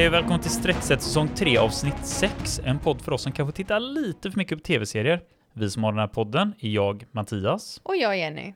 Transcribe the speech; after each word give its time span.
Hej 0.00 0.08
och 0.08 0.14
välkommen 0.14 0.40
till 0.40 0.50
Streckset 0.50 1.02
säsong 1.02 1.28
3 1.28 1.58
avsnitt 1.58 2.06
6. 2.06 2.60
En 2.64 2.78
podd 2.78 3.02
för 3.02 3.12
oss 3.12 3.22
som 3.22 3.32
kanske 3.32 3.56
tittar 3.56 3.80
lite 3.80 4.30
för 4.30 4.38
mycket 4.38 4.58
på 4.58 4.62
tv-serier. 4.62 5.22
Vi 5.52 5.70
som 5.70 5.84
har 5.84 5.92
den 5.92 5.98
här 5.98 6.06
podden 6.06 6.54
är 6.58 6.68
jag, 6.68 7.04
Mattias. 7.10 7.80
Och 7.82 7.96
jag 7.96 8.18
Jenny. 8.18 8.54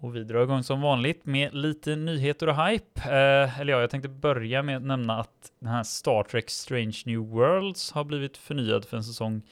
Och 0.00 0.16
vi 0.16 0.24
drar 0.24 0.42
igång 0.42 0.62
som 0.62 0.80
vanligt 0.80 1.26
med 1.26 1.54
lite 1.54 1.96
nyheter 1.96 2.46
och 2.46 2.66
hype. 2.66 3.00
Eh, 3.00 3.60
eller 3.60 3.72
ja, 3.72 3.80
jag 3.80 3.90
tänkte 3.90 4.08
börja 4.08 4.62
med 4.62 4.76
att 4.76 4.82
nämna 4.82 5.20
att 5.20 5.52
den 5.60 5.68
här 5.68 5.82
Star 5.82 6.22
Trek 6.22 6.50
Strange 6.50 6.96
New 7.06 7.18
Worlds 7.18 7.92
har 7.92 8.04
blivit 8.04 8.36
förnyad 8.36 8.84
för 8.84 8.96
en 8.96 9.04
säsong 9.04 9.42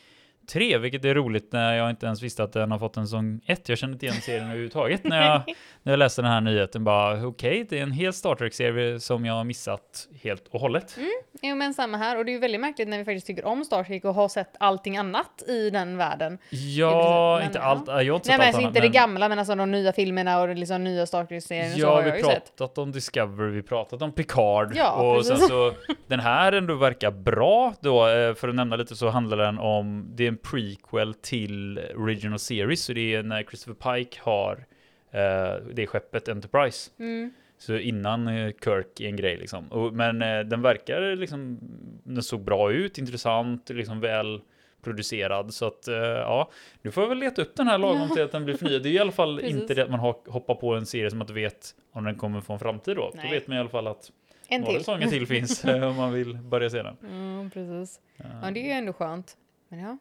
3, 0.49 0.79
vilket 0.79 1.05
är 1.05 1.15
roligt 1.15 1.53
när 1.53 1.75
jag 1.75 1.91
inte 1.91 2.07
ens 2.07 2.23
visste 2.23 2.43
att 2.43 2.53
den 2.53 2.71
har 2.71 2.79
fått 2.79 2.97
en 2.97 3.07
säsong 3.07 3.41
1. 3.47 3.69
Jag 3.69 3.79
kände 3.79 3.93
inte 3.93 4.07
igen 4.07 4.21
serien 4.21 4.45
överhuvudtaget 4.45 5.05
när 5.05 5.27
jag, 5.27 5.43
när 5.83 5.93
jag 5.93 5.99
läste 5.99 6.23
den 6.23 6.31
här 6.31 6.41
nyheten. 6.41 6.85
Bara 6.85 7.13
okej, 7.13 7.27
okay, 7.27 7.65
det 7.69 7.79
är 7.79 7.83
en 7.83 7.93
hel 7.93 8.13
Star 8.13 8.35
Trek-serie 8.35 9.01
som 9.01 9.25
jag 9.25 9.35
har 9.35 9.45
missat 9.45 10.09
helt 10.23 10.49
och 10.49 10.61
hållet. 10.61 10.97
Mm, 10.97 11.11
jo 11.43 11.57
men 11.57 11.75
samma 11.75 11.99
här 11.99 12.19
och 12.19 12.25
det 12.25 12.31
är 12.31 12.33
ju 12.33 12.39
väldigt 12.39 12.61
märkligt 12.61 12.89
när 12.89 12.99
vi 12.99 13.05
faktiskt 13.05 13.27
tycker 13.27 13.45
om 13.45 13.65
Star 13.65 13.85
Trek 13.85 14.05
och 14.05 14.15
har 14.15 14.29
sett 14.29 14.57
allting 14.61 14.97
annat 14.97 15.43
i 15.49 15.71
den 15.71 15.97
världen. 15.97 16.39
Ja, 16.51 17.37
men, 17.39 17.47
inte 17.47 17.61
allt. 17.61 17.87
Jag 17.87 17.95
har 17.95 18.03
inte 18.03 18.13
Nej, 18.13 18.19
sett 18.19 18.27
men 18.27 18.41
allt 18.41 18.47
alltså 18.47 18.61
annat, 18.61 18.77
inte 18.77 18.81
det 18.81 18.89
gamla 18.89 19.29
men 19.29 19.39
alltså 19.39 19.55
de 19.55 19.71
nya 19.71 19.93
filmerna 19.93 20.41
och 20.41 20.49
liksom 20.57 20.85
nya 20.85 21.07
Star 21.07 21.25
Trek-serien 21.25 21.73
Ja, 21.77 21.87
så 21.87 21.95
har 21.95 22.03
vi 22.03 22.11
jag 22.11 22.21
pratat 22.21 22.59
sett. 22.59 22.79
om 22.79 22.93
Discovery, 22.93 23.51
vi 23.51 23.63
pratat 23.63 24.03
om 24.03 24.13
Picard 24.13 24.73
Ja, 24.77 24.93
och 24.93 25.17
precis. 25.17 25.39
sen 25.39 25.49
så 25.49 25.73
den 26.07 26.21
här 26.21 26.53
ändå 26.53 26.75
verkar 26.75 27.11
bra 27.11 27.75
då, 27.81 28.09
eh, 28.09 28.35
för 28.35 28.49
att 28.49 28.55
nämna 28.55 28.77
lite 28.77 28.97
så 28.97 29.09
handlar 29.09 29.37
den 29.37 29.59
om, 29.59 30.11
det 30.15 30.25
är 30.25 30.29
en 30.29 30.38
prequel 30.43 31.15
till 31.15 31.81
Original 31.97 32.39
Series, 32.39 32.85
så 32.85 32.93
det 32.93 33.15
är 33.15 33.23
när 33.23 33.43
Christopher 33.43 33.95
Pike 33.95 34.19
har 34.23 34.67
eh, 35.11 35.67
det 35.73 35.87
skeppet 35.87 36.29
Enterprise. 36.29 36.91
Mm. 36.99 37.33
Så 37.59 37.77
innan 37.77 38.29
eh, 38.29 38.53
Kirk 38.65 39.01
är 39.01 39.07
en 39.09 39.17
grej 39.17 39.37
liksom. 39.37 39.73
Och, 39.73 39.95
men 39.95 40.23
eh, 40.23 40.41
den 40.41 40.63
verkar 40.63 41.17
liksom, 41.17 41.59
den 42.05 42.23
såg 42.23 42.45
bra 42.45 42.73
ut, 42.73 42.99
intressant, 42.99 43.71
liksom 43.71 44.01
väl 44.01 44.41
producerad. 44.83 45.55
Så 45.55 45.67
att 45.67 45.89
eh, 45.89 45.97
ja, 45.97 46.51
nu 46.83 46.91
får 46.91 47.07
väl 47.07 47.19
leta 47.19 47.43
upp 47.43 47.57
den 47.57 47.67
här 47.69 47.79
lagom 47.79 48.09
till 48.15 48.23
att 48.23 48.33
den 48.33 48.45
blir 48.45 48.57
förnyad. 48.57 48.83
Det 48.83 48.89
är 48.89 48.93
i 48.93 48.99
alla 48.99 49.13
fall 49.13 49.41
inte 49.45 49.75
det 49.75 49.83
att 49.83 49.91
man 49.91 50.01
hoppar 50.01 50.55
på 50.55 50.75
en 50.75 50.87
serie 50.87 51.11
som 51.11 51.19
man 51.19 51.25
inte 51.25 51.35
vet 51.35 51.75
om 51.93 52.05
den 52.05 52.15
kommer 52.15 52.41
få 52.41 52.53
en 52.53 52.59
framtid 52.59 52.97
då. 52.97 53.03
Då 53.03 53.13
Nej. 53.17 53.31
vet 53.31 53.47
man 53.49 53.57
i 53.57 53.61
alla 53.61 53.69
fall 53.69 53.87
att 53.87 54.13
En 54.49 54.61
några 54.61 54.73
till. 54.73 54.81
säsonger 54.81 55.07
till 55.07 55.27
finns 55.37 55.65
eh, 55.65 55.89
om 55.89 55.97
man 55.97 56.13
vill 56.13 56.37
börja 56.37 56.71
se 56.71 56.83
den. 56.83 56.97
Mm, 57.03 57.51
precis. 57.51 58.01
Ja. 58.17 58.25
Ja, 58.43 58.51
det 58.51 58.61
är 58.61 58.65
ju 58.65 58.71
ändå 58.71 58.93
skönt. 58.93 59.37
Men 59.69 59.79
ja, 59.79 59.99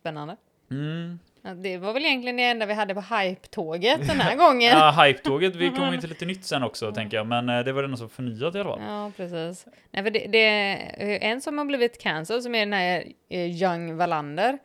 spännande. 0.00 0.36
Mm. 0.70 1.18
Ja, 1.42 1.54
det 1.54 1.78
var 1.78 1.92
väl 1.92 2.04
egentligen 2.04 2.36
det 2.36 2.42
enda 2.44 2.66
vi 2.66 2.74
hade 2.74 2.94
på 2.94 3.00
hype-tåget 3.00 4.06
den 4.06 4.20
här 4.20 4.36
gången. 4.46 4.78
Ja, 4.78 4.90
Hype-tåget, 5.04 5.56
vi 5.56 5.70
kommer 5.70 5.92
ju 5.92 5.98
till 6.00 6.08
lite 6.08 6.26
nytt 6.26 6.44
sen 6.44 6.62
också 6.62 6.92
tänker 6.92 7.16
jag, 7.16 7.26
men 7.26 7.48
eh, 7.48 7.64
det 7.64 7.72
var 7.72 7.82
den 7.82 7.96
som 7.96 8.08
förnyat 8.08 8.54
i 8.54 8.58
alla 8.60 8.70
fall. 8.70 8.80
Ja, 8.86 9.12
precis. 9.16 9.66
Nej, 9.90 10.02
för 10.04 10.10
det, 10.10 10.26
det 10.26 10.38
är 10.38 11.18
en 11.30 11.40
som 11.40 11.58
har 11.58 11.64
blivit 11.64 11.98
cancelled 12.02 12.42
som 12.42 12.54
är 12.54 12.58
den 12.60 12.72
här 12.72 13.04
eh, 13.28 13.62
Young 13.62 13.96
Wallander. 13.96 14.58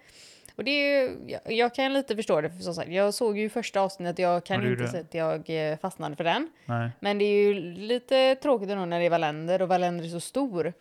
Och 0.56 0.64
det 0.64 0.72
är 0.72 1.02
ju, 1.02 1.12
jag, 1.28 1.42
jag 1.54 1.76
kan 1.76 1.94
lite 1.94 2.16
förstå 2.16 2.42
det, 2.42 2.50
för 2.50 2.58
som 2.58 2.74
sagt, 2.74 2.90
jag 2.92 3.14
såg 3.14 3.38
ju 3.38 3.50
första 3.50 3.82
avsnittet, 3.82 4.20
jag 4.20 4.36
Ja, 4.36 4.40
kan 4.42 4.72
inte 4.72 4.88
säga 4.88 5.02
att 5.04 5.14
jag 5.48 5.72
eh, 5.72 5.78
fastnade 5.78 6.16
för 6.16 6.24
den. 6.24 6.50
Nej. 6.66 6.90
Men 7.00 7.18
det 7.18 7.26
är 7.26 7.44
ju 7.44 7.54
lite 7.74 8.36
tråkigt 8.36 8.70
ändå 8.70 8.86
när 8.86 9.00
det 9.00 9.06
är 9.06 9.10
Wallander 9.10 9.62
och 9.62 9.68
Wallander 9.68 10.06
är 10.06 10.10
så 10.10 10.20
stor. 10.20 10.74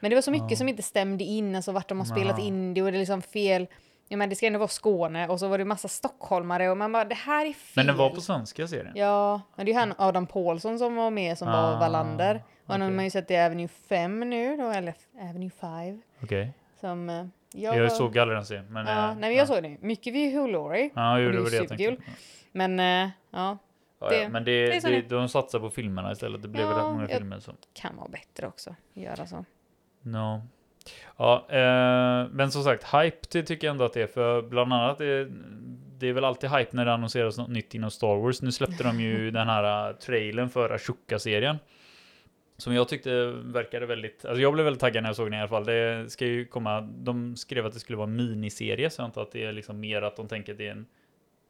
Men 0.00 0.10
det 0.10 0.14
var 0.14 0.22
så 0.22 0.30
mycket 0.30 0.50
Ja. 0.50 0.56
som 0.56 0.68
inte 0.68 0.82
stämde 0.82 1.24
in, 1.24 1.56
alltså 1.56 1.72
vart 1.72 1.88
de 1.88 1.98
har 1.98 2.06
spelat 2.06 2.38
in 2.40 2.74
det 2.74 2.82
och 2.82 2.90
det 2.92 2.96
är 2.96 2.98
liksom 2.98 3.22
fel. 3.22 3.66
Ja, 4.12 4.16
men 4.16 4.28
det 4.28 4.36
ska 4.36 4.46
ändå 4.46 4.58
vara 4.58 4.68
Skåne 4.68 5.28
och 5.28 5.40
så 5.40 5.48
var 5.48 5.58
det 5.58 5.64
massa 5.64 5.88
stockholmare 5.88 6.70
och 6.70 6.76
man 6.76 6.92
bara, 6.92 7.04
det 7.04 7.14
här 7.14 7.46
är 7.46 7.52
fel. 7.52 7.72
Men 7.76 7.86
den 7.86 7.96
var 7.96 8.10
på 8.10 8.20
svenska 8.20 8.66
serien? 8.68 8.92
Ja, 8.96 9.40
men 9.56 9.66
det 9.66 9.72
är 9.72 9.74
ju 9.74 9.78
han 9.78 9.94
Adam 9.98 10.26
Paulsson 10.26 10.78
som 10.78 10.94
var 10.96 11.10
med 11.10 11.38
som 11.38 11.48
var 11.48 11.72
Ah, 11.74 11.78
Wallander. 11.78 12.42
Och 12.66 12.72
han 12.74 12.96
har 12.98 13.04
ju 13.04 13.10
sett 13.10 13.30
i 13.30 13.36
Avenue 13.36 13.68
5 13.68 14.20
nu 14.30 14.56
då, 14.56 14.68
eller 14.70 14.94
Avenue 15.20 15.50
5. 15.50 16.02
Okej. 16.22 16.52
Som 16.80 17.08
eh, 17.10 17.26
Jag, 17.54 17.76
jag, 17.76 17.92
såg 17.92 18.18
aldrig 18.18 18.36
den 18.38 18.44
serien, 18.46 18.72
men... 18.72 18.86
Ja, 18.86 18.92
eh, 18.92 19.06
nej 19.06 19.16
men 19.30 19.34
jag 19.34 19.48
såg 19.48 19.62
det. 19.62 19.76
Mycket 19.80 20.14
vid 20.14 20.32
Hugh 20.34 20.52
Laurie. 20.52 20.90
Ja, 20.94 21.18
jo, 21.18 21.26
och 21.26 21.32
det 21.32 21.38
det 21.38 21.44
var 21.44 21.50
jag 21.50 21.68
tänkte. 21.68 21.96
Men 22.52 22.80
eh, 22.80 23.10
ja, 23.30 23.58
Ja, 24.00 24.08
Det- 24.08 24.22
ja, 24.22 24.28
men 24.28 24.44
det, 24.44 24.66
det 24.66 24.80
så 24.80 24.88
det, 24.88 25.00
de 25.08 25.28
satsar 25.28 25.58
på 25.60 25.70
filmerna 25.70 26.12
istället. 26.12 26.42
Det 26.42 26.48
blev 26.48 26.64
Ja, 26.66 26.70
rätt 26.76 26.82
många 26.84 27.02
jag- 27.02 27.10
filmer 27.10 27.40
som... 27.40 27.56
kan 27.72 27.96
vara 27.96 28.08
bättre 28.08 28.46
också. 28.46 28.74
Göra 28.92 29.26
så. 29.26 29.44
No. 30.02 30.42
Ja, 31.16 31.46
eh, 31.48 32.28
men 32.30 32.50
som 32.50 32.64
sagt, 32.64 32.94
hype 32.94 33.18
det 33.30 33.42
tycker 33.42 33.66
jag 33.66 33.72
ändå 33.72 33.84
att 33.84 33.92
det 33.92 34.02
är, 34.02 34.06
för 34.06 34.42
bland 34.42 34.72
annat 34.72 34.98
det, 34.98 35.28
det 35.98 36.08
är 36.08 36.12
väl 36.12 36.24
alltid 36.24 36.50
hype 36.50 36.76
när 36.76 36.84
det 36.84 36.92
annonseras 36.92 37.38
något 37.38 37.48
nytt 37.48 37.74
inom 37.74 37.90
Star 37.90 38.16
Wars. 38.16 38.42
Nu 38.42 38.52
släppte 38.52 38.82
de 38.84 39.00
ju 39.00 39.30
den 39.30 39.48
här 39.48 39.90
uh, 39.90 39.96
trailern 39.96 40.48
för 40.48 40.70
Ashoka-serien. 40.70 41.58
Som 42.56 42.74
jag 42.74 42.88
tyckte 42.88 43.26
verkade 43.26 43.86
väldigt, 43.86 44.24
alltså 44.24 44.42
jag 44.42 44.52
blev 44.52 44.64
väldigt 44.64 44.80
taggad 44.80 45.02
när 45.02 45.08
jag 45.08 45.16
såg 45.16 45.26
den 45.26 45.34
i 45.34 45.38
alla 45.38 45.48
fall. 45.48 45.64
Det 45.64 46.12
ska 46.12 46.26
ju 46.26 46.44
komma, 46.44 46.80
de 46.80 47.36
skrev 47.36 47.66
att 47.66 47.72
det 47.72 47.80
skulle 47.80 47.96
vara 47.96 48.08
en 48.08 48.16
miniserie, 48.16 48.90
så 48.90 49.00
jag 49.00 49.04
antar 49.04 49.22
att 49.22 49.32
det 49.32 49.44
är 49.44 49.52
liksom 49.52 49.80
mer 49.80 50.02
att 50.02 50.16
de 50.16 50.28
tänker 50.28 50.52
att 50.52 50.58
det 50.58 50.66
är 50.66 50.72
en, 50.72 50.86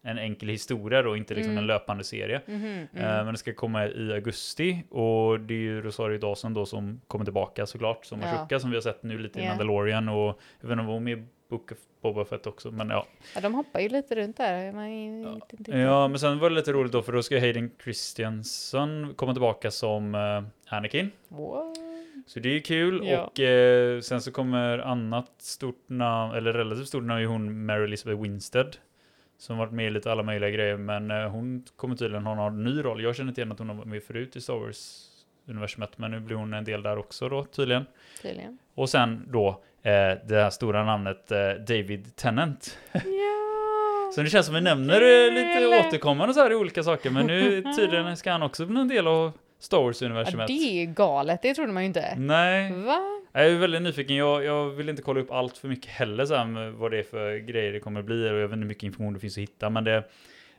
en 0.03 0.19
enkel 0.19 0.49
historia 0.49 1.03
då, 1.03 1.17
inte 1.17 1.35
liksom 1.35 1.51
Mm. 1.53 1.63
en 1.63 1.67
löpande 1.67 2.05
serie. 2.05 2.41
Mhm, 2.47 2.65
Eh, 2.65 3.05
mm. 3.13 3.25
Men 3.25 3.35
det 3.35 3.39
ska 3.39 3.55
komma 3.55 3.87
i 3.87 4.13
augusti 4.13 4.83
och 4.91 5.41
det 5.41 5.55
är 5.55 5.59
ju 5.59 5.83
Rosario 5.83 6.19
Dawson 6.19 6.55
då 6.55 6.67
som 6.67 7.01
kommer 7.07 7.25
tillbaka 7.25 7.67
såklart 7.67 8.05
som 8.05 8.21
Ja. 8.21 8.27
Ashoka 8.29 8.61
som 8.61 8.71
vi 8.71 8.77
har 8.77 8.83
sett 8.83 9.03
nu 9.03 9.19
lite 9.19 9.41
i 9.41 9.43
Ja. 9.43 9.49
Mandalorian 9.49 10.09
och 10.09 10.41
jag 10.61 10.69
vet 10.69 10.71
inte 10.73 10.81
om 10.81 10.87
hon 10.87 11.09
i 11.09 11.25
Book 11.51 11.73
of 11.73 11.79
Boba 12.03 12.25
Fett 12.25 12.47
också 12.47 12.71
men 12.71 12.89
ja. 12.91 13.07
Ja, 13.35 13.41
de 13.41 13.55
hoppar 13.55 13.81
ju 13.81 13.89
lite 13.89 14.15
runt 14.15 14.37
där. 14.37 14.73
Man 14.73 15.25
vet 15.25 15.35
inte 15.43 15.57
riktigt. 15.57 15.75
Ja 15.75 16.09
men 16.09 16.19
sen 16.19 16.39
var 16.39 16.51
det 16.51 16.57
lite 16.57 16.73
roligt 16.73 16.93
då 16.93 17.03
för 17.03 17.13
då 17.13 17.23
ska 17.23 17.41
Hayden 17.41 17.71
Christensen 17.84 19.15
komma 19.17 19.33
tillbaka 19.33 19.71
som 19.71 20.15
eh, 20.15 20.75
Anakin. 20.77 21.11
What? 21.29 21.77
Så 22.27 22.41
det 22.41 22.57
är 22.57 22.61
kul 22.61 23.01
Ja. 23.05 23.21
och 23.25 23.41
eh, 23.41 24.01
sen 24.01 24.21
så 24.21 24.33
kommer 24.33 24.79
annat 24.79 25.31
stort 25.39 25.84
namn, 25.89 26.34
eller 26.34 26.53
relativt 26.53 26.89
stort 26.89 27.03
namn 27.05 27.23
är 27.23 27.27
hon 27.27 27.67
Mary 27.67 27.84
Elizabeth 27.84 28.23
Winstead. 28.23 28.77
Som 29.42 29.58
varit 29.58 29.72
med 29.72 29.86
i 29.86 29.91
lite 29.91 30.12
alla 30.12 30.22
möjliga 30.22 30.50
grejer 30.50 30.76
men 30.76 31.10
eh, 31.10 31.28
hon 31.28 31.64
kommer 31.76 31.97
tydligen 31.97 32.26
ha 32.26 32.47
en 32.47 32.64
ny 32.64 32.82
roll. 32.84 33.03
Jag 33.03 33.16
känner 33.16 33.28
inte 33.28 33.41
igen 33.41 33.53
att 33.53 33.58
hon 33.58 33.69
har 33.69 33.76
varit 33.76 33.88
med 33.88 34.03
förut 34.03 34.36
i 34.36 34.41
Star 34.41 34.54
Wars 34.54 35.08
universumet 35.48 35.98
men 35.98 36.10
nu 36.10 36.20
blir 36.20 36.36
hon 36.36 36.54
en 36.54 36.64
del 36.64 36.82
där 36.82 36.98
också 36.98 37.28
då 37.28 37.44
tydligen. 37.44 37.86
Tydligen. 38.22 38.58
Och 38.75 38.91
sen 38.91 39.25
då 39.28 39.48
eh, 39.82 39.92
det 40.28 40.42
här 40.42 40.50
stora 40.50 40.84
namnet 40.84 41.32
eh, 41.32 41.38
David 41.38 42.16
Tennant. 42.16 42.78
Ja. 42.92 43.00
Så 44.14 44.22
det 44.22 44.30
känns 44.30 44.47
som 44.47 44.54
vi 44.54 44.60
nämner 44.60 44.94
eh, 44.94 45.34
lite 45.34 45.59
Kul. 45.59 45.86
återkommande 45.86 46.34
så 46.34 46.41
här 46.41 46.53
i 46.53 46.54
olika 46.54 46.82
saker 46.82 47.10
men 47.10 47.26
nu 47.26 47.62
tydligen 47.76 48.16
ska 48.16 48.32
han 48.32 48.42
också 48.42 48.66
bli 48.66 48.80
en 48.80 48.88
del 48.88 49.06
av 49.06 49.32
Star 49.59 49.78
ja, 49.78 49.82
Wars-universumet. 49.82 50.47
det 50.47 50.82
är 50.82 50.86
galet. 50.86 51.42
Det 51.42 51.54
trodde 51.54 51.72
man 51.72 51.82
ju 51.82 51.86
inte. 51.86 52.14
Nej, 52.16 52.72
Va? 52.72 53.22
Jag 53.32 53.47
är 53.50 53.59
väldigt 53.59 53.82
nyfiken. 53.82 54.16
Jag, 54.16 54.44
jag 54.44 54.70
vill 54.70 54.88
inte 54.88 55.03
kolla 55.03 55.20
upp 55.20 55.31
allt 55.31 55.59
för 55.59 55.69
mycket 55.69 55.91
heller 55.91 56.25
så 56.25 56.34
här 56.34 56.70
vad 56.70 56.91
det 56.91 56.98
är 56.98 57.03
för 57.03 57.37
grejer 57.37 57.72
det 57.72 57.81
kommer 57.81 58.00
att 58.00 58.06
bli 58.06 58.22
och 58.25 58.26
jag 58.28 58.34
vet 58.34 58.44
inte 58.44 58.56
hur 58.56 58.65
mycket 58.66 58.82
information 58.82 59.15
det 59.15 59.20
finns 59.20 59.37
att 59.38 59.43
hitta 59.43 59.70
men 59.70 59.84
det 59.84 60.04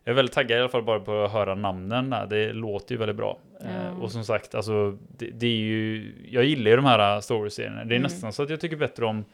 jag 0.06 0.11
är 0.11 0.16
väldigt 0.16 0.35
taggad 0.35 0.57
i 0.57 0.61
alla 0.61 0.69
fall 0.69 0.83
bara 0.83 1.00
på 1.00 1.23
att 1.23 1.31
höra 1.31 1.56
namnen. 1.56 2.16
Det 2.29 2.53
låter 2.53 2.91
ju 2.95 3.00
väldigt 3.00 3.16
bra. 3.17 3.39
Eh, 3.66 4.00
och 4.01 4.12
som 4.12 4.23
sagt, 4.25 4.56
alltså, 4.56 4.97
det, 5.17 5.29
det 5.33 5.45
är 5.45 5.57
ju, 5.57 6.13
jag 6.29 6.44
gillar 6.45 6.72
ju 6.72 6.75
de 6.75 6.85
här 6.85 7.22
Star 7.22 7.35
Wars-serierna. 7.35 7.75
Det 7.75 7.94
är 7.94 7.97
Mm. 7.97 8.01
nästan 8.01 8.33
så 8.33 8.44
att 8.44 8.50
jag 8.50 8.59
tycker 8.59 8.75
bättre 8.75 9.06
om 9.06 9.25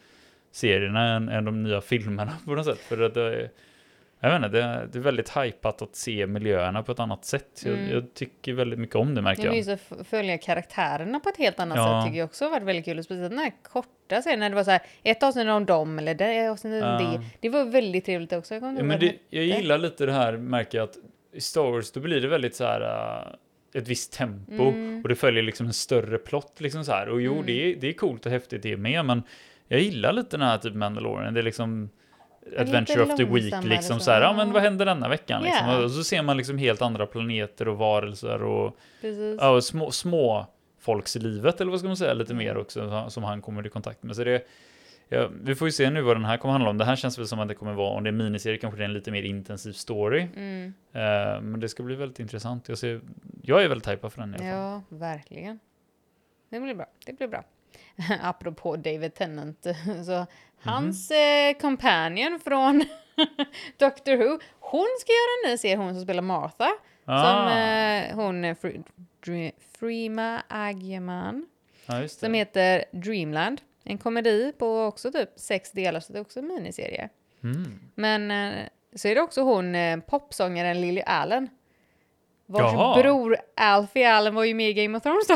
serierna 0.52 1.16
än, 1.16 1.30
än 1.30 1.46
de 1.46 1.64
nya 1.64 1.82
filmerna 1.82 2.32
på 2.46 2.52
något 2.56 2.66
sätt. 2.66 2.80
För 2.80 3.02
att 3.02 3.14
det, 3.14 3.50
jag 4.20 4.30
vet 4.30 4.36
inte, 4.38 4.48
det, 4.58 4.64
är- 4.64 4.88
det 4.92 4.98
är 5.00 5.02
väldigt 5.02 5.38
hypat 5.38 5.82
att 5.82 5.96
se 5.96 6.28
miljöerna 6.28 6.84
på 6.84 6.92
ett 6.92 7.00
annat 7.00 7.26
sätt. 7.26 7.62
Jag, 7.66 7.74
Mm. 7.74 7.92
jag 7.92 8.14
tycker 8.14 8.54
väldigt 8.54 8.80
mycket 8.80 8.96
om 8.96 9.16
det 9.16 9.22
märker 9.22 9.42
Jag 9.44 9.48
jag. 9.48 9.68
minns 9.68 9.68
att 10.00 10.08
följa 10.08 10.38
karaktärerna 10.38 11.20
på 11.20 11.30
ett 11.30 11.38
helt 11.38 11.60
annat 11.60 11.78
Ja. 11.78 12.02
sätt 12.02 12.08
tycker 12.10 12.20
jag 12.20 12.26
också 12.26 12.46
har 12.46 12.52
varit 12.52 12.64
väldigt 12.64 12.86
kul. 12.86 13.04
Speciellt 13.04 13.30
den 13.30 13.40
här 13.40 13.52
korta 13.64 14.22
serien 14.22 14.40
när 14.40 14.50
det 14.50 14.56
var 14.56 14.64
så 14.64 14.72
här 14.72 14.82
ett 15.04 15.24
avsnitt 15.24 15.48
om 15.48 15.66
dem 15.66 16.00
eller 16.00 16.16
det 16.16 16.48
avsnittet 16.52 16.84
om 16.84 16.90
Ja. 16.90 17.00
det. 17.00 17.22
Det 17.40 17.50
var 17.50 17.66
väldigt 17.66 18.06
trevligt 18.06 18.34
också. 18.34 18.54
Jag 18.54 18.64
Ja, 18.64 18.84
men 18.84 19.00
det, 19.00 19.16
jag 19.30 19.44
gillar 19.46 19.78
lite 19.78 20.06
det 20.06 20.14
här, 20.14 20.38
märker 20.38 20.78
jag 20.78 20.86
att 20.90 20.98
i 21.34 21.42
Star 21.42 21.72
Wars 21.72 21.92
då 21.92 22.00
blir 22.00 22.22
det 22.22 22.28
väldigt 22.28 22.56
så 22.56 22.64
här 22.64 22.82
äh, 22.82 23.80
ett 23.82 23.88
visst 23.88 24.14
tempo 24.14 24.64
Mm. 24.70 25.02
och 25.04 25.10
det 25.10 25.16
följer 25.16 25.44
liksom 25.44 25.66
en 25.66 25.74
större 25.74 26.18
plott 26.18 26.56
liksom 26.62 26.86
så 26.86 26.92
här. 26.92 27.10
Och 27.10 27.22
jo, 27.22 27.34
Mm. 27.34 27.46
det, 27.46 27.52
är, 27.52 27.76
det 27.76 27.88
är 27.88 27.94
coolt 27.94 28.26
och 28.26 28.32
häftigt 28.32 28.64
det 28.64 28.78
med, 28.78 29.06
men 29.06 29.24
jag 29.68 29.80
gillar 29.80 30.14
lite 30.14 30.38
den 30.38 30.48
här 30.48 30.58
typ 30.58 30.74
Mandalorian. 30.76 31.34
Det 31.34 31.40
är 31.40 31.44
liksom 31.44 31.90
Adventure 32.58 33.02
of 33.04 33.16
the 33.16 33.24
Week 33.26 33.64
liksom 33.64 34.00
så. 34.00 34.12
här. 34.12 34.22
Ja, 34.22 34.34
men 34.34 34.52
vad 34.52 34.62
händer 34.62 34.86
denna 34.86 35.10
veckan 35.10 35.44
liksom? 35.44 35.68
Ja. 35.68 35.84
Och 35.84 35.92
så 35.92 36.04
ser 36.04 36.22
man 36.24 36.38
liksom 36.38 36.58
helt 36.58 36.82
andra 36.82 37.06
planeter 37.06 37.68
och 37.68 37.78
varelser 37.78 38.44
och, 38.44 38.78
ja, 39.40 39.50
och 39.50 39.64
små, 39.64 39.92
små 39.92 40.46
folkslivet 40.80 41.62
eller 41.62 41.72
vad 41.72 41.80
ska 41.80 41.88
man 41.88 41.98
säga 41.98 42.14
lite 42.14 42.34
Mm. 42.34 42.46
mer 42.46 42.58
också 42.58 43.10
som- 43.10 43.24
han 43.24 43.42
kommer 43.42 43.68
i 43.68 43.70
kontakt 43.70 44.04
med. 44.04 44.16
Så 44.16 44.24
det 44.24 44.42
Ja, 45.12 45.30
vi 45.44 45.56
får 45.56 45.68
ju 45.68 45.72
se 45.72 45.90
nu 45.90 46.02
vad 46.02 46.16
den 46.16 46.26
här 46.26 46.38
kommer 46.38 46.52
handla 46.52 46.70
om. 46.70 46.78
Det 46.78 46.86
här 46.86 46.96
känns 46.96 47.20
väl 47.20 47.28
som 47.28 47.40
att 47.40 47.48
det 47.48 47.54
kommer 47.56 47.74
vara, 47.74 47.90
om 47.98 48.04
det 48.04 48.10
är 48.10 48.12
miniserie, 48.12 48.58
kanske 48.58 48.78
det 48.78 48.84
är 48.84 48.86
en 48.86 48.94
lite 48.94 49.12
mer 49.12 49.24
intensiv 49.24 49.72
story. 49.72 50.28
Mm. 50.36 50.74
Eh, 50.94 51.42
men 51.42 51.60
det 51.60 51.70
ska 51.70 51.84
bli 51.84 51.96
väldigt 51.96 52.20
intressant. 52.20 52.70
Jag, 52.70 52.78
ser, 52.78 53.02
jag 53.42 53.64
är 53.64 53.68
väldigt 53.68 53.88
hypad 53.88 54.14
för 54.14 54.22
den 54.22 54.30
i 54.30 54.38
alla 54.38 54.44
fall. 54.44 54.82
Ja, 54.90 54.98
verkligen. 54.98 55.60
Det 56.50 56.60
blir 56.60 56.74
bra. 56.76 56.86
Det 57.06 57.14
blir 57.18 57.28
bra. 57.28 57.44
Apropå 58.22 58.76
David 58.76 59.14
Tennant, 59.14 59.66
så 60.06 60.26
hans 60.62 61.12
eh, 61.12 61.54
companion 61.62 62.40
från 62.44 62.84
Doctor 63.78 64.16
Who, 64.18 64.40
hon 64.60 64.88
ska 65.00 65.12
göra 65.12 65.46
en 65.46 65.52
ny 65.52 65.58
serie, 65.58 65.76
hon 65.78 65.94
som 65.94 66.04
spelar 66.04 66.22
Martha. 66.22 66.70
Som 67.06 67.14
Ah, 67.16 67.60
eh, 67.60 68.16
hon, 68.16 68.46
Fre- 68.46 68.84
Dre- 69.26 69.52
Freema 69.80 70.44
Agyeman. 70.48 71.46
Ja, 71.86 72.08
som 72.08 72.34
heter 72.34 72.86
Dreamland. 72.92 73.62
En 73.84 73.98
komedi 73.98 74.54
på 74.58 74.82
också 74.84 75.12
typ 75.12 75.30
sex 75.36 75.72
delar, 75.72 76.00
så 76.00 76.14
det 76.14 76.20
är 76.20 76.22
också 76.22 76.40
en 76.40 76.48
miniserie. 76.48 77.10
Mm. 77.44 77.80
Men 77.96 78.32
eh, 78.32 78.66
så 78.96 79.08
är 79.08 79.16
det 79.16 79.22
också 79.22 79.42
hon, 79.42 79.76
eh, 79.76 80.00
popsångaren 80.00 80.82
Lily 80.82 81.02
Allen. 81.06 81.50
Vars 82.46 82.74
Jaha. 82.74 83.02
bror 83.02 83.38
Alfie 83.56 84.12
Allen 84.14 84.36
var 84.36 84.44
ju 84.44 84.54
med 84.54 84.70
i 84.70 84.74
Game 84.74 84.98
of 84.98 85.04
Thrones 85.04 85.28
då. 85.28 85.36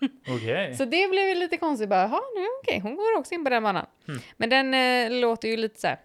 Okej. 0.28 0.74
Så 0.74 0.84
det 0.84 1.08
blev 1.10 1.28
ju 1.28 1.34
lite 1.34 1.56
konstigt 1.56 1.88
bara, 1.88 2.00
jaha, 2.02 2.20
nu 2.36 2.44
okej, 2.62 2.80
hon 2.80 2.96
går 2.96 3.18
också 3.18 3.34
in 3.34 3.44
på 3.44 3.50
den 3.50 3.62
banan. 3.62 3.86
Mm. 4.08 4.20
Men 4.36 4.50
den 4.50 4.74
eh, 5.14 5.20
låter 5.20 5.48
ju 5.48 5.56
lite 5.56 5.80
så 5.80 5.86
här, 5.86 5.98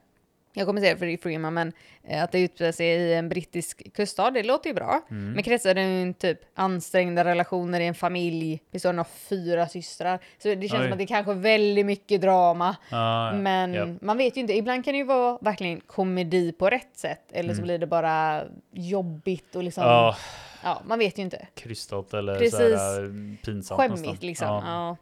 jag 0.53 0.67
kommer 0.67 0.81
säga 0.81 0.93
det 0.93 0.99
för 0.99 1.05
är 1.05 1.17
Freeman, 1.17 1.53
men 1.53 1.73
eh, 2.03 2.23
att 2.23 2.31
det 2.31 2.39
utspelar 2.39 2.71
sig 2.71 2.87
i 2.87 3.13
en 3.13 3.29
brittisk 3.29 3.93
kuststad, 3.93 4.31
det 4.31 4.43
låter 4.43 4.69
ju 4.69 4.73
bra. 4.73 5.01
Mm. 5.11 5.31
Men 5.31 5.43
kretsar 5.43 5.73
runt 5.75 6.19
typ 6.19 6.39
ansträngda 6.55 7.23
relationer 7.25 7.79
i 7.79 7.85
en 7.87 7.95
familj 7.95 8.61
bestående 8.71 9.01
av 9.01 9.07
fyra 9.29 9.67
systrar. 9.67 10.19
Så 10.43 10.47
det 10.55 10.67
känns 10.67 10.73
Oj. 10.81 10.83
som 10.85 10.91
att 10.91 10.97
det 10.97 11.03
är 11.03 11.07
kanske 11.07 11.33
väldigt 11.33 11.85
mycket 11.85 12.21
drama. 12.21 12.75
Ja. 12.91 13.31
Men 13.33 13.73
Japp. 13.73 14.01
man 14.01 14.17
vet 14.17 14.37
ju 14.37 14.41
inte, 14.41 14.53
ibland 14.53 14.85
kan 14.85 14.93
det 14.93 14.97
ju 14.97 15.03
vara 15.03 15.37
verkligen 15.41 15.79
komedi 15.79 16.51
på 16.51 16.69
rätt 16.69 16.97
sätt. 16.97 17.31
Eller 17.31 17.49
så 17.53 17.57
Mm. 17.59 17.63
blir 17.63 17.77
det 17.77 17.87
bara 17.87 18.43
jobbigt 18.71 19.55
och 19.55 19.63
liksom, 19.63 19.83
Ja, 19.83 20.15
ja, 20.63 20.81
man 20.85 20.99
vet 20.99 21.17
ju 21.17 21.21
inte. 21.23 21.47
krystat 21.55 22.13
eller 22.13 22.35
Precis. 22.35 22.57
såhär 22.57 23.37
pinsamt 23.45 23.81
Skämmigt 23.81 24.01
nästan. 24.01 24.27
liksom. 24.27 24.47
Ja. 24.47 24.63
Ja. 24.65 24.97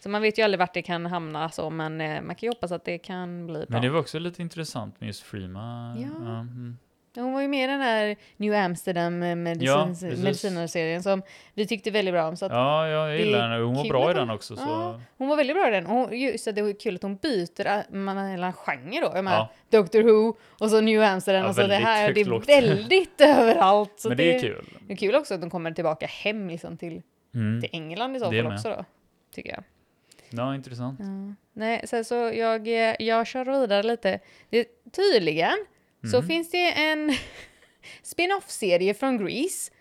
Så 0.00 0.08
man 0.08 0.22
vet 0.22 0.38
ju 0.38 0.42
aldrig 0.42 0.58
vart 0.58 0.74
det 0.74 0.82
kan 0.82 1.06
hamna 1.06 1.50
så, 1.50 1.70
men 1.70 2.00
eh, 2.00 2.22
man 2.22 2.36
kan 2.36 2.46
ju 2.46 2.50
hoppas 2.50 2.72
att 2.72 2.84
det 2.84 2.98
kan 2.98 3.46
bli 3.46 3.54
bra. 3.54 3.66
Men 3.68 3.82
det 3.82 3.90
var 3.90 4.00
också 4.00 4.18
lite 4.18 4.42
intressant 4.42 5.00
med 5.00 5.06
just 5.06 5.22
Freema. 5.22 5.96
Ja. 5.98 6.40
mm. 6.40 6.78
Hon 7.14 7.32
var 7.32 7.40
ju 7.40 7.48
med 7.48 7.64
i 7.64 7.66
den 7.66 7.80
här 7.80 8.16
New 8.36 8.54
Amsterdam 8.54 9.22
eh, 9.22 9.28
Ja, 9.28 9.34
medicins- 9.34 10.22
medicinerserien 10.22 11.02
som 11.02 11.22
vi 11.54 11.66
tyckte 11.66 11.90
väldigt 11.90 12.14
bra 12.14 12.28
om. 12.28 12.36
Så 12.36 12.46
att 12.46 12.52
ja, 12.52 12.88
jag 12.88 13.10
det 13.10 13.18
gillar 13.18 13.38
är 13.38 13.42
henne. 13.50 13.64
Hon 13.64 13.74
var 13.74 13.84
bra 13.88 14.10
i 14.10 14.14
den 14.14 14.30
också. 14.30 14.56
Så. 14.56 14.62
Ja. 14.62 15.00
Hon 15.18 15.28
var 15.28 15.36
väldigt 15.36 15.56
bra 15.56 15.68
i 15.68 15.70
den. 15.70 15.86
Och 15.86 16.16
just 16.16 16.48
att 16.48 16.54
det 16.54 16.62
var 16.62 16.80
kul 16.80 16.94
att 16.94 17.02
hon 17.02 17.16
byter 17.16 17.66
äh, 17.66 17.78
mellan 17.90 18.52
genre 18.52 19.00
då. 19.00 19.12
Ja. 19.14 19.50
Doctor 19.70 20.02
Who 20.02 20.36
och 20.60 20.70
så 20.70 20.80
New 20.80 21.02
Amsterdam 21.02 21.42
Ja, 21.42 21.48
och 21.48 21.54
så 21.54 21.66
det 21.66 21.74
här. 21.74 22.12
Det 22.12 22.20
är 22.20 22.24
lågt. 22.24 22.48
väldigt 22.48 23.20
överallt. 23.20 23.92
Så 24.00 24.08
Men 24.08 24.16
det 24.16 24.34
är 24.34 24.40
kul. 24.40 24.64
Det 24.86 24.92
är 24.92 24.96
kul 24.96 25.14
också 25.14 25.34
att 25.34 25.40
de 25.40 25.50
kommer 25.50 25.72
tillbaka 25.72 26.06
hem 26.06 26.48
liksom 26.48 26.76
till, 26.76 27.02
Mm. 27.34 27.60
till 27.60 27.70
England 27.72 28.16
i 28.16 28.20
så 28.20 28.30
Det 28.30 28.42
fall 28.42 28.52
också 28.52 28.68
då. 28.68 28.84
Tycker 29.34 29.50
jag. 29.50 29.64
Ja, 30.30 30.54
intressant. 30.54 31.00
Ja. 31.00 31.34
Nej, 31.52 31.82
sen 31.86 32.04
så 32.04 32.14
jag, 32.14 32.68
eh, 32.68 32.94
jag 32.98 33.26
kör 33.26 33.60
vidare 33.60 33.82
lite. 33.82 34.18
Det, 34.50 34.66
tydligen 34.92 35.54
så 36.10 36.16
Mm. 36.16 36.28
finns 36.28 36.50
det 36.50 36.70
en 36.72 37.12
spin-off-serie 38.02 38.94
från 38.94 39.18
Grease 39.18 39.72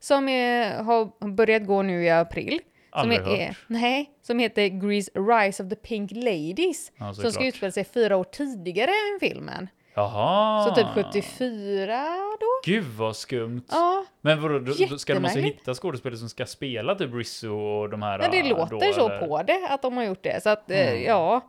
som 0.00 0.28
är, 0.28 0.82
har 0.82 1.28
börjat 1.28 1.66
gå 1.66 1.82
nu 1.82 2.04
i 2.04 2.10
april. 2.10 2.60
Som 2.92 3.00
Aldrig 3.00 3.20
är, 3.20 3.46
hört. 3.46 3.56
nej, 3.66 4.10
som 4.22 4.38
heter 4.38 4.68
Grease 4.68 5.10
Rise 5.14 5.62
of 5.62 5.68
the 5.68 5.76
Pink 5.76 6.10
Ladies. 6.12 6.92
Ja, 6.98 7.14
som 7.14 7.32
ska 7.32 7.46
utspela 7.46 7.72
sig 7.72 7.84
fyra 7.84 8.16
år 8.16 8.24
tidigare 8.24 8.90
än 8.90 9.20
filmen. 9.20 9.68
Jaha. 9.94 10.64
Så 10.68 10.74
typ 10.74 10.86
74 10.94 12.04
då? 12.40 12.46
Gud 12.64 12.84
vad 12.84 13.16
skumt. 13.16 13.62
Ja, 13.70 14.04
Men 14.20 14.42
vadå, 14.42 14.58
då, 14.58 14.72
då 14.90 14.98
ska 14.98 15.14
de 15.14 15.24
alltså 15.24 15.40
hitta 15.40 15.74
skådespelare 15.74 16.18
som 16.18 16.28
ska 16.28 16.46
spela 16.46 16.94
typ 16.94 17.14
Rizzo 17.14 17.48
och 17.56 17.90
de 17.90 18.02
här? 18.02 18.18
ja 18.18 18.28
det 18.28 18.42
låter 18.42 18.70
då, 18.86 18.92
så 18.92 19.08
eller? 19.10 19.26
på 19.26 19.42
det 19.42 19.66
att 19.70 19.82
de 19.82 19.96
har 19.96 20.04
gjort 20.04 20.22
det. 20.22 20.42
Så 20.42 20.50
att, 20.50 20.70
eh, 20.70 20.88
Mm. 20.88 21.02
ja. 21.04 21.40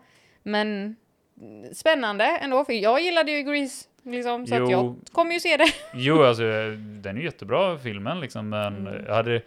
Men 0.43 0.95
mm, 1.41 1.73
spännande 1.73 2.25
ändå, 2.25 2.65
för 2.65 2.73
jag 2.73 3.01
gillade 3.01 3.31
ju 3.31 3.43
Grease. 3.43 3.85
Liksom, 4.05 4.47
så 4.47 4.55
att 4.55 4.61
Jo. 4.61 4.69
jag 4.71 4.95
kommer 5.11 5.33
ju 5.33 5.39
se 5.39 5.57
det. 5.57 5.65
Jo, 5.93 6.23
alltså 6.23 6.43
den 7.01 7.17
är 7.17 7.21
jättebra 7.21 7.77
filmen 7.77 8.19
liksom, 8.19 8.49
men 8.49 8.87
Mm. 8.87 9.05
jag 9.07 9.15
hade 9.15 9.41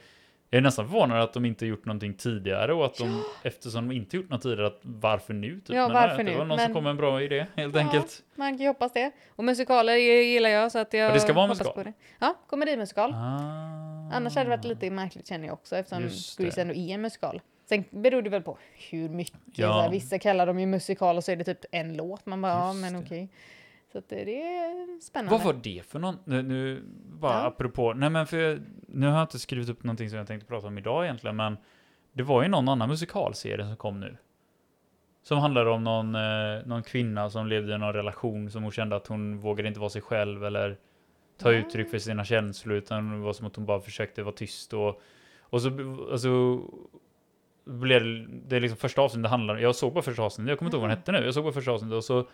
jag 0.50 0.58
är 0.58 0.62
nästan 0.62 0.84
förvånad 0.88 1.22
att 1.22 1.32
de 1.32 1.44
inte 1.44 1.66
gjort 1.66 1.84
någonting 1.84 2.14
tidigare 2.14 2.72
och 2.74 2.84
att 2.84 2.94
de, 2.98 3.22
eftersom 3.42 3.88
de 3.88 3.94
inte 3.94 4.16
gjort 4.16 4.30
något 4.30 4.42
tidigare, 4.42 4.66
att 4.66 4.78
varför 4.82 5.34
nu? 5.34 5.60
Typ. 5.60 5.76
Ja, 5.76 5.88
Men 5.88 5.94
varför 5.94 6.16
nej, 6.16 6.24
nu? 6.24 6.30
Det 6.30 6.38
var 6.38 6.44
någon 6.44 6.56
Men- 6.56 6.66
som 6.66 6.74
kom 6.74 6.84
med 6.84 6.90
en 6.90 6.96
bra 6.96 7.22
idé, 7.22 7.46
helt 7.56 7.74
Ja. 7.74 7.80
enkelt. 7.80 8.22
Man 8.34 8.48
kan 8.52 8.58
ju 8.62 8.66
hoppas 8.68 8.92
det. 8.92 9.10
Och 9.36 9.44
musikaler 9.44 9.94
gillar 9.96 10.50
jag 10.50 10.72
så 10.72 10.78
att 10.78 10.92
jag 10.92 11.06
Och 11.08 11.14
det 11.14 11.20
ska 11.20 11.32
vara 11.32 11.46
hoppas 11.46 11.58
musikal? 11.58 11.74
på 11.74 11.82
det. 11.82 11.92
Ja, 12.18 12.34
komedimusikal. 12.46 13.12
Ah. 13.14 14.10
Annars 14.12 14.34
hade 14.36 14.50
det 14.50 14.56
varit 14.56 14.64
lite 14.64 14.90
märkligt 14.90 15.26
känner 15.26 15.46
jag 15.46 15.52
också 15.54 15.76
eftersom 15.76 16.02
Grease 16.44 16.60
ändå 16.62 16.74
är 16.74 16.94
en 16.94 17.00
musikal. 17.00 17.40
Sen 17.68 17.84
beror 17.90 18.22
det 18.22 18.30
väl 18.30 18.42
på 18.42 18.58
hur 18.90 19.08
mycket. 19.08 19.38
Ja. 19.54 19.80
Här, 19.82 19.90
vissa 19.90 20.18
kallar 20.18 20.46
dem 20.46 20.58
ju 20.60 20.66
musikal 20.66 21.16
och 21.16 21.24
så 21.24 21.32
är 21.32 21.36
det 21.36 21.44
typ 21.44 21.64
en 21.72 21.96
låt. 21.96 22.26
Man 22.26 22.42
bara, 22.42 22.52
ja 22.52 22.68
Just 22.72 22.80
men 22.80 22.92
det. 22.92 22.98
okej. 22.98 23.28
Så 23.98 24.04
att 24.04 24.08
det, 24.26 24.42
är 24.42 25.00
spännande. 25.00 25.30
Vad 25.30 25.42
var 25.44 25.60
det 25.62 25.86
för 25.86 25.98
någon? 25.98 26.18
Nu, 26.24 26.42
nu 26.42 26.82
bara 27.20 27.32
Ja. 27.32 27.46
apropå, 27.46 27.92
nej 27.94 28.10
men 28.10 28.26
för 28.26 28.36
jag, 28.38 28.60
nu 28.88 29.06
har 29.06 29.14
jag 29.14 29.22
inte 29.24 29.38
skrivit 29.38 29.68
upp 29.68 29.84
någonting 29.84 30.10
som 30.10 30.18
jag 30.18 30.26
tänkte 30.26 30.46
prata 30.48 30.66
om 30.66 30.78
idag 30.78 31.04
egentligen, 31.04 31.36
men 31.36 31.56
det 32.12 32.22
var 32.22 32.42
ju 32.42 32.48
någon 32.48 32.68
annan 32.68 32.88
musikalserie 32.88 33.66
som 33.66 33.76
kom 33.76 34.00
nu. 34.00 34.16
Som 35.22 35.38
handlar 35.38 35.66
om 35.66 35.84
någon, 35.84 36.14
eh, 36.14 36.66
någon 36.66 36.82
kvinna 36.82 37.30
som 37.30 37.46
levde 37.46 37.74
i 37.74 37.78
någon 37.78 37.92
relation 37.92 38.50
som 38.50 38.62
hon 38.62 38.72
kände 38.72 38.96
att 38.96 39.06
hon 39.06 39.38
vågade 39.40 39.68
inte 39.68 39.80
vara 39.80 39.90
sig 39.90 40.02
själv 40.02 40.44
eller 40.44 40.76
ta 41.38 41.52
Ja. 41.52 41.58
uttryck 41.58 41.90
för 41.90 41.98
sina 41.98 42.24
känslor 42.24 42.76
utan 42.76 43.10
det 43.10 43.18
var 43.18 43.32
som 43.32 43.46
att 43.46 43.56
hon 43.56 43.66
bara 43.66 43.80
försökte 43.80 44.22
vara 44.22 44.34
tyst 44.34 44.72
och, 44.74 45.00
och 45.40 45.62
så, 45.62 45.68
alltså, 46.12 46.60
blev 47.64 48.26
det, 48.48 48.60
liksom 48.60 48.76
första 48.78 49.02
avsnittet 49.02 49.30
handlar 49.30 49.56
jag 49.58 49.74
såg 49.74 49.94
på 49.94 50.02
första 50.02 50.22
avsnittet, 50.22 50.48
jag 50.48 50.58
kommer 50.58 50.68
inte 50.68 50.76
ihåg 50.76 50.80
vad 50.82 50.90
den 50.90 50.98
hette 50.98 51.12
nu, 51.12 51.18
jag 51.24 51.34
såg 51.34 51.44
på 51.44 51.52
första 51.52 51.70
avsnittet 51.70 51.96
och 51.96 52.04
så 52.04 52.26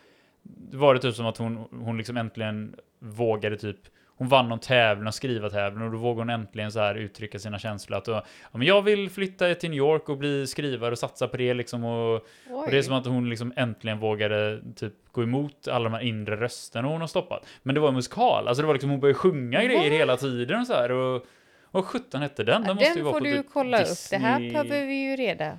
var 0.73 0.94
det 0.94 1.00
typ 1.00 1.14
som 1.14 1.26
att 1.26 1.37
hon, 1.38 1.56
hon 1.70 1.96
liksom 1.99 2.17
äntligen 2.17 2.76
vågade 2.99 3.56
typ 3.56 3.76
hon 4.17 4.29
vann 4.29 4.49
någon 4.49 4.58
tävling, 4.58 5.06
och 5.06 5.14
skriva 5.14 5.50
tävling 5.50 5.85
och 5.85 5.93
då 5.93 5.99
vågade 5.99 6.20
hon 6.20 6.31
äntligen 6.31 6.73
så 6.73 6.81
här 6.81 6.94
uttrycka 6.94 7.38
sina 7.38 7.58
känslor 7.58 7.99
att 7.99 8.06
ja, 8.06 8.25
men 8.52 8.62
jag 8.67 8.82
vill 8.82 9.11
flytta 9.11 9.55
till 9.55 9.70
New 9.70 9.79
York 9.79 10.08
och 10.08 10.19
bli 10.19 10.46
skrivare 10.46 10.93
och 10.93 10.99
satsa 10.99 11.29
på 11.29 11.37
det 11.37 11.55
liksom 11.55 11.85
och, 11.85 12.14
och 12.50 12.70
det 12.70 12.79
är 12.79 12.82
som 12.82 12.94
att 12.94 13.06
hon 13.06 13.31
liksom 13.31 13.52
äntligen 13.56 13.99
vågade 13.99 14.61
typ 14.76 14.93
gå 15.12 15.23
emot 15.23 15.69
alla 15.69 15.85
de 15.85 15.93
här 15.94 16.00
inre 16.02 16.37
rösterna 16.37 16.88
hon 16.88 17.00
har 17.00 17.08
stoppat. 17.08 17.47
Men 17.62 17.75
det 17.75 17.81
var 17.81 17.88
en 17.88 17.94
musikal, 17.94 18.49
alltså 18.49 18.62
det 18.62 18.67
var 18.67 18.75
liksom 18.75 18.90
hon 18.90 19.00
började 19.00 19.19
sjunga 19.19 19.64
grejer 19.64 19.90
What? 19.90 19.93
hela 20.00 20.17
tiden 20.17 20.61
och 20.61 20.67
så 20.67 20.73
här 20.73 20.93
och 20.93 21.26
vad 21.70 21.85
sjutton 21.85 22.23
hette 22.23 22.44
den? 22.44 22.62
Ja, 22.62 22.67
Den 22.69 22.76
måste 22.76 22.88
ju 22.88 22.94
den 22.94 23.05
vara 23.05 23.12
får 23.12 23.20
på 23.20 23.25
du 23.26 23.37
typ 23.37 23.47
kolla 23.52 23.82
upp. 23.82 23.88
Det 24.11 24.17
här 24.17 24.40
Disney- 24.40 24.52
behöver 24.52 24.87
vi 24.87 25.11
ju 25.11 25.17
reda, 25.17 25.58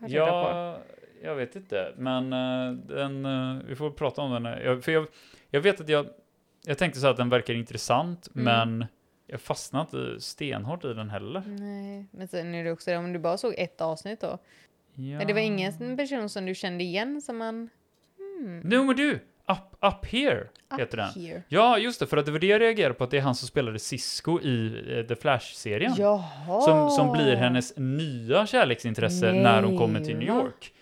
reda 0.00 0.30
på. 0.30 0.76
Ja, 1.22 1.28
jag 1.28 1.34
vet 1.34 1.56
inte, 1.56 1.92
men 1.96 2.32
eh, 2.32 2.72
den, 2.72 3.24
eh, 3.26 3.62
vi 3.68 3.76
får 3.76 3.90
prata 3.90 4.22
om 4.22 4.42
den. 4.42 4.44
Jag, 4.44 4.84
för 4.84 4.92
jag, 4.92 5.06
jag 5.50 5.60
vet 5.60 5.80
att 5.80 5.88
jag, 5.88 6.06
jag 6.66 6.78
tänkte 6.78 7.00
så 7.00 7.06
att 7.06 7.16
den 7.16 7.28
verkar 7.28 7.54
intressant, 7.54 8.28
Mm. 8.34 8.44
men 8.44 8.86
jag 9.26 9.40
fastnade 9.40 9.82
inte 9.82 10.20
stenhårt 10.20 10.84
i 10.84 10.92
den 10.94 11.10
heller. 11.10 11.42
Nej, 11.46 12.06
men 12.10 12.28
sen 12.28 12.54
är 12.54 12.64
det 12.64 12.72
också 12.72 12.90
det, 12.90 12.96
om 12.96 13.12
du 13.12 13.18
bara 13.18 13.36
såg 13.36 13.54
ett 13.58 13.80
avsnitt 13.80 14.20
då. 14.20 14.38
Ja. 14.94 15.18
Men 15.18 15.26
det 15.26 15.32
var 15.32 15.40
ingen 15.40 15.96
person 15.96 16.28
som 16.28 16.46
du 16.46 16.54
kände 16.54 16.84
igen 16.84 17.22
som 17.22 17.36
man... 17.36 17.68
Hmm, 18.18 18.60
No, 18.60 18.84
men 18.84 18.96
du! 18.96 19.18
Up, 19.48 19.84
up 19.84 20.06
here 20.06 20.40
up 20.72 20.80
heter 20.80 20.96
den. 20.96 21.08
here. 21.08 21.42
Ja, 21.48 21.78
just 21.78 22.00
det, 22.00 22.06
för 22.06 22.16
att 22.16 22.26
det 22.26 22.32
var 22.32 22.38
det 22.38 22.46
jag 22.46 22.60
reagerade 22.60 22.94
på, 22.94 23.04
att 23.04 23.10
det 23.10 23.16
är 23.18 23.22
han 23.22 23.34
som 23.34 23.48
spelade 23.48 23.78
Cisco 23.78 24.40
i 24.40 24.84
eh, 24.98 25.06
The 25.06 25.14
Flash-serien. 25.16 25.94
Som, 26.64 26.90
som 26.90 27.12
blir 27.12 27.36
hennes 27.36 27.72
nya 27.76 28.46
kärleksintresse 28.46 29.32
när 29.32 29.62
hon 29.62 29.78
kommer 29.78 30.00
till 30.00 30.16
New 30.18 30.28
Nej? 30.34 30.44
York. 30.44 30.72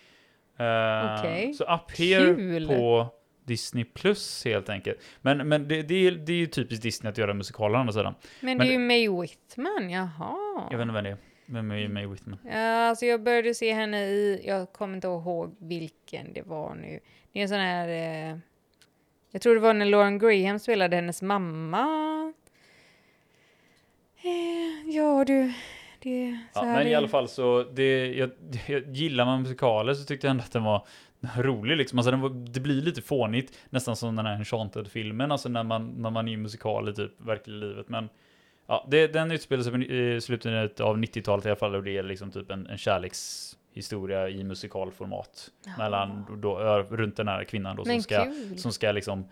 Eh, 0.56 1.18
Okej. 1.20 1.54
Så 1.54 1.64
Up 1.64 1.98
Here 1.98 2.34
Kul. 2.34 2.66
på 2.68 3.06
Disney 3.44 3.84
Plus 3.84 4.44
helt 4.44 4.68
enkelt. 4.68 4.98
Men, 5.20 5.48
men 5.48 5.68
det, 5.68 5.82
det, 5.82 5.94
är, 5.94 6.10
det 6.12 6.32
är 6.32 6.36
ju 6.36 6.46
typiskt 6.46 6.82
Disney 6.82 7.10
att 7.10 7.18
göra 7.18 7.34
musikaler 7.34 7.76
å 7.76 7.80
andra 7.80 7.92
sidan. 7.92 8.14
Men, 8.40 8.56
Men 8.58 8.66
det 8.66 8.72
är 8.72 8.72
ju 8.72 8.78
May 8.78 9.08
Whitman, 9.20 9.90
jaha. 9.90 10.68
Jag 10.70 10.78
vet 10.78 10.82
inte 10.82 10.94
vem 10.94 11.04
det 11.04 11.10
är. 11.10 11.16
Vem 11.46 11.70
är 11.70 11.88
May 11.88 12.06
Whitman? 12.06 12.38
Ja, 12.44 12.88
alltså 12.88 13.06
jag 13.06 13.22
började 13.22 13.54
se 13.54 13.72
henne 13.72 14.04
i, 14.04 14.42
jag 14.46 14.72
kommer 14.72 14.94
inte 14.94 15.06
ihåg 15.06 15.56
vilken 15.58 16.32
det 16.32 16.42
var 16.42 16.74
nu. 16.74 17.00
Det 17.32 17.38
är 17.38 17.42
en 17.42 17.48
sån 17.48 17.58
här, 17.58 17.88
eh, 17.88 18.38
jag 19.30 19.42
tror 19.42 19.54
det 19.54 19.60
var 19.60 19.74
när 19.74 19.86
Lauren 19.86 20.18
Graham 20.18 20.58
spelade 20.58 20.96
hennes 20.96 21.22
mamma. 21.22 22.32
Eh, 24.22 24.90
ja 24.96 25.24
du, 25.24 25.52
det 26.04 26.38
så 26.52 26.60
Ja, 26.60 26.64
här 26.64 26.78
men 26.78 26.86
i 26.86 26.92
är- 26.92 26.96
alla 26.96 27.08
fall 27.08 27.28
så, 27.28 27.62
det, 27.72 28.14
jag, 28.14 28.30
jag, 28.66 28.96
gillar 28.96 29.24
man 29.24 29.42
musikaler 29.42 29.94
så 29.94 30.04
tyckte 30.04 30.26
jag 30.26 30.30
ändå 30.30 30.42
att 30.44 30.52
den 30.52 30.64
var 30.64 30.86
rolig 31.36 31.76
liksom. 31.76 31.98
Alltså 31.98 32.10
den 32.10 32.20
var, 32.20 32.30
det 32.30 32.60
blir 32.60 32.82
lite 32.82 33.02
fånigt, 33.02 33.58
nästan 33.70 33.96
som 33.96 34.16
den 34.16 34.26
här 34.26 34.34
Enchanted-filmen, 34.34 35.32
alltså 35.32 35.48
när 35.48 35.62
man, 35.62 35.88
när 36.02 36.10
man 36.10 36.28
är 36.28 36.32
i 36.32 36.36
musikaler 36.36 36.92
typ, 36.92 37.12
i 37.46 37.50
livet. 37.50 37.88
Men 37.88 38.08
ja, 38.66 38.86
det, 38.90 39.06
den 39.06 39.30
utspelar 39.30 39.62
sig 39.62 40.16
i 40.16 40.20
slutet 40.20 40.80
av 40.80 40.96
90-talet 40.98 41.46
i 41.46 41.48
alla 41.48 41.56
fall 41.56 41.74
och 41.74 41.82
det 41.82 41.96
är 41.98 42.02
liksom 42.02 42.30
typ 42.30 42.50
en, 42.50 42.66
en 42.66 42.78
kärlekshistoria 42.78 44.28
i 44.28 44.44
musikalformat. 44.44 45.48
Jaha. 45.66 45.74
Mellan, 45.78 46.38
då, 46.42 46.58
runt 46.90 47.16
den 47.16 47.28
här 47.28 47.44
kvinnan 47.44 47.76
då 47.76 47.84
som 47.84 48.02
ska, 48.02 48.24
kul. 48.24 48.58
som 48.58 48.72
ska 48.72 48.92
liksom 48.92 49.24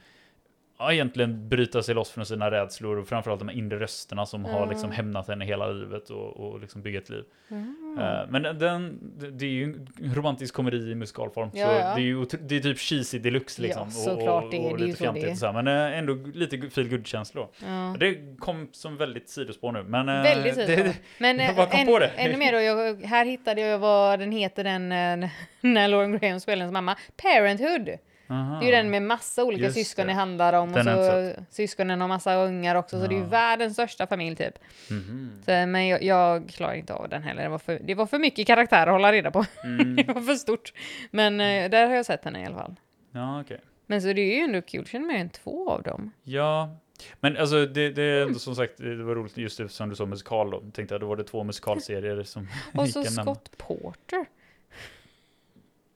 ja, 0.83 0.93
egentligen 0.93 1.49
bryta 1.49 1.83
sig 1.83 1.95
loss 1.95 2.11
från 2.11 2.27
sina 2.27 2.51
rädslor 2.51 2.97
och 2.99 3.09
framförallt 3.09 3.39
de 3.41 3.49
här 3.49 3.57
inre 3.57 3.79
rösterna 3.81 4.27
som 4.27 4.45
har 4.45 4.67
liksom 4.67 4.91
Ja. 4.91 4.97
hämnat 4.97 5.29
henne 5.29 5.45
hela 5.45 5.69
livet 5.69 6.11
och, 6.11 6.37
och 6.37 6.61
liksom 6.61 6.83
bygga 6.83 6.99
ett 6.99 7.11
liv. 7.11 7.25
Mm. 7.51 7.99
Eh, 8.01 8.21
men 8.29 8.43
den, 8.43 8.99
det 9.33 9.45
är 9.45 9.51
ju 9.51 9.65
en 9.65 10.15
romantisk 10.15 10.55
komedi 10.55 10.91
i 10.91 10.95
musikalform. 10.95 11.51
Ja, 11.55 11.67
så 11.67 11.73
ja. 11.73 11.95
det 11.95 12.01
är 12.01 12.05
ju 12.05 12.25
det 12.41 12.57
är 12.57 12.61
typ 12.61 12.79
cheesy 12.79 13.19
deluxe 13.19 13.63
liksom. 13.63 13.89
Ja, 14.07 14.13
är 14.13 14.43
och 14.43 14.51
det 14.51 14.57
ju 14.57 14.77
lite 14.77 14.99
fjantigt 14.99 15.31
och 15.31 15.39
så 15.39 15.47
här, 15.47 15.63
Men 15.63 15.93
eh, 15.93 15.99
ändå 15.99 16.15
lite 16.35 16.71
feel 16.71 16.89
good 16.89 17.07
känsla 17.07 17.49
Ja. 17.67 17.97
Det 18.01 18.39
kom 18.39 18.69
som 18.73 18.97
väldigt 18.97 19.29
sidospår 19.29 19.73
nu. 19.73 19.83
Men 19.83 20.09
eh, 20.09 20.23
Väldigt 20.23 20.55
det, 20.57 20.67
sidospår. 20.67 21.03
Men 21.19 21.39
jag 21.47 21.57
bara 21.57 21.67
kom 21.67 21.81
än, 21.81 21.87
på 21.87 21.99
det. 21.99 22.07
ännu 22.17 22.37
mer 22.37 22.53
då, 22.53 22.61
jag, 22.61 23.03
här 23.03 23.25
hittade 23.25 23.61
jag 23.61 23.79
vad 23.79 24.19
den 24.19 24.33
heter 24.33 24.65
den 24.65 24.89
när 25.61 25.89
Lauren 25.89 26.19
Graham 26.19 26.41
spelar 26.41 26.61
hennes 26.61 26.73
mamma. 26.73 26.97
Parenthood. 27.23 27.89
Aha. 28.33 28.59
Det 28.61 28.65
är 28.65 28.67
ju 28.67 28.73
den 28.77 28.91
med 28.91 29.03
massa 29.03 29.45
olika 29.45 29.65
Just 29.65 29.75
syskon 29.77 30.07
det. 30.07 30.13
det 30.13 30.17
handlar 30.17 30.53
om. 30.53 30.73
Den 30.73 30.89
och 30.89 31.05
så 31.05 31.33
syskonen 31.51 32.01
har 32.01 32.09
massa 32.09 32.35
ungar 32.35 32.75
också. 32.75 33.01
Så 33.01 33.07
det 33.07 33.15
är 33.15 33.17
ju 33.17 33.23
Ja. 33.23 33.29
världens 33.29 33.73
största 33.73 34.07
familj 34.07 34.37
typ. 34.37 34.55
Mhm. 34.91 35.31
Så, 35.45 35.51
men 35.51 35.89
jag, 35.89 36.03
jag 36.03 36.49
klarar 36.49 36.75
inte 36.75 36.95
av 36.95 37.09
den 37.09 37.23
heller. 37.23 37.43
Det 37.43 37.49
var, 37.49 37.59
för, 37.59 37.79
det 37.85 37.95
var 37.95 38.07
för 38.07 38.19
mycket 38.19 38.47
karaktär 38.47 38.87
att 38.87 38.93
hålla 38.93 39.13
reda 39.13 39.31
på. 39.31 39.45
Mm. 39.65 39.97
det 40.07 40.13
var 40.13 40.21
för 40.21 40.35
stort. 40.35 40.73
Men 41.11 41.41
eh, 41.41 41.71
där 41.71 41.87
har 41.87 41.95
jag 41.95 42.07
sett 42.07 42.25
henne 42.25 42.43
i 42.43 42.47
alla 42.47 42.57
fall. 42.57 42.75
Ja, 43.13 43.41
okej. 43.41 43.61
Men 43.87 44.03
så 44.03 44.13
det 44.13 44.21
är 44.23 44.37
ju 44.37 44.41
ändå 44.45 44.63
kul. 44.63 44.87
Känner 44.87 45.07
mer 45.07 45.19
än 45.19 45.31
två 45.31 45.71
av 45.71 45.83
dem. 45.83 46.11
Ja, 46.23 46.77
men 47.21 47.37
alltså 47.37 47.67
det, 47.67 47.91
det 47.91 48.03
är 48.03 48.23
ändå 48.23 48.39
som 48.39 48.55
sagt, 48.57 48.73
det 48.79 49.03
var 49.03 49.15
roligt 49.15 49.37
just 49.37 49.61
eftersom 49.61 49.89
du 49.89 49.97
sa 49.97 50.07
musikal 50.07 50.51
då. 50.51 50.61
Tänkte 50.73 50.95
jag, 50.95 51.01
då 51.01 51.07
var 51.07 51.17
det 51.17 51.25
två 51.25 51.45
musikalserier 51.45 52.23
som 52.23 52.49
Och 52.75 52.89
så. 52.89 53.05
Scott 53.05 53.51
Porter. 53.59 54.27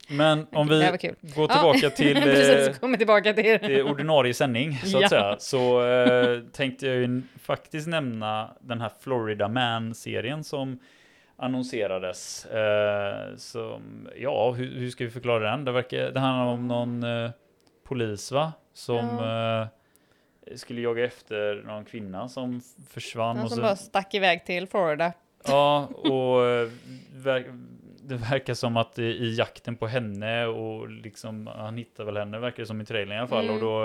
Men 0.08 0.46
om 0.52 0.68
vi 0.68 0.80
går 1.36 1.46
tillbaka 1.48 1.90
till 1.90 2.16
Precis, 2.22 2.82
eh, 2.82 2.96
tillbaka 2.96 3.32
till 3.32 3.58
det 3.62 3.82
ordinarie 3.82 4.34
sändning 4.34 4.76
så 4.76 4.96
att 4.96 5.02
Ja. 5.02 5.08
säga. 5.08 5.36
Så 5.38 5.86
eh, 5.88 6.40
tänkte 6.52 6.86
jag 6.86 6.96
ju 6.96 7.22
faktiskt 7.42 7.88
nämna 7.88 8.50
den 8.60 8.80
här 8.80 8.90
Florida 9.00 9.48
Man-serien 9.48 10.44
som 10.44 10.78
annonserades. 11.36 12.46
Eh, 12.46 13.36
som, 13.36 14.08
ja, 14.16 14.52
hur, 14.52 14.74
hur 14.78 14.90
ska 14.90 15.04
vi 15.04 15.10
förklara 15.10 15.50
den? 15.50 15.64
Det, 15.64 15.72
verkar, 15.72 16.10
det 16.10 16.20
handlar 16.20 16.52
om 16.52 16.68
någon 16.68 17.02
eh, 17.24 17.30
polis 17.84 18.32
va? 18.32 18.52
Som 18.74 18.98
eh, 19.18 20.56
skulle 20.56 20.80
jaga 20.80 21.04
efter 21.04 21.62
någon 21.66 21.84
kvinna 21.84 22.28
som 22.28 22.60
försvann. 22.90 23.38
Och 23.38 23.48
som 23.48 23.56
så, 23.56 23.62
bara 23.62 23.76
stack 23.76 24.14
iväg 24.14 24.44
till 24.46 24.66
Florida. 24.66 25.12
Ja, 25.46 25.86
och 25.86 26.44
eh, 26.46 26.68
det 28.08 28.14
verkar 28.16 28.54
som 28.54 28.76
att 28.76 28.98
i, 28.98 29.02
i 29.04 29.34
jakten 29.34 29.76
på 29.76 29.86
henne 29.86 30.46
och 30.46 30.88
liksom, 30.90 31.46
han 31.46 31.76
hittar 31.76 32.04
väl 32.04 32.16
henne 32.16 32.38
verkar 32.38 32.62
det 32.62 32.66
som 32.66 32.80
i 32.80 32.84
trailern 32.84 33.16
i 33.16 33.18
alla 33.18 33.28
fall. 33.28 33.44
Mm. 33.44 33.54
Och 33.54 33.60
då 33.60 33.84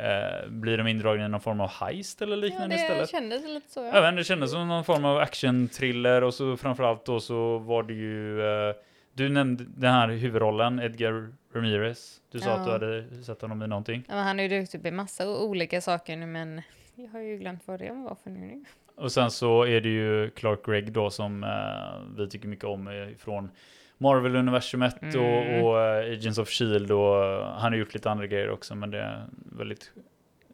eh, 0.00 0.48
blir 0.48 0.78
de 0.78 0.86
indragna 0.86 1.24
i 1.24 1.28
någon 1.28 1.40
form 1.40 1.60
av 1.60 1.68
heist 1.68 2.22
eller 2.22 2.36
Ja, 2.36 2.40
liknande 2.42 2.76
det 2.76 2.82
istället. 2.82 3.10
kändes 3.10 3.42
lite 3.44 3.70
så. 3.70 3.80
Ja. 3.80 4.08
inte, 4.08 4.10
det 4.16 4.24
kändes 4.24 4.50
som 4.50 4.68
någon 4.68 4.84
form 4.84 5.04
av 5.04 5.18
action-thriller 5.18 6.22
och 6.24 6.34
så 6.34 6.56
framförallt 6.56 7.04
då 7.04 7.20
så 7.20 7.58
var 7.58 7.82
det 7.82 7.94
ju 7.94 8.42
eh, 8.42 8.74
Du 9.12 9.28
nämnde 9.28 9.64
den 9.76 9.92
här 9.92 10.08
huvudrollen, 10.08 10.80
Edgar 10.80 11.32
Ramirez. 11.54 12.20
Du 12.32 12.38
sa 12.40 12.48
Ja. 12.48 12.54
att 12.56 12.64
du 12.64 12.70
hade 12.72 13.22
sett 13.24 13.42
honom 13.42 13.62
i 13.62 13.66
någonting. 13.66 14.04
Ja, 14.08 14.14
men 14.14 14.24
han 14.24 14.40
är 14.40 14.48
ju 14.48 14.60
duktig 14.60 14.82
på 14.82 14.90
massa 14.90 15.28
olika 15.38 15.80
saker 15.80 16.16
nu, 16.16 16.26
men 16.26 16.62
jag 16.94 17.08
har 17.08 17.20
ju 17.20 17.38
glömt 17.38 17.62
vad 17.66 17.78
det 17.80 17.92
var 17.92 18.14
för 18.22 18.30
nu. 18.30 18.64
Och 18.98 19.12
sen 19.12 19.30
så 19.30 19.62
är 19.66 19.80
det 19.80 19.88
ju 19.88 20.30
Clark 20.30 20.66
Gregg 20.66 20.92
då 20.92 21.10
som 21.10 21.44
eh, 21.44 22.00
vi 22.16 22.28
tycker 22.28 22.48
mycket 22.48 22.64
om 22.64 22.88
eh, 22.88 23.16
från 23.18 23.50
Marvel-universumet 23.98 25.02
Mm. 25.02 25.20
och, 25.20 25.64
och 25.70 25.80
eh, 25.80 26.12
Agents 26.12 26.38
of 26.38 26.48
Shield 26.48 26.90
och 26.92 27.24
eh, 27.24 27.44
han 27.46 27.72
har 27.72 27.78
gjort 27.78 27.94
lite 27.94 28.10
andra 28.10 28.26
grejer 28.26 28.50
också 28.50 28.74
men 28.74 28.90
det 28.90 28.98
är 29.00 29.24
väldigt 29.58 29.92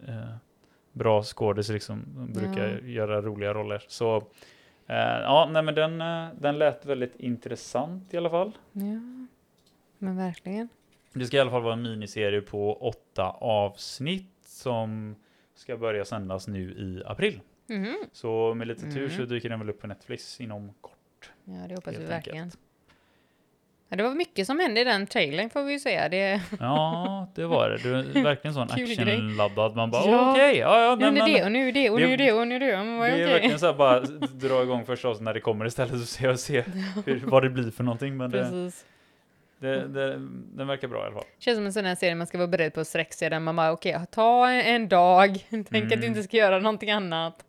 eh, 0.09 0.35
bra 0.93 1.23
skådis 1.23 1.69
liksom. 1.69 2.03
De 2.17 2.33
brukar 2.33 2.69
Ja. 2.69 2.79
göra 2.89 3.21
roliga 3.23 3.55
roller. 3.55 3.83
Så 3.89 4.17
eh, 4.87 4.97
ja, 5.23 5.49
nej 5.53 5.63
men 5.63 5.75
den, 5.75 5.99
den 6.41 6.59
lät 6.59 6.87
väldigt 6.87 7.17
intressant 7.17 8.15
i 8.15 8.17
alla 8.17 8.31
fall. 8.31 8.53
Ja, 8.73 9.27
men 9.99 10.17
verkligen. 10.17 10.69
Det 11.13 11.25
ska 11.27 11.37
i 11.37 11.41
alla 11.41 11.51
fall 11.51 11.63
vara 11.63 11.73
en 11.73 11.83
miniserie 11.83 12.41
på 12.41 12.75
åtta 12.89 13.31
avsnitt 13.41 14.31
som 14.47 15.17
ska 15.55 15.77
börja 15.77 16.05
sändas 16.05 16.49
nu 16.49 16.61
i 16.71 17.03
april. 17.07 17.41
Mhm. 17.67 17.97
Så 18.13 18.55
med 18.55 18.67
lite 18.69 18.81
tur 18.93 19.05
Mm. 19.05 19.11
så 19.17 19.23
dyker 19.25 19.49
den 19.49 19.59
väl 19.59 19.71
upp 19.71 19.81
på 19.81 19.87
Netflix 19.87 20.41
inom 20.41 20.73
kort. 20.81 21.31
Ja, 21.45 21.55
det 21.69 21.75
hoppas 21.75 21.95
vi 21.99 22.05
verkligen. 22.05 22.43
enkelt. 22.45 22.61
Ja, 23.89 23.97
det 23.97 24.03
var 24.03 24.15
mycket 24.15 24.47
som 24.47 24.59
hände 24.59 24.81
i 24.81 24.85
den 24.85 25.07
trailern 25.07 25.51
får 25.51 25.63
vi 25.63 25.73
ju 25.73 25.79
säga. 25.79 26.09
Det, 26.09 26.41
Ja, 26.61 27.29
det 27.35 27.47
var 27.47 27.71
det. 27.71 27.77
Det 28.13 28.19
är 28.19 28.23
verkligen 28.25 28.55
sån 28.55 28.71
actionladdad. 28.71 29.77
Man 29.77 29.91
bara 29.91 30.11
Ja. 30.11 30.31
okej, 30.33 30.57
ja, 30.59 30.81
ja, 30.85 30.97
nu 30.97 31.07
är 31.07 31.11
men, 31.11 31.15
det 31.15 31.21
men, 31.21 31.33
det 31.33 31.45
och 31.45 31.53
nu 31.53 31.69
är 31.69 31.73
det 31.73 31.91
och 31.91 31.99
det- 31.99 32.07
nu 32.07 32.13
är 32.13 32.17
det 32.19 32.33
och 32.33 32.47
nu 32.49 32.55
är 32.57 32.61
det. 32.61 32.77
Men 32.77 32.87
det 32.87 32.99
vad 32.99 33.09
är 33.11 33.27
verkligen 33.27 33.59
så 33.59 33.67
här 33.67 33.75
bara 33.75 34.01
dra 34.35 34.63
igång 34.63 34.85
första 34.87 35.09
avsnittet 35.09 35.25
när 35.25 35.35
det 35.35 35.41
kommer 35.41 35.65
istället 35.67 35.93
och 35.95 36.01
se, 36.01 36.29
och 36.29 36.41
se 36.41 36.65
hur, 37.07 37.23
vad 37.27 37.43
det 37.43 37.51
blir 37.51 37.71
för 37.71 37.85
någonting. 37.85 38.17
Men 38.17 38.31
det, 38.31 38.39
Precis. 38.39 38.83
det, 38.83 38.94
det, 39.59 39.89
den 40.55 40.67
verkar 40.67 40.89
bra 40.89 41.01
i 41.03 41.07
alla 41.07 41.15
fall. 41.15 41.25
Känns 41.39 41.57
som 41.57 41.67
en 41.67 41.73
sån 41.73 41.85
här 41.85 41.95
serie 41.95 42.15
man 42.15 42.27
ska 42.27 42.39
vara 42.39 42.49
beredd 42.49 42.75
på 42.75 42.81
att 42.81 42.89
sträcka 42.89 43.13
sig 43.13 43.31
där 43.31 43.41
man 43.41 43.57
bara 43.57 43.73
okej, 43.73 44.01
ta 44.11 44.51
en, 44.51 44.89
dag. 44.89 45.47
Tänk 45.51 45.67
att 45.69 45.75
Mm. 45.75 46.01
du 46.01 46.07
inte 46.07 46.23
ska 46.23 46.37
göra 46.37 46.59
någonting 46.59 46.91
annat. 46.91 47.45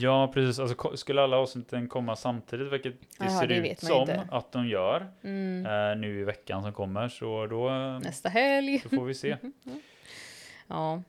Ja, 0.00 0.30
precis. 0.34 0.58
Alltså, 0.58 0.96
skulle 0.96 1.22
alla 1.22 1.36
avsnitten 1.36 1.88
komma 1.88 2.16
samtidigt, 2.16 2.72
vilket 2.72 3.00
det 3.00 3.06
Jaha, 3.18 3.40
ser 3.40 3.46
det 3.46 3.54
ut 3.70 3.80
som 3.80 4.00
inte. 4.00 4.28
att 4.30 4.52
de 4.52 4.68
gör 4.68 5.06
Mm. 5.24 5.66
eh, 5.66 5.96
nu 6.00 6.20
i 6.20 6.24
veckan 6.24 6.62
som 6.62 6.72
kommer, 6.72 7.08
så 7.08 7.46
då, 7.46 7.68
eh, 7.68 7.98
Nästa 8.00 8.28
helg. 8.28 8.82
då 8.90 8.96
får 8.96 9.04
vi 9.04 9.14
se. 9.14 9.36
Ja. 10.68 11.02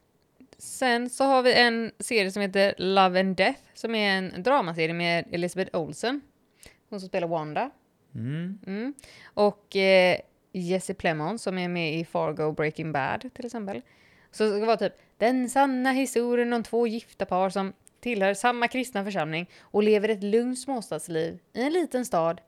Sen 0.57 1.09
så 1.09 1.23
har 1.23 1.41
vi 1.41 1.53
en 1.53 1.91
serie 1.99 2.31
som 2.31 2.41
heter 2.41 2.73
Love 2.77 3.19
and 3.19 3.35
Death 3.35 3.59
som 3.73 3.95
är 3.95 4.17
en 4.17 4.43
dramaserie 4.43 4.93
med 4.93 5.25
Elizabeth 5.31 5.77
Olsen. 5.77 6.21
Hon 6.89 6.99
som 6.99 7.09
spelar 7.09 7.27
Wanda. 7.27 7.69
Mm. 8.15 8.59
Mm. 8.67 8.93
Och 9.23 9.75
eh, 9.75 10.19
Jesse 10.51 10.93
Plemons 10.93 11.43
som 11.43 11.57
är 11.57 11.67
med 11.67 11.93
i 11.93 12.05
Fargo 12.05 12.51
Breaking 12.51 12.91
Bad 12.91 13.29
till 13.33 13.45
exempel. 13.45 13.81
Så 14.31 14.43
det 14.43 14.65
vara 14.65 14.77
typ 14.77 14.93
den 15.17 15.49
sanna 15.49 15.91
historien 15.91 16.53
om 16.53 16.63
två 16.63 16.87
gifta 16.87 17.25
par 17.25 17.49
som 17.49 17.73
tillhör 18.01 18.33
samma 18.33 18.67
kristna 18.67 19.05
församling 19.05 19.49
och 19.61 19.83
lever 19.83 20.09
ett 20.09 20.23
lugnt 20.23 20.59
småstadsliv 20.59 21.39
i 21.53 21.61
en 21.61 21.73
liten 21.73 22.05
stad. 22.05 22.41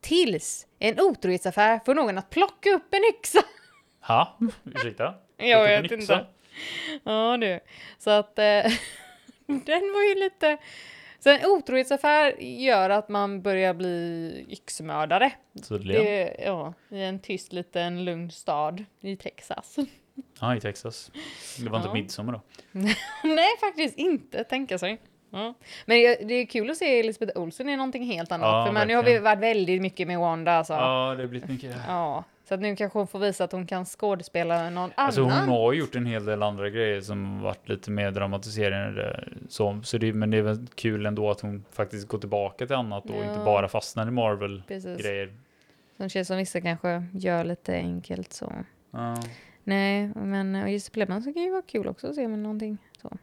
Tills 0.00 0.66
en 0.78 1.00
otrohetsaffär 1.00 1.80
får 1.84 1.94
någon 1.94 2.18
att 2.18 2.30
plocka 2.30 2.70
upp 2.70 2.94
en 2.94 3.04
yxa. 3.14 3.42
Ha, 4.00 4.38
ursäkta? 4.64 5.14
Jag 5.36 5.82
vet 5.82 5.92
inte. 5.92 6.26
Ja 7.04 7.36
du. 7.36 7.60
Så 7.98 8.10
att 8.10 8.38
eh, 8.38 8.44
den 9.46 9.92
var 9.92 10.08
ju 10.08 10.14
lite... 10.14 10.58
Så 11.24 11.30
en 11.30 11.46
otrohetsaffär 11.46 12.34
gör 12.40 12.90
att 12.90 13.08
man 13.08 13.42
börjar 13.42 13.74
bli 13.74 14.46
yxmördare. 14.48 15.32
Tydligen. 15.68 16.04
Det, 16.04 16.36
ja, 16.44 16.74
I 16.88 17.02
en 17.02 17.18
tyst 17.18 17.52
liten 17.52 18.04
lugn 18.04 18.30
stad 18.30 18.84
i 19.00 19.16
Texas. 19.16 19.76
Ja, 20.40 20.56
i 20.56 20.60
Texas. 20.60 21.10
Det 21.58 21.68
var 21.70 21.76
inte 21.78 21.88
Ja. 21.88 21.94
midsommar 21.94 22.32
då. 22.32 22.40
Nej, 23.28 23.48
faktiskt 23.60 23.98
inte. 23.98 24.44
Tänka 24.44 24.78
sig. 24.78 24.98
Ja. 25.30 25.54
Men 25.86 25.96
det 25.98 26.34
är 26.34 26.46
kul 26.46 26.70
att 26.70 26.76
se 26.76 27.00
Elisabeth 27.00 27.38
Olsen 27.40 27.68
i 27.68 27.76
någonting 27.76 28.04
helt 28.04 28.32
annat. 28.32 28.46
Ja, 28.46 28.66
för 28.66 28.72
man, 28.72 28.88
nu 28.88 28.94
har 28.96 29.02
vi 29.02 29.18
varit 29.18 29.38
väldigt 29.38 29.82
mycket 29.82 30.06
med 30.06 30.18
Wanda. 30.18 30.52
Alltså. 30.52 30.72
Ja. 30.72 31.10
Ja, 31.10 31.14
det 31.14 31.22
har 31.22 31.28
blivit 31.28 31.48
mycket. 31.48 31.76
Så 32.48 32.54
att 32.54 32.60
nu 32.60 32.76
kanske 32.76 32.98
hon 32.98 33.06
får 33.06 33.18
visa 33.18 33.44
att 33.44 33.52
hon 33.52 33.66
kan 33.66 33.84
skådespela 33.84 34.70
någon 34.70 34.90
Alltså 34.94 35.20
hon 35.22 35.32
annan. 35.32 35.48
har 35.48 35.72
gjort 35.72 35.94
en 35.94 36.06
hel 36.06 36.24
del 36.24 36.42
andra 36.42 36.70
grejer 36.70 37.00
som 37.00 37.40
varit 37.40 37.68
lite 37.68 37.90
mer 37.90 38.10
dramatiserande. 38.10 39.28
Så, 39.48 39.80
så 39.84 39.98
det, 39.98 40.12
men 40.12 40.30
det 40.30 40.38
är 40.38 40.42
väl 40.42 40.66
kul 40.74 41.06
ändå 41.06 41.30
att 41.30 41.40
hon 41.40 41.64
faktiskt 41.72 42.08
går 42.08 42.18
tillbaka 42.18 42.66
till 42.66 42.76
annat 42.76 43.10
och 43.10 43.16
Ja. 43.16 43.24
inte 43.28 43.44
bara 43.44 43.68
fastnar 43.68 44.08
i 44.08 44.10
Marvel-grejer. 44.10 45.32
Som 45.96 46.08
känns 46.08 46.28
som 46.28 46.36
vissa 46.36 46.60
kanske 46.60 47.04
gör 47.12 47.44
lite 47.44 47.74
enkelt 47.74 48.32
så. 48.32 48.52
Ja. 48.90 49.16
Nej, 49.64 50.10
men 50.14 50.54
och 50.54 50.70
Jesse 50.70 50.90
Plemons 50.90 51.24
kan 51.24 51.42
ju 51.42 51.50
vara 51.50 51.62
kul 51.62 51.86
också 51.88 52.06
att 52.08 52.14
se 52.14 52.28
med 52.28 52.38
någonting 52.38 52.78
så. 53.02 53.16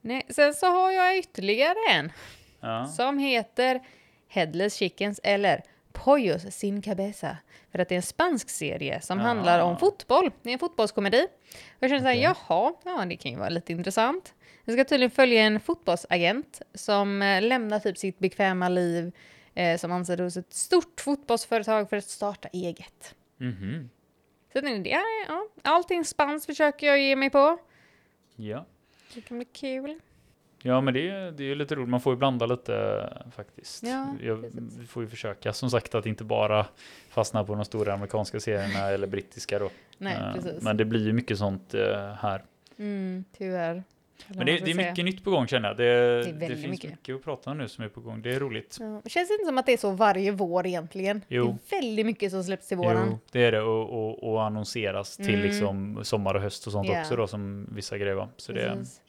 Nej, 0.00 0.22
sen 0.28 0.54
så 0.54 0.66
har 0.66 0.90
jag 0.92 1.18
ytterligare 1.18 1.76
en 1.92 2.12
Ja. 2.60 2.86
som 2.86 3.18
heter 3.18 3.80
Headless 4.28 4.74
Chickens 4.74 5.20
eller 5.22 5.62
Pollos 6.04 6.42
sin 6.54 6.82
cabeza. 6.82 7.36
För 7.72 7.78
att 7.78 7.88
det 7.88 7.94
är 7.94 7.96
en 7.96 8.02
spansk 8.02 8.50
serie 8.50 9.00
som 9.00 9.18
Ah. 9.18 9.22
handlar 9.22 9.60
om 9.60 9.78
fotboll. 9.78 10.30
Det 10.42 10.48
är 10.50 10.52
en 10.52 10.58
fotbollskomedi. 10.58 11.22
Och 11.22 11.76
jag 11.78 11.90
känner 11.90 12.00
så 12.02 12.06
här, 12.06 12.14
jaha, 12.14 12.72
ja 12.84 13.04
det 13.08 13.16
kan 13.16 13.30
ju 13.32 13.38
vara 13.38 13.48
lite 13.48 13.72
intressant. 13.72 14.34
Jag 14.64 14.74
ska 14.74 14.84
tydligen 14.84 15.10
följa 15.10 15.42
en 15.42 15.60
fotbollsagent 15.60 16.62
som 16.74 17.22
eh, 17.22 17.42
lämnar 17.42 17.78
typ 17.78 17.98
sitt 17.98 18.18
bekväma 18.18 18.68
liv 18.68 19.12
eh, 19.54 19.78
som 19.78 19.92
anställd 19.92 20.20
hos 20.20 20.36
ett 20.36 20.52
stort 20.54 21.00
fotbollsföretag 21.00 21.88
för 21.90 21.96
att 21.96 22.04
starta 22.04 22.48
eget. 22.52 23.14
Mhm. 23.36 23.90
Så 24.52 24.58
jag 24.58 24.64
tänkte, 24.64 24.90
ja, 24.90 25.02
ja, 25.28 25.46
allting 25.62 26.04
spanskt 26.04 26.46
försöker 26.46 26.86
jag 26.86 27.00
ge 27.00 27.16
mig 27.16 27.30
på. 27.30 27.58
ja. 28.36 28.66
Det 29.14 29.20
kan 29.20 29.38
bli 29.38 29.44
kul. 29.44 30.00
Ja, 30.62 30.80
men 30.80 30.94
det, 30.94 31.08
är- 31.08 31.30
det 31.30 31.44
är 31.50 31.54
lite 31.54 31.74
roligt. 31.74 31.88
Man 31.88 32.00
får 32.00 32.12
ju 32.12 32.16
blanda 32.16 32.46
lite 32.46 32.74
eh, 33.24 33.30
faktiskt. 33.30 33.82
Ja, 33.82 34.14
Jag, 34.22 34.36
vi 34.80 34.86
får 34.86 35.02
ju 35.02 35.08
försöka 35.08 35.52
som 35.52 35.70
sagt 35.70 35.94
att 35.94 36.06
inte 36.06 36.24
bara 36.24 36.66
fastna 37.08 37.44
på 37.44 37.54
de 37.54 37.64
stora 37.64 37.94
amerikanska 37.94 38.40
serierna 38.40 38.88
eller 38.90 39.06
brittiska 39.06 39.58
då. 39.58 39.70
Nej, 39.98 40.16
precis. 40.34 40.62
Men 40.62 40.76
det 40.76 40.84
blir 40.84 41.06
ju 41.06 41.12
mycket 41.12 41.38
sånt 41.38 41.74
eh, 41.74 42.12
här. 42.20 42.42
Mm, 42.78 43.24
tyvärr. 43.38 43.82
Men 44.28 44.46
det, 44.46 44.58
det 44.58 44.70
är 44.70 44.74
mycket 44.74 45.04
nytt 45.04 45.24
på 45.24 45.30
gång 45.30 45.46
känner 45.46 45.68
jag. 45.68 45.76
Det, 45.76 45.84
det, 45.84 46.32
väldigt 46.32 46.48
finns 46.60 46.70
mycket. 46.70 46.90
mycket. 46.90 47.14
att 47.16 47.24
prata 47.24 47.50
om 47.50 47.58
nu 47.58 47.68
som 47.68 47.84
är 47.84 47.88
på 47.88 48.00
gång. 48.00 48.22
Det 48.22 48.34
är 48.34 48.40
roligt. 48.40 48.76
Ja, 48.80 49.00
det 49.04 49.10
känns 49.10 49.30
inte 49.30 49.44
som 49.46 49.58
att 49.58 49.66
det 49.66 49.72
är 49.72 49.76
så 49.76 49.90
varje 49.90 50.30
vår 50.32 50.66
egentligen. 50.66 51.22
Jo. 51.28 51.58
Det 51.70 51.76
är 51.76 51.80
väldigt 51.82 52.06
mycket 52.06 52.30
som 52.32 52.44
släpps 52.44 52.68
till 52.68 52.76
våren. 52.76 53.06
Jo, 53.10 53.18
det 53.32 53.44
är 53.44 53.52
det. 53.52 53.60
Och, 53.60 53.90
och, 54.08 54.32
och 54.32 54.42
annonseras 54.44 55.16
till 55.16 55.28
Mm. 55.34 55.40
liksom 55.42 56.04
sommar 56.04 56.34
och 56.34 56.40
höst 56.40 56.66
och 56.66 56.72
sånt 56.72 56.88
Ja. 56.88 57.00
också 57.00 57.16
då 57.16 57.26
som 57.26 57.68
vissa 57.74 57.98
grejer 57.98 58.14
var. 58.14 58.28
Så 58.36 58.52
det, 58.52 58.60
Precis. 58.78 58.96
det 58.98 59.05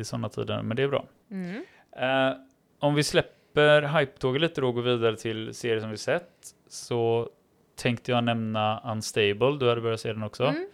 är 0.00 0.02
sådana 0.02 0.28
tider. 0.28 0.62
Men 0.62 0.76
det 0.76 0.82
är 0.82 0.88
bra. 0.88 1.04
Mm. 1.30 1.64
Eh, 1.96 2.36
om 2.78 2.94
vi 2.94 3.02
släpper 3.04 3.82
hype-tåget 3.82 4.40
lite 4.42 4.60
då 4.60 4.68
och 4.68 4.74
går 4.74 4.82
vidare 4.82 5.16
till 5.16 5.54
serier 5.54 5.80
som 5.80 5.90
vi 5.90 5.96
sett 5.96 6.30
så 6.68 7.28
tänkte 7.76 8.10
jag 8.12 8.24
nämna 8.24 8.82
Unstable. 8.92 9.56
Du 9.60 9.68
hade 9.68 9.80
börjat 9.80 10.00
se 10.00 10.12
den 10.12 10.22
också. 10.22 10.44
Mm. 10.44 10.66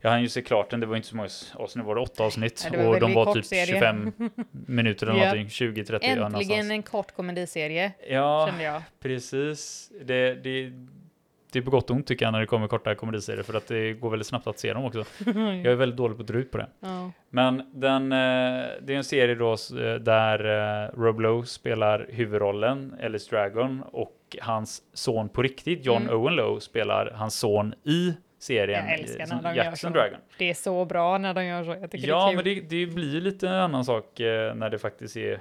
Jag 0.00 0.10
hann 0.10 0.22
ju 0.22 0.28
se 0.28 0.42
klart 0.42 0.70
den. 0.70 0.80
Det 0.80 0.86
var 0.86 0.96
inte 0.96 1.08
så 1.08 1.16
många 1.16 1.28
avsnitt, 1.54 1.84
var 1.86 1.94
det 1.94 2.00
åtta 2.00 2.24
avsnitt? 2.24 2.62
Ja, 2.72 2.78
det 2.78 2.84
var 2.86 2.94
och 2.94 3.00
de 3.00 3.14
var 3.14 3.34
typ 3.34 3.44
serie. 3.44 3.66
25 3.66 4.12
minuter 4.50 5.06
eller 5.06 5.18
Ja. 5.20 5.24
någonting. 5.34 5.46
20-30 5.46 5.98
ja, 6.02 6.26
Äntligen 6.26 6.70
en 6.70 6.82
kort 6.82 7.12
komediserie, 7.16 7.92
Ja, 8.10 8.46
kände 8.50 8.64
jag. 8.64 8.82
precis. 9.00 9.90
Det, 10.04 10.34
det, 10.34 10.72
det 11.52 11.58
är 11.58 11.62
på 11.62 11.70
gott 11.70 11.90
och 11.90 11.96
ont 11.96 12.06
tycker 12.06 12.24
jag 12.26 12.32
när 12.32 12.40
det 12.40 12.46
kommer 12.46 12.68
korta 12.68 12.94
komediserier 12.94 13.42
för 13.42 13.54
att 13.54 13.66
det 13.68 13.92
går 13.92 14.10
väldigt 14.10 14.26
snabbt 14.26 14.46
att 14.46 14.58
se 14.58 14.72
dem 14.72 14.84
också. 14.84 15.04
Jag 15.24 15.66
är 15.66 15.74
väldigt 15.74 15.96
dålig 15.96 16.16
på 16.16 16.20
att 16.20 16.26
dra 16.26 16.38
ut 16.38 16.50
på 16.50 16.58
det. 16.58 16.66
ja. 16.80 17.10
Men 17.30 17.62
den, 17.74 18.12
eh, 18.12 18.18
det 18.82 18.92
är 18.92 18.96
en 18.96 19.04
serie 19.04 19.34
då 19.34 19.52
eh, 19.52 19.94
där 19.94 20.44
eh, 20.84 21.00
Rob 21.00 21.20
Lowe 21.20 21.46
spelar 21.46 22.06
huvudrollen, 22.10 22.94
Ellis 23.00 23.28
Dragon, 23.28 23.82
och 23.92 24.36
hans 24.40 24.82
son 24.92 25.28
på 25.28 25.42
riktigt, 25.42 25.84
John 25.86 26.02
Mm. 26.02 26.14
Owen 26.16 26.34
Lowe, 26.34 26.60
spelar 26.60 27.12
hans 27.14 27.38
son 27.38 27.74
i 27.84 28.14
serien 28.38 28.84
Jag 28.88 28.98
älskar 29.00 29.26
när 29.26 29.42
de 29.42 29.48
gör 29.48 29.64
Jackson 29.64 29.90
så. 29.92 29.98
Dragon. 29.98 30.18
Det 30.38 30.50
är 30.50 30.54
så 30.54 30.84
bra 30.84 31.18
när 31.18 31.34
de 31.34 31.44
gör 31.44 31.64
så. 31.64 31.76
Ja, 31.92 32.28
det 32.30 32.36
men 32.36 32.44
det, 32.44 32.60
det 32.60 32.86
blir 32.86 33.20
lite 33.20 33.48
en 33.48 33.54
annan 33.54 33.84
sak 33.84 34.04
när 34.54 34.70
det 34.70 34.78
faktiskt 34.78 35.16
är 35.16 35.40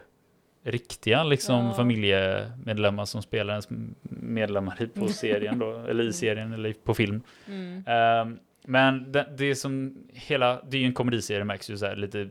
riktiga 0.63 1.23
liksom 1.23 1.65
Ja. 1.65 1.73
familjemedlemmar 1.73 3.05
som 3.05 3.21
spelar 3.21 3.53
ens 3.53 3.67
medlemmar 4.01 4.87
på 4.93 5.07
serien 5.23 5.59
då, 5.59 5.77
eller 5.89 6.03
i 6.03 6.13
serien 6.13 6.53
eller 6.53 6.73
på 6.73 6.93
film. 6.93 7.21
Mm. 7.47 7.83
Ehm, 7.87 8.39
men 8.65 9.11
det, 9.11 9.27
det 9.37 9.45
är 9.45 9.55
som 9.55 9.97
hela, 10.13 10.61
det 10.69 10.77
är 10.77 10.81
ju 10.81 10.87
en 10.87 10.93
komediserie 10.93 11.43
märks 11.43 11.69
ju 11.69 11.77
så 11.77 11.85
här 11.85 11.95
lite 11.95 12.29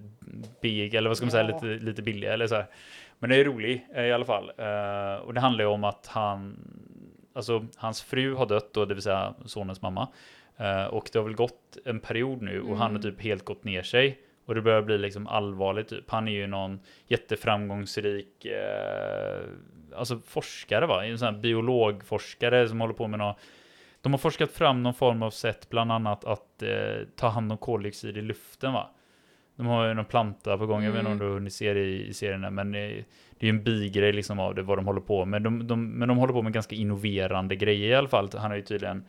big, 0.63 0.95
eller 0.95 1.11
vad 1.11 1.17
ska 1.17 1.27
man 1.27 1.31
säga, 1.31 1.49
Ja. 1.51 1.55
lite, 1.55 1.85
lite 1.85 2.03
billig 2.03 2.29
eller 2.29 2.47
så 2.47 2.55
här. 2.55 2.67
Men 3.19 3.31
det 3.31 3.37
är 3.37 3.45
rolig 3.45 3.87
eh, 3.95 4.05
i 4.05 4.13
alla 4.13 4.25
fall. 4.25 4.53
Eh, 4.59 5.15
och 5.27 5.35
det 5.35 5.41
handlar 5.41 5.65
ju 5.65 5.71
om 5.71 5.85
att 5.85 6.07
han, 6.07 6.57
alltså 7.33 7.67
hans 7.77 8.03
fru 8.03 8.35
har 8.35 8.47
dött 8.47 8.75
då, 8.75 8.85
det 8.85 8.95
vill 8.95 9.03
säga 9.03 9.35
sonens 9.45 9.83
mamma. 9.83 10.09
Eh, 10.57 10.85
och 10.85 11.11
det 11.13 11.19
har 11.19 11.27
väl 11.27 11.35
gått 11.35 11.79
en 11.85 12.01
period 12.01 12.43
nu 12.43 12.61
och 12.61 12.69
han 12.69 12.79
har 12.79 12.89
Mm. 12.91 13.03
typ 13.03 13.21
helt 13.23 13.45
gått 13.45 13.65
ner 13.65 13.83
sig. 13.83 14.19
Och 14.51 14.57
det 14.57 14.63
börjar 14.63 14.83
bli 14.83 14.99
liksom 14.99 15.27
allvarligt 15.27 15.89
typ. 15.89 16.11
Han 16.11 16.29
är 16.29 16.33
ju 16.33 16.47
någon 16.47 16.81
jätteframgångsrik, 17.07 18.45
eh, 18.45 19.41
alltså 19.97 20.19
forskare 20.19 20.87
va? 20.87 21.05
En 21.05 21.19
sån 21.19 21.35
här 21.35 21.41
biologforskare 21.41 22.69
som 22.69 22.81
håller 22.81 22.95
på 22.95 23.07
med 23.09 23.19
något 23.19 23.37
de 24.03 24.13
har 24.13 24.19
forskat 24.19 24.53
fram 24.53 24.83
någon 24.83 24.95
form 24.95 25.23
av 25.23 25.31
sätt, 25.31 25.69
bland 25.71 25.93
annat 25.93 26.25
att 26.25 26.63
eh, 26.63 27.07
ta 27.17 27.29
hand 27.29 27.53
om 27.53 27.59
koldioxid 27.59 28.17
i 28.17 28.23
luften 28.23 28.73
va? 28.73 28.91
De 29.57 29.67
har 29.67 29.89
ju 29.89 29.95
någon 29.95 30.05
planta 30.05 30.59
på 30.59 30.67
gång, 30.67 30.85
jag 30.85 30.93
vet 30.93 30.99
inte 30.99 31.11
om 31.11 31.17
Mm. 31.17 31.27
du 31.29 31.35
hunnit 31.35 31.53
se 31.53 31.73
det 31.75 31.81
i, 31.81 32.09
i 32.09 32.15
serien, 32.15 32.55
men 32.55 32.75
eh, 32.75 32.81
det 32.81 33.39
är 33.39 33.45
ju 33.45 33.49
en 33.49 33.65
bigrej 33.65 34.13
liksom 34.13 34.39
av 34.39 34.55
det, 34.55 34.63
vad 34.63 34.79
de 34.79 34.87
håller 34.87 35.01
på 35.01 35.25
med. 35.25 35.43
De, 35.43 35.67
de, 35.67 35.89
men 35.91 36.09
de 36.09 36.19
håller 36.19 36.33
på 36.33 36.43
med 36.43 36.53
ganska 36.53 36.75
innoverande 36.77 37.57
grejer 37.57 37.89
i 37.91 37.95
alla 37.95 38.09
fall. 38.09 38.29
Han 38.35 38.51
har 38.51 38.57
ju 38.57 38.63
tydligen 38.63 39.05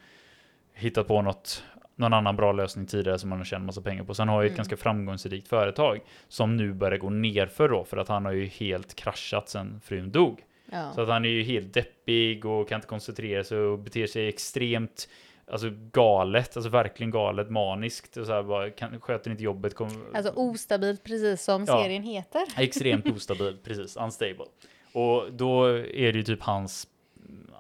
hittat 0.74 1.08
på 1.08 1.22
något, 1.22 1.64
någon 2.02 2.14
annan 2.14 2.36
bra 2.36 2.52
lösning 2.52 2.86
tidigare 2.86 3.20
som 3.20 3.32
han 3.32 3.40
har 3.40 3.46
tjänat 3.46 3.66
massa 3.66 3.82
pengar 3.82 4.04
på. 4.04 4.14
Så 4.14 4.22
han 4.22 4.30
har 4.30 4.42
ju 4.42 4.46
ett 4.46 4.52
Mm. 4.52 4.58
ganska 4.58 4.78
framgångsrikt 4.78 5.48
företag 5.48 6.00
som 6.28 6.58
nu 6.58 6.74
börjar 6.74 6.98
gå 6.98 7.10
nerför 7.10 7.70
då, 7.70 7.84
för 7.84 7.98
att 7.98 8.08
han 8.08 8.26
har 8.26 8.32
ju 8.32 8.46
helt 8.46 8.96
kraschat 8.96 9.50
sen 9.50 9.82
frun 9.84 10.12
dog. 10.12 10.40
Ja. 10.72 10.92
Så 10.96 11.02
att 11.02 11.10
han 11.10 11.26
är 11.26 11.30
ju 11.30 11.44
helt 11.44 11.74
deppig 11.74 12.46
och 12.46 12.70
kan 12.70 12.76
inte 12.76 12.88
koncentrera 12.88 13.44
sig 13.44 13.58
och 13.58 13.80
beter 13.80 14.08
sig 14.08 14.28
extremt 14.28 15.10
Alltså 15.52 15.68
galet, 15.92 16.56
alltså 16.58 16.70
verkligen 16.70 17.12
galet, 17.12 17.50
maniskt 17.50 18.18
och 18.18 18.26
så 18.26 18.32
här 18.34 18.44
bara, 18.44 18.70
kan, 18.70 19.00
sköter 19.02 19.32
inte 19.32 19.44
jobbet, 19.44 19.76
kom, 19.76 20.06
Alltså 20.14 20.32
ostabilt, 20.36 21.04
precis 21.04 21.44
som 21.44 21.66
Ja. 21.68 21.84
serien 21.84 22.04
heter. 22.04 22.42
extremt 22.58 23.08
ostabil, 23.12 23.58
precis, 23.64 23.98
unstable. 23.98 24.46
Och 24.94 25.34
då 25.34 25.66
är 25.78 26.12
det 26.12 26.18
ju 26.18 26.24
typ 26.24 26.42
hans 26.42 26.88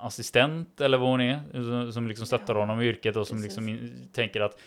assistent 0.01 0.81
eller 0.81 0.97
vad 0.97 1.09
hon 1.09 1.21
är, 1.21 1.39
som- 1.53 1.91
som 1.93 2.07
liksom 2.07 2.25
stöttar 2.27 2.55
honom 2.55 2.81
i 2.81 2.85
yrket 2.85 3.15
och 3.15 3.27
som 3.27 3.37
precis. 3.37 3.57
liksom 3.57 3.89
tänker 4.13 4.41
att 4.41 4.59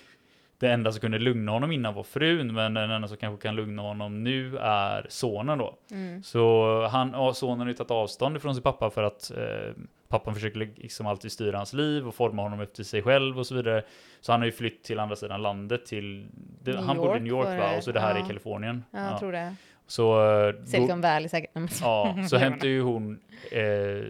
det 0.58 0.68
enda 0.70 0.92
som 0.92 1.00
kunde 1.00 1.18
lugna 1.18 1.52
honom 1.52 1.72
innan 1.72 1.94
var 1.94 2.02
frun, 2.02 2.54
men 2.54 2.74
den 2.74 2.90
enda 2.90 3.08
som 3.08 3.16
kanske 3.16 3.42
kan 3.42 3.56
lugna 3.56 3.82
honom 3.82 4.24
nu 4.24 4.58
är 4.58 5.06
sonen 5.08 5.58
då. 5.58 5.74
Mm. 5.90 6.22
Så 6.22 6.86
han, 6.86 7.10
ja, 7.12 7.34
sonen 7.34 7.60
har 7.60 7.66
ju 7.66 7.74
tagit 7.74 7.90
avstånd 7.90 8.36
ifrån 8.36 8.54
sin 8.54 8.62
pappa 8.62 8.90
för 8.90 9.02
att 9.02 9.30
eh, 9.30 9.72
pappan 10.08 10.34
försöker 10.34 10.58
liksom 10.76 11.06
alltid 11.06 11.32
styra 11.32 11.56
hans 11.56 11.72
liv 11.72 12.08
och 12.08 12.14
forma 12.14 12.42
honom 12.42 12.60
efter 12.60 12.82
sig 12.82 13.02
själv 13.02 13.38
och 13.38 13.46
så 13.46 13.54
vidare. 13.54 13.82
Så 14.20 14.32
han 14.32 14.40
har 14.40 14.46
ju 14.46 14.52
flytt 14.52 14.84
till 14.84 14.98
andra 14.98 15.16
sidan 15.16 15.42
landet 15.42 15.86
till, 15.86 16.26
det, 16.62 16.70
New 16.72 16.80
han 16.82 16.96
bodde 16.96 17.10
i 17.10 17.12
York 17.12 17.22
New 17.22 17.32
York 17.32 17.60
va? 17.60 17.76
Och 17.76 17.84
så 17.84 17.92
det 17.92 18.00
här 18.00 18.14
Ja. 18.14 18.24
i 18.24 18.26
Kalifornien. 18.26 18.84
Ja, 18.90 19.10
jag 19.10 19.18
tror 19.18 19.32
det. 19.32 19.54
Så, 19.86 20.30
eh, 20.48 20.54
Silicon 20.64 21.00
Valley 21.00 21.28
säkert. 21.28 21.50
ja, 21.80 22.16
så 22.30 22.36
hämtar 22.36 22.68
ju 22.68 22.80
hon 22.82 23.20
eh, 23.50 23.64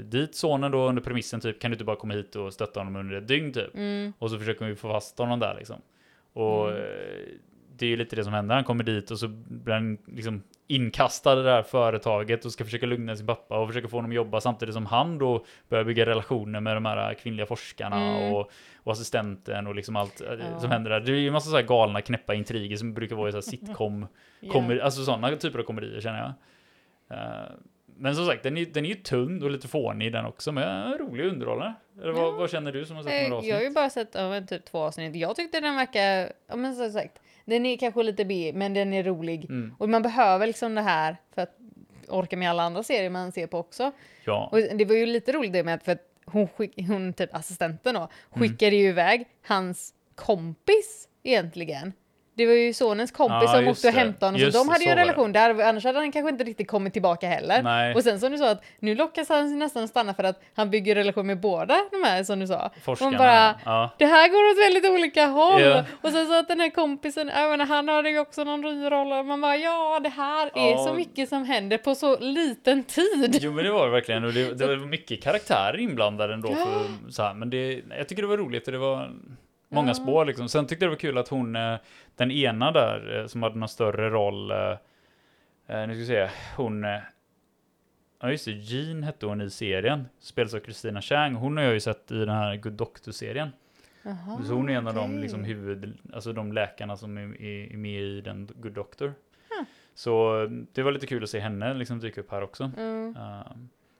dit 0.04 0.34
sonen 0.34 0.70
då 0.70 0.88
under 0.88 1.02
premissen 1.02 1.40
typ, 1.40 1.60
kan 1.60 1.70
du 1.70 1.74
inte 1.74 1.84
bara 1.84 1.96
komma 1.96 2.14
hit 2.14 2.36
och 2.36 2.52
stötta 2.52 2.80
honom 2.80 2.96
under 2.96 3.16
ett 3.16 3.28
dygn 3.28 3.52
typ? 3.52 3.74
Mm. 3.74 4.12
Och 4.18 4.30
så 4.30 4.38
försöker 4.38 4.60
hon 4.60 4.68
ju 4.68 4.76
få 4.76 4.88
fast 4.88 5.18
honom 5.18 5.40
där 5.40 5.54
liksom. 5.54 5.76
Och 6.34 6.68
Mm. 6.70 6.82
eh, 6.82 7.28
det 7.76 7.86
är 7.86 7.90
ju 7.90 7.96
lite 7.96 8.16
det 8.16 8.24
som 8.24 8.32
händer. 8.32 8.54
Han 8.54 8.64
kommer 8.64 8.84
dit 8.84 9.10
och 9.10 9.18
så 9.18 9.28
blir 9.28 9.74
han 9.74 9.98
liksom 10.06 10.42
inkastad 10.66 11.40
i 11.40 11.42
det 11.42 11.50
här 11.50 11.62
företaget 11.62 12.44
och 12.44 12.52
ska 12.52 12.64
försöka 12.64 12.86
lugna 12.86 13.16
sin 13.16 13.26
pappa 13.26 13.58
och 13.58 13.68
försöka 13.68 13.88
få 13.88 13.96
honom 13.96 14.10
att 14.10 14.14
jobba 14.14 14.40
samtidigt 14.40 14.74
som 14.74 14.86
han 14.86 15.18
då 15.18 15.44
börjar 15.68 15.84
bygga 15.84 16.06
relationer 16.06 16.60
med 16.60 16.76
de 16.76 16.84
här 16.84 17.14
kvinnliga 17.14 17.46
forskarna 17.46 17.96
Mm. 17.96 18.32
och, 18.32 18.50
och 18.76 18.92
assistenten 18.92 19.66
och 19.66 19.74
liksom 19.74 19.96
allt 19.96 20.20
eh, 20.20 20.26
Ja. 20.52 20.60
som 20.60 20.70
händer 20.70 20.90
där. 20.90 21.00
Det 21.00 21.12
är 21.12 21.16
ju 21.16 21.26
en 21.26 21.32
massa 21.32 21.50
så 21.50 21.56
här 21.56 21.62
galna 21.62 22.00
knäppa 22.00 22.34
intriger 22.34 22.76
som 22.76 22.94
brukar 22.94 23.16
vara 23.16 23.28
i 23.28 23.32
så 23.32 23.36
här 23.36 23.42
sitcom, 23.42 24.06
komedi, 24.52 24.80
alltså 24.80 25.04
sådana 25.04 25.36
typer 25.36 25.58
av 25.58 25.62
komedier 25.62 26.00
känner 26.00 26.18
jag. 26.18 26.32
Eh, 27.18 27.50
men 27.96 28.16
som 28.16 28.26
sagt, 28.26 28.42
den 28.42 28.56
är, 28.56 28.66
den 28.66 28.84
är 28.84 28.88
ju 28.88 28.94
tunn 28.94 29.42
och 29.42 29.50
lite 29.50 29.68
fånig 29.68 30.12
den 30.12 30.24
också, 30.26 30.52
men 30.52 30.98
rolig 30.98 31.24
underhållare. 31.26 31.74
Eller 32.02 32.12
vad, 32.12 32.22
Ja. 32.26 32.30
vad 32.30 32.50
känner 32.50 32.72
du 32.72 32.84
som 32.86 32.96
har 32.96 33.02
sett 33.02 33.12
Eh, 33.12 33.22
några 33.22 33.36
avsnitt? 33.36 33.50
Jag 33.50 33.56
har 33.56 33.62
ju 33.64 33.70
bara 33.70 33.90
sett 33.90 34.14
men 34.14 34.46
typ 34.46 34.64
två 34.64 34.78
avsnitt. 34.78 35.16
Jag 35.16 35.36
tyckte 35.36 35.60
den 35.60 35.76
verkar, 35.76 36.32
ja 36.46 36.56
men 36.56 36.74
som 36.76 36.90
sagt, 36.92 37.18
den 37.44 37.66
är 37.66 37.76
kanske 37.76 38.02
lite 38.02 38.24
B, 38.24 38.52
men 38.54 38.74
den 38.74 38.92
är 38.92 39.02
rolig. 39.04 39.44
Mm. 39.44 39.74
Och 39.78 39.88
man 39.88 40.02
behöver 40.02 40.46
liksom 40.46 40.74
det 40.74 40.82
här 40.82 41.16
för 41.34 41.42
att 41.42 41.56
orka 42.08 42.36
med 42.36 42.50
alla 42.50 42.62
andra 42.62 42.82
serier 42.82 43.10
man 43.10 43.32
ser 43.32 43.46
på 43.46 43.58
också. 43.58 43.92
Ja. 44.24 44.48
Och 44.52 44.58
det 44.58 44.84
var 44.84 44.94
ju 44.94 45.06
lite 45.06 45.32
roligt 45.32 45.52
det 45.52 45.64
med 45.64 45.74
att 45.74 45.84
för 45.84 45.92
att 45.92 46.10
hon, 46.26 46.48
skick, 46.48 46.74
hon 46.88 47.12
typ 47.12 47.34
assistenten 47.34 47.94
då, 47.94 48.00
Mm. 48.00 48.10
skickade 48.48 48.76
ju 48.76 48.88
iväg 48.88 49.26
hans 49.46 49.94
kompis 50.14 51.08
egentligen. 51.22 51.92
Det 52.36 52.46
var 52.46 52.52
ju 52.54 52.72
sonens 52.72 53.10
kompis 53.10 53.38
Ja, 53.42 53.54
som 53.54 53.68
åkte 53.68 53.88
och 53.88 53.94
hämtade 53.94 54.26
honom, 54.26 54.40
Just 54.40 54.56
så 54.56 54.64
de 54.64 54.68
hade 54.68 54.84
ju 54.84 54.90
en 54.90 54.96
relation 54.96 55.32
där, 55.32 55.62
annars 55.62 55.84
hade 55.84 55.98
han 55.98 56.12
kanske 56.12 56.30
inte 56.30 56.44
riktigt 56.44 56.68
kommit 56.68 56.92
tillbaka 56.92 57.28
heller. 57.28 57.62
Nej. 57.62 57.94
Och 57.94 58.02
sen 58.02 58.20
som 58.20 58.32
du 58.32 58.38
sa 58.38 58.50
att 58.50 58.64
nu 58.78 58.94
lockas 58.94 59.28
han 59.28 59.58
nästan 59.58 59.88
stanna 59.88 60.14
för 60.14 60.24
att 60.24 60.42
han 60.54 60.70
bygger 60.70 60.94
relation 60.94 61.26
med 61.26 61.40
båda 61.40 61.76
de 61.90 62.08
här 62.08 62.24
som 62.24 62.40
du 62.40 62.46
sa. 62.46 62.70
Forskarna. 62.84 63.10
Hon 63.10 63.18
bara, 63.18 63.54
ja. 63.64 63.90
det 63.98 64.06
här 64.06 64.28
går 64.28 64.50
åt 64.50 64.66
väldigt 64.66 64.90
olika 64.90 65.26
håll. 65.26 65.62
Ja. 65.62 65.84
Och 66.02 66.10
sen 66.10 66.26
så 66.26 66.38
att 66.38 66.48
den 66.48 66.60
här 66.60 66.70
kompisen, 66.70 67.30
jag 67.36 67.50
menar, 67.50 67.66
han 67.66 67.88
hade 67.88 68.10
ju 68.10 68.18
också 68.18 68.44
någon 68.44 68.60
ny 68.60 68.90
roll. 68.90 69.24
Man 69.24 69.40
bara, 69.40 69.56
ja 69.56 70.00
det 70.02 70.08
här 70.08 70.46
är 70.54 70.76
så 70.86 70.94
mycket 70.94 71.28
som 71.28 71.44
händer 71.44 71.78
på 71.78 71.94
så 71.94 72.18
liten 72.18 72.84
tid. 72.84 73.38
Jo 73.40 73.52
men 73.52 73.64
det 73.64 73.70
var 73.70 73.86
det 73.86 73.92
verkligen 73.92 74.24
och 74.24 74.32
det, 74.32 74.54
det 74.54 74.66
var 74.66 74.76
mycket 74.76 75.22
karaktärer 75.22 75.80
inblandade 75.80 76.34
ändå 76.34 76.54
för, 76.54 77.10
så 77.12 77.22
här, 77.22 77.34
men 77.34 77.50
det, 77.50 77.82
jag 77.98 78.08
tycker 78.08 78.22
det 78.22 78.28
var 78.28 78.36
roligt 78.36 78.66
och 78.66 78.72
det 78.72 78.78
var 78.78 79.10
många 79.74 79.94
spår 79.94 80.24
liksom. 80.24 80.48
Sen 80.48 80.66
tyckte 80.66 80.84
jag 80.84 80.90
det 80.90 80.96
var 80.96 81.00
kul 81.00 81.18
att 81.18 81.28
hon, 81.28 81.56
eh, 81.56 81.76
den 82.16 82.30
ena 82.30 82.72
där 82.72 83.20
eh, 83.20 83.26
som 83.26 83.42
hade 83.42 83.58
någon 83.58 83.68
större 83.68 84.10
roll, 84.10 84.50
eh, 84.50 84.76
nu 85.66 85.86
ska 85.86 85.94
vi 85.94 86.06
se, 86.06 86.28
hon, 86.56 86.82
ja 88.20 88.30
just 88.30 88.44
det, 88.44 88.50
Jean 88.50 89.02
hette 89.02 89.26
hon 89.26 89.40
i 89.40 89.50
serien, 89.50 90.08
spelas 90.20 90.54
av 90.54 90.60
Christina 90.60 91.02
Chang, 91.02 91.34
hon 91.34 91.56
har 91.56 91.64
jag 91.64 91.74
ju 91.74 91.80
sett 91.80 92.12
i 92.12 92.18
den 92.18 92.28
här 92.28 92.56
Good 92.56 92.72
Doctor-serien. 92.72 93.50
Jaha, 94.02 94.42
Så 94.46 94.52
hon 94.52 94.68
är 94.68 94.74
en 94.74 94.88
av 94.88 94.94
de 94.94 95.18
liksom 95.18 95.44
huvud, 95.44 95.98
alltså 96.12 96.32
de 96.32 96.52
läkarna 96.52 96.96
som 96.96 97.18
är, 97.18 97.42
är, 97.42 97.76
med 97.76 98.02
i 98.02 98.20
den 98.20 98.50
Good 98.56 98.72
Doctor. 98.72 99.14
Ah. 99.50 99.64
Så 99.94 100.46
det 100.72 100.82
var 100.82 100.92
lite 100.92 101.06
kul 101.06 101.22
att 101.22 101.30
se 101.30 101.40
henne 101.40 101.74
liksom 101.74 102.00
dyka 102.00 102.20
upp 102.20 102.30
här 102.30 102.42
också. 102.42 102.70
Mm. 102.76 103.16
Uh, 103.16 103.56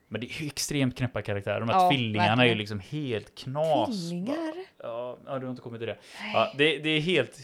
men 0.09 0.21
det 0.21 0.27
är 0.27 0.43
ju 0.43 0.47
extremt 0.47 0.97
knäppa 0.97 1.23
karaktärer. 1.23 1.61
De 1.61 1.69
här 1.69 1.77
Ja, 1.77 1.91
tvillingarna 1.91 2.25
är 2.25 2.31
ju 2.31 2.37
verkligen. 2.37 2.59
liksom 2.59 2.81
helt 2.81 3.35
knas. 3.35 4.09
Tvillingar? 4.09 4.64
Ja, 4.85 5.17
ja, 5.27 5.39
du 5.39 5.47
har 5.47 5.51
inte 5.51 5.63
kommit 5.63 5.81
till 5.81 5.89
det. 5.89 5.97
Ja, 6.35 6.53
det, 6.59 6.79
det 6.79 6.89
är 6.91 7.01
helt, 7.01 7.37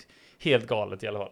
helt 0.42 0.66
galet 0.66 1.02
i 1.02 1.06
alla 1.08 1.18
fall. 1.18 1.30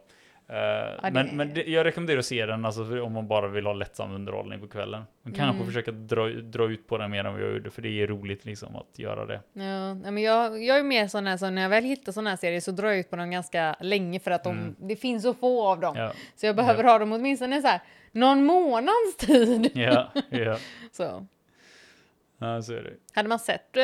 Eh, 0.51 0.55
det- 0.57 1.11
Men, 1.13 1.37
men 1.37 1.55
det, 1.55 1.63
jag 1.69 1.87
rekommenderar 1.87 2.19
att 2.19 2.25
se 2.27 2.47
den 2.47 2.65
alltså, 2.65 3.03
om 3.03 3.13
man 3.13 3.29
bara 3.29 3.49
vill 3.49 3.67
ha 3.67 3.73
lättsam 3.73 4.13
underhållning 4.15 4.61
på 4.61 4.69
kvällen. 4.69 5.03
Man 5.23 5.33
kanske 5.35 5.55
Mm. 5.57 5.67
försöka 5.67 5.91
dra, 5.93 6.27
dra 6.29 6.71
ut 6.71 6.87
på 6.89 6.99
den 6.99 7.11
mer 7.11 7.25
än 7.25 7.33
vad 7.33 7.43
jag 7.43 7.53
gjorde, 7.53 7.71
för 7.71 7.83
det 7.83 7.89
är 8.03 8.07
roligt 8.07 8.45
liksom 8.45 8.77
att 8.77 8.99
göra 8.99 9.27
det. 9.27 9.41
Ja, 9.53 9.95
men 9.95 10.19
jag, 10.19 10.65
jag 10.65 10.79
är 10.79 10.83
mer 10.83 11.09
sån 11.09 11.27
här 11.27 11.37
så 11.37 11.51
när 11.51 11.63
jag 11.63 11.69
väl 11.69 11.85
hittar 11.85 12.13
såna 12.13 12.31
här 12.31 12.37
serier 12.37 12.61
så 12.61 12.71
drar 12.71 12.89
jag 12.89 12.99
ut 12.99 13.11
på 13.11 13.17
dem 13.17 13.31
ganska 13.31 13.77
länge 13.81 14.21
för 14.21 14.31
att 14.31 14.45
de, 14.45 14.59
Mm. 14.59 14.75
det 14.79 14.97
finns 14.97 15.23
så 15.23 15.35
få 15.35 15.67
av 15.69 15.81
dem. 15.81 15.97
Ja, 15.97 16.13
Så 16.37 16.47
jag 16.47 16.57
behöver 16.57 16.85
ha 16.85 16.99
dem 16.99 17.13
åtminstone 17.13 17.63
så 17.63 17.69
här 17.69 17.81
någon 18.13 18.45
månads 18.45 19.17
tid. 19.19 19.71
ja, 19.75 20.09
ja. 20.31 20.57
Så. 20.93 21.27
Ja 22.39 22.63
så 22.63 22.73
är 22.73 22.83
det. 22.83 22.93
Hade 23.15 23.29
man 23.29 23.39
sett 23.39 23.77
eh, 23.77 23.83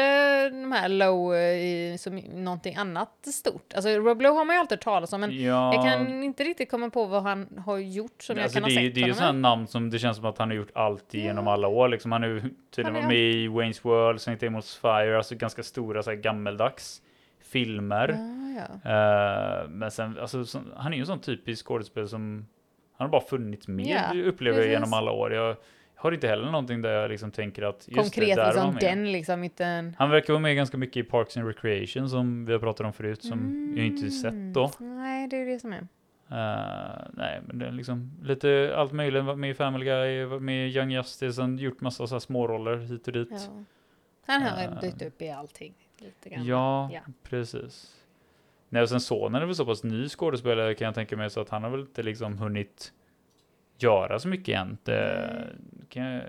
de 0.60 0.72
här 0.72 0.88
Low 0.88 1.34
eh, 1.34 1.40
i 1.40 1.96
som 1.98 2.16
någonting 2.16 2.76
annat 2.76 3.26
stort? 3.26 3.74
Alltså 3.74 3.88
Rob 3.88 4.22
Lowe 4.22 4.34
har 4.38 4.44
man 4.44 4.56
ju 4.56 4.60
alltid 4.60 4.78
hört 4.78 4.84
talas 4.84 5.12
om 5.12 5.20
men 5.20 5.42
Ja, 5.42 5.74
jag 5.74 5.84
kan 5.84 6.22
inte 6.22 6.44
riktigt 6.44 6.70
komma 6.70 6.90
på 6.90 7.04
vad 7.06 7.22
han 7.22 7.58
har 7.66 7.78
gjort 7.78 8.22
som 8.22 8.38
alltså, 8.38 8.58
jag 8.58 8.62
kan 8.64 8.70
det, 8.70 8.74
ha 8.74 8.80
är- 8.82 8.86
sett 8.86 8.94
det 8.94 9.00
är 9.02 9.06
ju 9.06 9.14
sådana 9.14 9.48
namn 9.48 9.66
som 9.66 9.90
det 9.90 9.98
känns 9.98 10.16
som 10.16 10.26
att 10.26 10.38
han 10.38 10.48
har 10.48 10.56
gjort 10.56 10.70
allt 10.74 11.14
genom 11.14 11.48
alla 11.48 11.68
år. 11.68 11.88
Liksom, 11.88 12.12
han 12.12 12.22
har 12.22 12.28
ju 12.28 12.40
tydligen 12.40 12.84
Han 12.84 12.94
varit 12.94 13.04
är- 13.04 13.08
med 13.08 13.18
i 13.18 13.48
Wayne's 13.48 13.80
World, 13.82 14.16
St. 14.16 14.46
Amos 14.46 14.76
Fire, 14.76 15.16
alltså 15.16 15.34
ganska 15.34 15.62
stora 15.62 16.02
så 16.02 16.10
här, 16.10 16.16
gammeldags 16.16 17.02
filmer. 17.40 18.08
Ja, 18.08 18.64
ja. 18.84 18.90
Eh, 18.90 19.68
men 19.68 19.90
sen, 19.90 20.18
alltså, 20.20 20.44
så, 20.44 20.60
han 20.76 20.92
är 20.92 20.96
ju 20.96 21.00
en 21.00 21.06
sån 21.06 21.20
typisk 21.20 21.66
skådespelare 21.66 22.08
som 22.08 22.46
han 22.96 23.04
har 23.04 23.12
bara 23.12 23.28
funnits 23.28 23.68
med, 23.68 23.86
Ja, 24.14 24.22
upplever 24.28 24.56
jag 24.58 24.64
precis. 24.66 24.72
genom 24.72 24.92
alla 24.92 25.10
år. 25.10 25.32
Jag 25.34 25.56
har 26.04 26.12
inte 26.12 26.28
heller 26.28 26.44
någonting 26.50 26.82
där 26.82 26.90
jag 26.92 27.10
liksom 27.10 27.30
tänker 27.30 27.62
att 27.62 27.88
just 27.88 28.00
Konkret 28.14 28.28
det, 28.28 28.34
där 28.34 28.42
var 28.44 28.46
liksom 28.46 28.64
han 28.64 28.74
med. 28.74 28.82
den 28.82 29.12
liksom 29.12 29.44
inte 29.44 29.64
en... 29.64 29.96
Han 29.98 30.10
verkar 30.10 30.32
vara 30.32 30.40
med 30.40 30.56
ganska 30.56 30.76
mycket 30.76 30.96
i 30.96 31.02
Parks 31.02 31.36
and 31.36 31.46
Recreation 31.46 32.08
som 32.10 32.44
vi 32.46 32.52
har 32.52 32.60
pratat 32.60 32.86
om 32.86 32.92
förut, 32.92 33.22
som 33.24 33.72
jag 33.76 33.86
inte 33.86 34.10
sett 34.10 34.54
då. 34.54 34.70
Mm. 34.80 34.96
Nej, 34.96 35.28
det 35.28 35.36
är 35.36 35.46
det 35.46 35.58
som 35.60 35.72
är. 35.72 35.86
Eh, 36.30 37.06
nej, 37.12 37.40
men 37.46 37.58
det 37.58 37.66
är 37.66 37.72
liksom 37.72 38.10
lite 38.22 38.74
allt 38.76 38.92
möjligt. 38.92 39.24
Varit 39.24 39.38
med 39.38 39.50
i 39.50 39.54
Family 39.54 39.84
Guy, 39.84 40.24
varit 40.24 40.42
med 40.42 40.68
i 40.68 40.76
Young 40.76 40.90
Justice, 40.90 41.42
och 41.42 41.48
gjort 41.50 41.80
massa 41.80 42.06
så 42.06 42.14
här 42.14 42.20
småroller 42.20 42.76
hit 42.76 43.06
och 43.06 43.12
dit. 43.12 43.28
Ja. 43.30 43.64
Han 44.26 44.42
har 44.42 44.62
Eh. 44.62 44.80
dykt 44.80 45.02
upp 45.02 45.22
i 45.22 45.30
allting. 45.30 45.74
Lite 45.98 46.28
grann. 46.28 46.44
Ja, 46.46 46.90
Ja. 46.92 47.00
precis. 47.22 47.96
Nej, 48.68 48.82
och 48.82 48.88
sen 48.88 49.00
sonen 49.00 49.42
är 49.42 49.46
väl 49.46 49.54
så 49.54 49.64
pass 49.66 49.84
ny 49.84 50.08
skådespelare 50.08 50.74
kan 50.74 50.84
jag 50.86 50.94
tänka 50.94 51.16
mig, 51.16 51.30
så 51.30 51.40
att 51.40 51.48
han 51.48 51.62
har 51.62 51.70
väl 51.70 51.80
inte 51.80 52.02
liksom 52.02 52.38
hunnit 52.38 52.92
göra 53.78 54.18
så 54.18 54.28
mycket 54.28 54.58
än. 54.60 54.78
Det 54.82 55.30
kan 55.94 56.04
jag, 56.04 56.22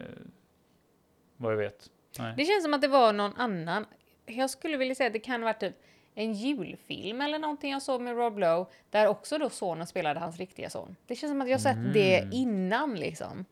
vad 1.38 1.52
jag 1.52 1.58
vet. 1.58 1.90
Nej. 2.20 2.34
Det 2.38 2.46
känns 2.46 2.64
som 2.64 2.74
att 2.74 2.82
det 2.82 2.88
var 2.88 3.14
någon 3.14 3.34
annan. 3.38 3.86
Jag 4.26 4.50
skulle 4.50 4.78
vilja 4.78 4.96
säga 4.96 5.08
att 5.08 5.14
det 5.14 5.20
kan 5.20 5.42
ha 5.42 5.46
varit 5.50 5.60
typ 5.60 5.76
en 6.16 6.34
julfilm 6.34 7.22
eller 7.22 7.40
någonting 7.40 7.72
jag 7.72 7.82
såg 7.82 8.02
med 8.02 8.16
Rob 8.18 8.40
Lowe 8.40 8.66
där 8.90 9.08
också 9.08 9.38
då 9.38 9.50
sonen 9.50 9.88
spelade 9.88 10.20
hans 10.20 10.38
riktiga 10.38 10.70
son. 10.70 10.96
Det 11.08 11.16
känns 11.16 11.32
som 11.32 11.42
att 11.42 11.50
jag 11.50 11.62
sett 11.62 11.94
det 11.94 12.18
Mm. 12.20 12.34
innan 12.34 12.96
liksom. 12.96 13.46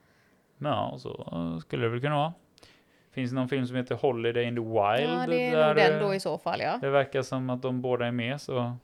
Ja, 0.57 0.95
så 0.99 1.61
skulle 1.61 1.83
det 1.83 1.89
väl 1.89 2.01
kunna 2.01 2.15
vara. 2.15 2.33
Finns 3.11 3.31
det 3.31 3.35
någon 3.35 3.49
film 3.49 3.67
som 3.67 3.75
heter 3.75 3.95
Holiday 3.95 4.43
in 4.43 4.55
the 4.55 4.61
Wild? 4.61 5.09
Ja, 5.09 5.25
det 5.27 5.47
är 5.47 5.57
där 5.57 5.67
nog 5.67 5.75
den 5.75 6.03
då 6.03 6.13
i 6.13 6.19
så 6.19 6.37
fall 6.37 6.59
ja. 6.61 6.77
det 6.81 6.89
verkar 6.89 7.21
som 7.21 7.49
att 7.49 7.61
de 7.61 7.81
båda 7.81 8.05
är 8.05 8.11
med, 8.11 8.41
så 8.41 8.75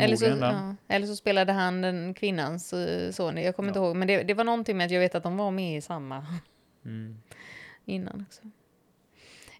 Eller 0.00 0.16
så, 0.16 0.24
ja. 0.24 0.74
eller 0.88 1.06
så 1.06 1.16
spelade 1.16 1.52
han 1.52 1.82
den 1.82 2.14
kvinnans 2.14 2.72
eh, 2.72 3.10
son. 3.10 3.36
Jag 3.36 3.56
kommer 3.56 3.68
Ja. 3.68 3.70
inte 3.70 3.78
ihåg, 3.78 3.96
men 3.96 4.08
det, 4.08 4.22
det 4.22 4.34
var 4.34 4.44
någonting 4.44 4.76
med 4.76 4.86
att 4.86 4.92
jag 4.92 5.00
vet 5.00 5.14
att 5.14 5.22
de 5.22 5.36
var 5.36 5.50
med 5.50 5.76
i 5.76 5.80
samma 5.80 6.26
Mm. 6.84 7.16
innan 7.84 8.26
också. 8.28 8.42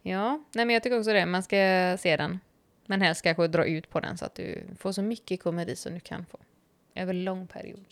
Ja, 0.02 0.44
nej 0.54 0.64
men 0.66 0.74
jag 0.74 0.82
tycker 0.82 0.98
också 0.98 1.12
det. 1.12 1.26
Man 1.26 1.42
ska 1.42 1.56
se 2.00 2.16
den. 2.16 2.40
Men 2.86 3.00
helst 3.00 3.22
kanske 3.22 3.46
dra 3.48 3.64
ut 3.66 3.90
på 3.90 4.00
den 4.00 4.18
så 4.18 4.24
att 4.24 4.34
du 4.34 4.62
får 4.78 4.92
så 4.92 5.02
mycket 5.02 5.42
komedi 5.42 5.76
som 5.76 5.94
du 5.94 6.00
kan 6.00 6.26
få. 6.26 6.38
Över 6.94 7.12
lång 7.14 7.46
period. 7.46 7.84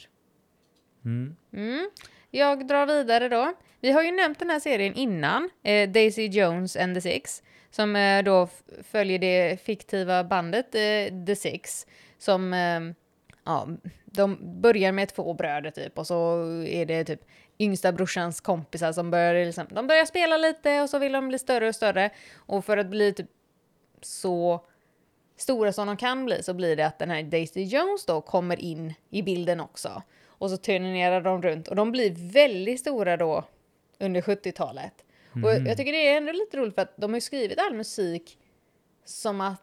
Mm. 1.05 1.37
Mm. 1.53 1.90
Jag 2.31 2.66
drar 2.66 2.87
vidare 2.87 3.29
då. 3.29 3.53
Vi 3.81 3.90
har 3.92 4.03
ju 4.03 4.11
nämnt 4.11 4.38
den 4.38 4.50
här 4.50 4.61
serien 4.61 4.94
innan, 4.94 5.50
eh, 5.62 5.90
Daisy 5.90 6.26
Jones 6.26 6.76
and 6.76 6.94
the 6.94 7.00
Six, 7.00 7.42
som 7.70 7.96
eh, 7.96 8.22
då 8.22 8.48
följer 8.83 9.18
det 9.18 9.61
fiktiva 9.64 10.24
bandet 10.24 10.74
eh, 10.74 11.24
The 11.26 11.37
Six, 11.37 11.87
som 12.20 12.52
eh, 12.52 12.80
ja, 13.44 13.68
de 14.04 14.38
börjar 14.61 14.92
med 14.92 15.09
två 15.09 15.35
bröder 15.35 15.70
typ 15.70 15.98
och 15.98 16.06
så 16.06 16.44
är 16.62 16.87
det 16.87 17.04
typ 17.04 17.20
yngsta 17.59 17.92
brorsans 17.92 18.40
kompisar 18.40 18.92
som 18.92 19.11
börjar 19.11 19.44
liksom, 19.44 19.66
de 19.70 19.87
börjar 19.87 20.04
spela 20.04 20.37
lite 20.37 20.80
och 20.80 20.90
så 20.90 20.98
vill 20.98 21.12
de 21.12 21.28
bli 21.28 21.38
större 21.38 21.68
och 21.68 21.74
större 21.74 22.11
och 22.37 22.64
för 22.64 22.76
att 22.76 22.87
bli 22.87 23.12
typ 23.12 23.30
så 24.02 24.64
stora 25.37 25.72
som 25.72 25.87
de 25.87 25.96
kan 25.96 26.24
bli 26.24 26.42
så 26.42 26.54
blir 26.54 26.76
det 26.76 26.87
att 26.87 26.98
den 26.98 27.11
här 27.11 27.22
Daisy 27.22 27.62
Jones 27.62 28.06
då 28.06 28.20
kommer 28.20 28.61
in 28.61 28.94
i 29.11 29.22
bilden 29.22 29.61
också. 29.61 30.02
Och 30.26 30.50
så 30.50 30.56
turnerar 30.56 31.20
de 31.20 31.42
runt 31.42 31.68
och 31.68 31.76
de 31.76 31.92
blir 31.92 32.33
väldigt 32.33 32.80
stora 32.80 33.16
då 33.16 33.44
under 33.98 34.20
70-talet. 34.20 35.04
Och 35.44 35.50
jag 35.50 35.76
tycker 35.76 35.92
det 35.92 36.09
är 36.09 36.16
ändå 36.16 36.33
lite 36.33 36.56
roligt 36.56 36.74
för 36.74 36.83
att 36.83 36.96
de 36.96 37.12
har 37.12 37.20
skrivit 37.20 37.59
all 37.59 37.74
musik 37.74 38.38
som 39.04 39.40
att 39.40 39.62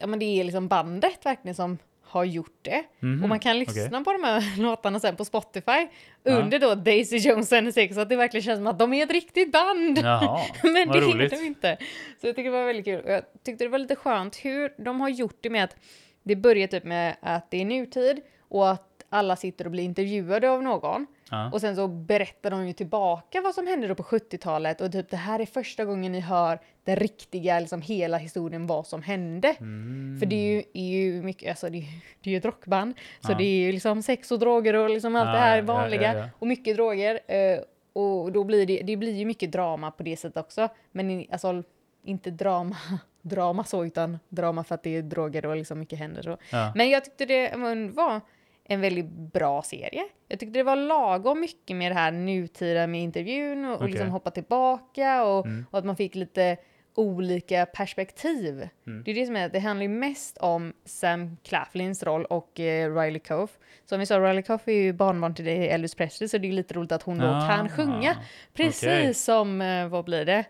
ja, 0.00 0.06
men 0.06 0.18
det 0.18 0.24
är 0.40 0.44
liksom 0.44 0.68
bandet 0.68 1.26
verkligen 1.26 1.54
som 1.54 1.78
har 2.02 2.24
gjort 2.24 2.58
det. 2.62 2.84
Mhm, 3.00 3.22
Och 3.22 3.28
man 3.28 3.38
kan 3.40 3.58
lyssna 3.58 3.82
okej. 3.86 4.04
på 4.04 4.12
de 4.12 4.24
här 4.24 4.58
låtarna 4.62 5.00
sen 5.00 5.16
på 5.16 5.24
Spotify 5.24 5.86
Ja. 6.22 6.32
under 6.32 6.58
då 6.58 6.74
Daisy 6.74 7.16
Jones 7.16 7.52
and 7.52 7.74
Six 7.74 7.94
så 7.94 8.00
att 8.00 8.08
det 8.08 8.16
verkligen 8.16 8.42
känns 8.44 8.58
som 8.58 8.66
att 8.66 8.78
de 8.78 8.92
är 8.92 9.02
ett 9.04 9.10
riktigt 9.10 9.52
band. 9.52 9.98
Jaha, 9.98 10.40
Men 10.62 10.88
det 10.88 11.00
roligt. 11.00 11.32
är 11.32 11.36
de 11.36 11.44
inte. 11.46 11.76
Så 12.20 12.26
jag 12.26 12.36
tycker 12.36 12.50
det 12.50 12.56
var 12.58 12.64
väldigt 12.66 12.84
kul. 12.84 13.04
Och 13.04 13.10
jag 13.12 13.22
tyckte 13.44 13.64
det 13.64 13.68
var 13.68 13.78
lite 13.78 13.96
skönt 13.96 14.36
hur 14.36 14.72
de 14.84 15.00
har 15.00 15.08
gjort 15.08 15.38
det 15.40 15.50
med 15.50 15.64
att 15.64 15.76
det 16.22 16.36
börjar 16.36 16.66
typ 16.66 16.84
med 16.84 17.16
att 17.20 17.50
det 17.50 17.60
är 17.60 17.64
nutid 17.64 18.20
och 18.48 18.70
att 18.70 18.86
alla 19.08 19.36
sitter 19.36 19.64
och 19.64 19.70
blir 19.70 19.84
intervjuade 19.84 20.50
av 20.50 20.62
någon. 20.62 21.06
Ja. 21.30 21.50
Och 21.52 21.60
sen 21.60 21.76
så 21.76 21.88
berättar 21.88 22.50
de 22.50 22.66
ju 22.66 22.72
tillbaka 22.72 23.40
vad 23.40 23.54
som 23.54 23.66
hände 23.66 23.88
då 23.88 23.94
på 23.94 24.02
70-talet 24.02 24.80
och 24.80 24.92
typ 24.92 25.10
det 25.10 25.16
här 25.16 25.40
är 25.40 25.46
första 25.46 25.84
gången 25.84 26.12
ni 26.12 26.20
hör 26.20 26.58
den 26.84 26.96
riktiga, 26.96 27.60
liksom 27.60 27.82
hela 27.82 28.16
historien 28.18 28.66
vad 28.66 28.86
som 28.86 29.02
hände. 29.02 29.48
Mm. 29.60 30.16
För 30.18 30.26
det 30.26 30.36
är 30.36 30.52
ju, 30.54 30.62
är 30.74 30.88
ju 30.90 31.22
mycket, 31.22 31.48
alltså 31.50 31.68
det, 31.70 31.78
är- 31.78 32.00
det 32.20 32.30
är 32.30 32.32
ju 32.32 32.36
ett 32.38 32.44
rockband. 32.44 32.94
Så 33.20 33.32
Ja. 33.32 33.36
det 33.38 33.44
är 33.44 33.66
ju 33.66 33.72
liksom 33.72 34.02
sex 34.02 34.30
och 34.32 34.38
droger 34.38 34.74
och 34.74 34.90
liksom 34.90 35.16
allt 35.16 35.26
Ja, 35.26 35.32
det 35.32 35.38
här 35.38 35.62
vanliga. 35.62 36.30
Och 36.38 36.46
mycket 36.46 36.76
droger. 36.76 37.20
eh, 37.28 37.58
och 37.92 38.32
då 38.32 38.44
blir 38.44 38.66
det, 38.66 38.82
det 38.84 38.96
blir 38.96 39.12
ju 39.16 39.24
mycket 39.24 39.52
drama 39.52 39.90
på 39.90 40.02
det 40.02 40.16
sättet 40.16 40.36
också. 40.36 40.68
Men 40.92 41.26
alltså 41.32 41.62
inte 42.04 42.30
drama, 42.30 42.76
drama 43.22 43.64
så, 43.64 43.84
utan 43.84 44.18
drama 44.28 44.64
för 44.64 44.74
att 44.74 44.82
det 44.82 44.96
är 44.96 45.02
droger 45.02 45.46
och 45.46 45.56
liksom 45.56 45.78
mycket 45.78 45.98
händer 45.98 46.22
så. 46.22 46.36
Men 46.74 46.90
jag 46.90 47.04
tyckte 47.04 47.24
det 47.26 47.56
var 47.56 48.20
en 48.70 48.80
väldigt 48.80 49.06
bra 49.10 49.62
serie. 49.62 50.04
Jag 50.28 50.40
tyckte 50.40 50.58
det 50.58 50.62
var 50.62 50.76
lagom 50.76 51.40
mycket 51.40 51.76
med 51.76 51.90
det 51.90 51.94
här 51.96 52.10
nutida 52.12 52.86
med 52.86 53.02
intervjun 53.02 53.64
och, 53.64 53.70
och 53.70 53.76
Okej. 53.76 53.90
liksom 53.90 54.08
hoppa 54.10 54.30
tillbaka 54.30 55.24
och, 55.24 55.46
Mm. 55.46 55.66
och 55.70 55.78
att 55.78 55.84
man 55.84 55.96
fick 55.96 56.14
lite 56.14 56.56
olika 56.94 57.66
perspektiv. 57.66 58.68
Mm. 58.86 59.02
Det 59.04 59.10
är 59.10 59.14
det 59.14 59.26
som 59.26 59.36
är 59.36 59.46
att 59.46 59.52
det 59.52 59.58
handlar 59.58 59.82
ju 59.82 59.88
mest 59.88 60.38
om 60.38 60.72
Sam 60.84 61.36
Claflins 61.44 62.02
roll 62.02 62.24
och 62.24 62.60
eh, 62.60 62.94
Riley 62.94 63.18
Coff. 63.20 63.58
Som 63.84 64.00
vi 64.00 64.06
sa, 64.06 64.18
Riley 64.20 64.42
Coff 64.42 64.68
är 64.68 64.72
ju 64.72 64.92
barnbarn 64.92 65.34
till 65.34 65.48
Elvis 65.48 65.94
Presley 65.94 66.28
så 66.28 66.38
det 66.38 66.48
är 66.48 66.52
lite 66.52 66.74
roligt 66.74 66.92
att 66.92 67.02
hon 67.02 67.18
då 67.18 67.26
Ah, 67.26 67.48
kan 67.56 67.68
sjunga. 67.68 68.16
Precis 68.52 68.82
okej. 68.82 69.14
som, 69.14 69.60
eh, 69.60 69.88
vad 69.88 70.04
blir 70.04 70.24
det? 70.24 70.44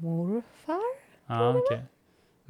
Morfar? 0.00 0.80
Ja, 1.26 1.54
okej. 1.58 1.80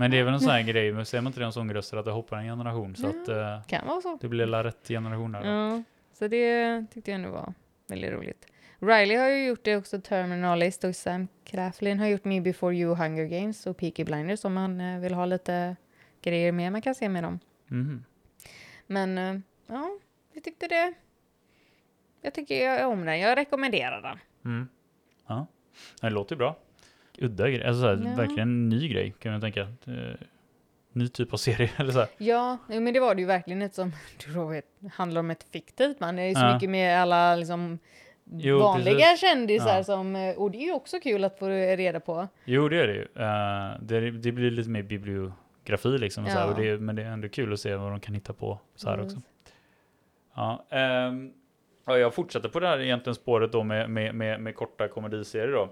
Men 0.00 0.10
det 0.10 0.18
är 0.18 0.24
väl 0.24 0.34
en 0.34 0.40
sån 0.40 0.50
här 0.50 0.62
grej, 0.62 0.92
men 0.92 1.06
ser 1.06 1.20
man 1.20 1.26
inte 1.30 1.40
det 1.40 1.46
om 1.46 1.52
sångröster 1.52 1.96
att 1.96 2.04
det 2.04 2.10
hoppar 2.10 2.36
en 2.36 2.44
generation 2.44 2.96
så 2.96 3.06
att 3.06 3.28
eh, 3.28 3.62
Kan 3.66 3.86
vara 3.86 4.00
så. 4.00 4.18
det 4.20 4.28
blir 4.28 4.46
la 4.46 4.64
rätt 4.64 4.88
generation 4.88 5.32
där. 5.32 5.44
Ja, 5.44 5.82
så 6.12 6.28
det 6.28 6.86
tyckte 6.90 7.10
jag 7.10 7.16
ändå 7.16 7.30
var 7.30 7.54
väldigt 7.88 8.12
roligt. 8.12 8.46
Riley 8.78 9.16
har 9.16 9.28
ju 9.28 9.46
gjort 9.46 9.64
det 9.64 9.76
också, 9.76 10.00
Terminalist 10.00 10.84
och 10.84 10.96
Sam 10.96 11.28
Claflin 11.44 11.98
har 11.98 12.06
gjort 12.06 12.24
Me 12.24 12.40
Before 12.40 12.76
You, 12.76 12.94
Hunger 12.94 13.24
Games 13.24 13.66
och 13.66 13.76
Peaky 13.76 14.04
Blinders 14.04 14.44
om 14.44 14.54
man 14.54 14.80
eh, 14.80 15.00
vill 15.00 15.14
ha 15.14 15.26
lite 15.26 15.76
grejer 16.22 16.52
med 16.52 16.72
man 16.72 16.82
kan 16.82 16.94
se 16.94 17.08
med 17.08 17.22
dem. 17.22 17.38
Mhm. 17.66 18.04
Men 18.86 19.18
eh, 19.18 19.40
ja, 19.66 19.90
jag 20.32 20.44
tyckte 20.44 20.68
det. 20.68 20.92
Jag 22.22 22.34
tycker 22.34 22.64
jag 22.66 22.90
om 22.90 23.04
den. 23.04 23.20
Jag 23.20 23.38
rekommenderar 23.38 24.02
den. 24.02 24.18
Mm. 24.44 24.68
Ja, 25.26 25.46
det 26.00 26.10
låter 26.10 26.36
bra. 26.36 26.56
Udda 27.20 27.48
grej, 27.50 27.64
alltså 27.64 27.80
så 27.82 27.86
här, 27.88 28.02
Ja. 28.04 28.16
verkligen 28.16 28.48
en 28.48 28.68
ny 28.68 28.88
grej 28.88 29.14
kan 29.18 29.32
man 29.32 29.40
tänka. 29.40 29.60
Eh, 29.60 30.14
ny 30.92 31.08
typ 31.08 31.32
av 31.32 31.36
serie 31.36 31.70
eller 31.76 31.92
så. 31.92 32.06
Ja, 32.18 32.58
men 32.68 32.92
det 32.94 33.00
var 33.00 33.14
det 33.14 33.20
ju 33.20 33.26
verkligen 33.26 33.62
ett 33.62 33.74
som 33.74 33.92
du 34.26 34.32
då 34.32 34.46
vet, 34.46 34.64
handlar 34.92 35.20
om 35.20 35.30
ett 35.30 35.46
fiktivt 35.52 36.00
man. 36.00 36.16
Det 36.16 36.22
är 36.22 36.34
så 36.34 36.40
Ja. 36.40 36.54
mycket 36.54 36.70
med 36.70 37.02
alla 37.02 37.36
liksom 37.36 37.78
Jo, 38.32 38.58
vanliga 38.58 38.94
precis. 38.94 39.20
kändisar 39.20 39.76
Ja. 39.76 39.84
som, 39.84 40.16
eh, 40.16 40.34
och 40.36 40.50
det 40.50 40.58
är 40.58 40.66
ju 40.66 40.72
också 40.72 41.00
kul 41.00 41.24
att 41.24 41.38
få 41.38 41.48
reda 41.48 42.00
på. 42.00 42.28
Jo, 42.44 42.68
det 42.68 42.80
är 42.82 42.86
det 42.86 42.94
ju. 42.94 43.02
Eh, 43.02 43.80
det, 43.82 44.10
det 44.10 44.32
blir 44.32 44.50
lite 44.50 44.70
mer 44.70 44.82
bibliografi 44.82 45.88
liksom. 45.98 46.24
Och 46.24 46.30
så 46.30 46.38
Ja. 46.38 46.44
och 46.44 46.60
det, 46.60 46.78
men 46.80 46.96
det 46.96 47.02
är 47.02 47.06
ändå 47.10 47.28
kul 47.28 47.52
att 47.52 47.60
se 47.60 47.74
vad 47.74 47.90
de 47.90 48.00
kan 48.00 48.14
hitta 48.14 48.32
på 48.32 48.58
så 48.74 48.90
här 48.90 48.96
Precis. 48.96 49.16
också. 49.16 49.26
Ja, 50.34 50.64
ja, 51.86 51.98
jag 51.98 52.14
fortsätter 52.14 52.48
på 52.48 52.60
det 52.60 52.68
här 52.68 52.80
egentligen 52.80 53.14
spåret 53.14 53.52
då 53.52 53.62
med, 53.62 53.90
med, 53.90 54.14
med, 54.14 54.40
med 54.40 54.54
korta 54.54 54.88
komediserier 54.88 55.52
då. 55.52 55.68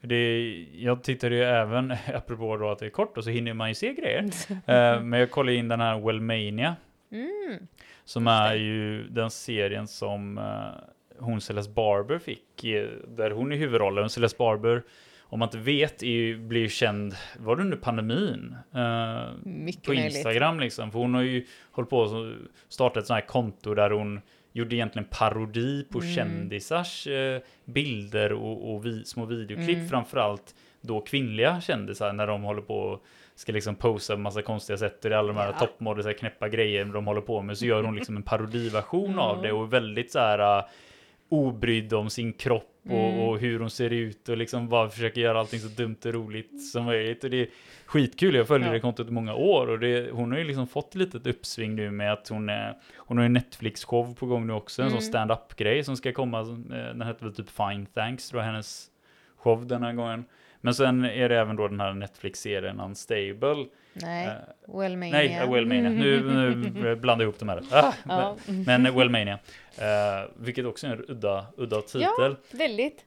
Det, 0.00 0.66
jag 0.74 1.02
tittade 1.02 1.34
ju 1.34 1.42
även, 1.42 1.94
apropå 2.14 2.56
då 2.56 2.70
att 2.70 2.78
det 2.78 2.86
är 2.86 2.90
kort, 2.90 3.18
och 3.18 3.24
så 3.24 3.30
hinner 3.30 3.54
man 3.54 3.68
ju 3.68 3.74
se 3.74 3.92
grejer. 3.92 4.24
Eh, 4.66 5.02
men 5.02 5.20
jag 5.20 5.30
kollade 5.30 5.56
in 5.56 5.68
den 5.68 5.80
här 5.80 6.06
Wellmania 6.06 6.76
Mm. 7.12 7.66
Som 8.04 8.26
är 8.26 8.54
ju 8.54 9.08
den 9.08 9.30
serien 9.30 9.88
som 9.88 10.38
uh, 10.38 11.24
hon 11.24 11.40
Celeste 11.40 11.72
Barber 11.72 12.18
fick, 12.18 12.62
där 13.08 13.30
hon 13.30 13.52
är 13.52 13.56
huvudrollen. 13.56 14.10
Celeste 14.10 14.38
Barber, 14.38 14.82
om 15.20 15.38
man 15.38 15.46
inte 15.46 15.58
vet, 15.58 16.02
är 16.02 16.06
ju, 16.06 16.38
blir 16.38 16.60
ju 16.60 16.68
känd, 16.68 17.14
var 17.38 17.56
det 17.56 17.62
under 17.62 17.76
pandemin? 17.76 18.56
Uh, 18.74 19.36
Mycket 19.44 19.82
på 19.82 19.94
Instagram 19.94 20.56
möjligt. 20.56 20.66
liksom. 20.66 20.90
För 20.92 20.98
hon 20.98 21.14
har 21.14 21.22
ju 21.22 21.46
hållit 21.70 21.90
på 21.90 22.02
att 22.02 22.34
starta 22.68 23.00
ett 23.00 23.06
sånt 23.06 23.20
här 23.20 23.26
konto 23.26 23.74
där 23.74 23.90
hon 23.90 24.20
gjorde 24.58 24.76
egentligen 24.76 25.08
parodi 25.10 25.84
på 25.92 25.98
Mm. 25.98 26.14
kändisars 26.14 27.06
eh, 27.06 27.40
bilder 27.64 28.32
och, 28.32 28.74
och 28.74 28.86
vi, 28.86 29.04
små 29.04 29.24
videoklipp, 29.24 29.76
Mm. 29.76 29.88
framförallt 29.88 30.54
då 30.80 31.00
kvinnliga 31.00 31.60
kändisar 31.60 32.12
när 32.12 32.26
de 32.26 32.42
håller 32.42 32.62
på 32.62 32.74
och 32.78 33.04
ska 33.34 33.52
liksom 33.52 33.74
posa 33.74 34.14
på 34.14 34.20
massa 34.20 34.42
konstiga 34.42 34.76
sätt 34.76 35.04
och 35.04 35.10
det 35.10 35.16
är 35.16 35.18
alla 35.18 35.28
de 35.28 35.36
här 35.36 35.46
Ja. 35.46 35.52
här 36.08 36.12
knäppa 36.12 36.48
grejer 36.48 36.84
de 36.94 37.06
håller 37.06 37.20
på 37.20 37.42
med 37.42 37.58
så 37.58 37.66
gör 37.66 37.82
hon 37.82 37.96
liksom 37.96 38.16
en 38.16 38.22
parodiversion 38.22 39.04
Mm. 39.06 39.18
av 39.18 39.42
det 39.42 39.52
och 39.52 39.72
väldigt 39.72 40.12
så 40.12 40.18
här 40.18 40.58
uh, 40.58 40.64
obrydd 41.28 41.92
om 41.92 42.10
sin 42.10 42.32
kropp 42.32 42.77
Mm. 42.94 43.20
och 43.20 43.38
hur 43.38 43.60
hon 43.60 43.70
ser 43.70 43.90
ut 43.90 44.28
och 44.28 44.36
liksom 44.36 44.68
bara 44.68 44.88
försöker 44.88 45.20
göra 45.20 45.40
allting 45.40 45.60
så 45.60 45.68
dumt 45.68 45.96
och 46.04 46.12
roligt 46.14 46.62
som 46.72 46.84
möjligt 46.84 47.24
och 47.24 47.30
det 47.30 47.40
är 47.40 47.46
skitkul. 47.86 48.34
Jag 48.34 48.46
följer 48.48 48.68
Ja. 48.68 48.72
det 48.74 48.80
kontot 48.80 49.08
i 49.08 49.10
många 49.10 49.34
år 49.34 49.66
och 49.70 49.78
det, 49.78 50.10
hon 50.12 50.32
har 50.32 50.38
ju 50.38 50.44
liksom 50.44 50.66
fått 50.66 50.94
ett 50.96 51.26
uppsving 51.26 51.74
nu 51.74 51.90
med 51.90 52.12
att 52.12 52.28
hon 52.28 52.48
är 52.48 52.74
hon 52.96 53.18
har 53.18 53.24
en 53.24 53.32
Netflix-show 53.36 54.14
på 54.14 54.26
gång 54.26 54.46
nu 54.46 54.52
också, 54.52 54.82
en 54.82 54.88
Mm. 54.88 55.00
sån 55.00 55.08
stand-up 55.08 55.56
grej 55.56 55.84
som 55.84 55.96
ska 55.96 56.12
komma. 56.12 56.40
eh, 56.40 56.46
Den 56.68 57.02
heter 57.02 57.24
väl 57.24 57.34
typ 57.34 57.50
Fine 57.50 57.86
Thanks, 57.94 58.28
tror 58.30 58.42
jag, 58.42 58.46
hennes 58.50 58.86
show 59.36 59.66
den 59.66 59.82
här 59.82 59.92
gången. 59.92 60.24
Men 60.60 60.74
sen 60.74 61.04
är 61.04 61.28
det 61.28 61.38
även 61.38 61.56
då 61.56 61.68
den 61.68 61.80
här 61.80 61.92
Netflix-serien 61.94 62.80
Unstable. 62.80 63.66
Nej, 64.02 64.26
Eh, 64.26 64.78
Wellmania. 64.78 65.12
nej, 65.12 65.44
uh, 65.44 65.52
Wellmania. 65.54 65.90
Nu, 65.90 66.20
nu 66.74 66.96
blandar 67.00 67.24
jag 67.24 67.28
ihop 67.30 67.38
de 67.38 67.48
här. 67.48 67.62
Ah, 67.70 67.92
Ja. 68.08 68.36
Men 68.46 68.82
men 68.82 68.94
Wellmania. 68.98 69.34
Uh, 69.78 70.30
vilket 70.36 70.66
också 70.66 70.86
är 70.86 70.90
en 70.90 71.04
udda, 71.08 71.46
udda 71.56 71.80
titel. 71.82 72.36
Väldigt. 72.50 73.04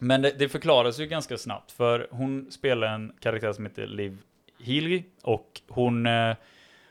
Men 0.00 0.22
det, 0.22 0.38
det 0.38 0.48
förklaras 0.48 1.00
ju 1.00 1.06
ganska 1.06 1.38
snabbt, 1.38 1.72
för 1.72 2.06
hon 2.10 2.50
spelar 2.50 2.86
en 2.94 3.12
karaktär 3.20 3.52
som 3.52 3.66
heter 3.66 3.86
Liv 3.86 4.18
Healy 4.64 5.02
och 5.22 5.60
hon 5.68 6.06
eh, 6.06 6.34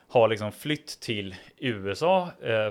har 0.08 0.28
liksom 0.28 0.52
flytt 0.52 1.00
till 1.00 1.34
USA 1.58 2.28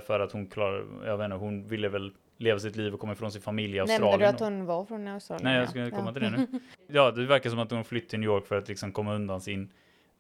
för 0.08 0.20
att 0.20 0.32
hon 0.32 0.48
klarar, 0.48 0.86
jag 1.06 1.18
vet 1.18 1.26
inte, 1.26 1.38
hon 1.38 1.68
ville 1.68 1.90
väl 1.90 2.12
leva 2.38 2.60
sitt 2.60 2.76
liv 2.76 2.94
och 2.94 3.00
komma 3.00 3.14
ifrån 3.14 3.32
sin 3.32 3.42
familj 3.42 3.76
i 3.76 3.80
Australien. 3.80 4.10
Nämnde 4.20 4.26
du 4.26 4.30
att 4.30 4.40
hon 4.40 4.66
var 4.66 4.86
från 4.86 5.08
Australien? 5.08 5.44
Nej, 5.46 5.56
jag 5.56 5.64
ja. 5.86 5.88
ska 5.90 5.98
komma 5.98 6.10
Ja. 6.10 6.14
till 6.14 6.22
det 6.24 6.30
nu. 6.30 6.60
Ja, 6.88 7.12
det 7.12 7.26
verkar 7.26 7.50
som 7.50 7.60
att 7.60 7.72
hon 7.72 7.84
flytt 7.86 8.10
till 8.10 8.20
New 8.20 8.28
York 8.30 8.48
för 8.48 8.58
att 8.58 8.68
liksom 8.68 8.92
komma 8.92 9.14
undan 9.16 9.42
sin 9.42 9.70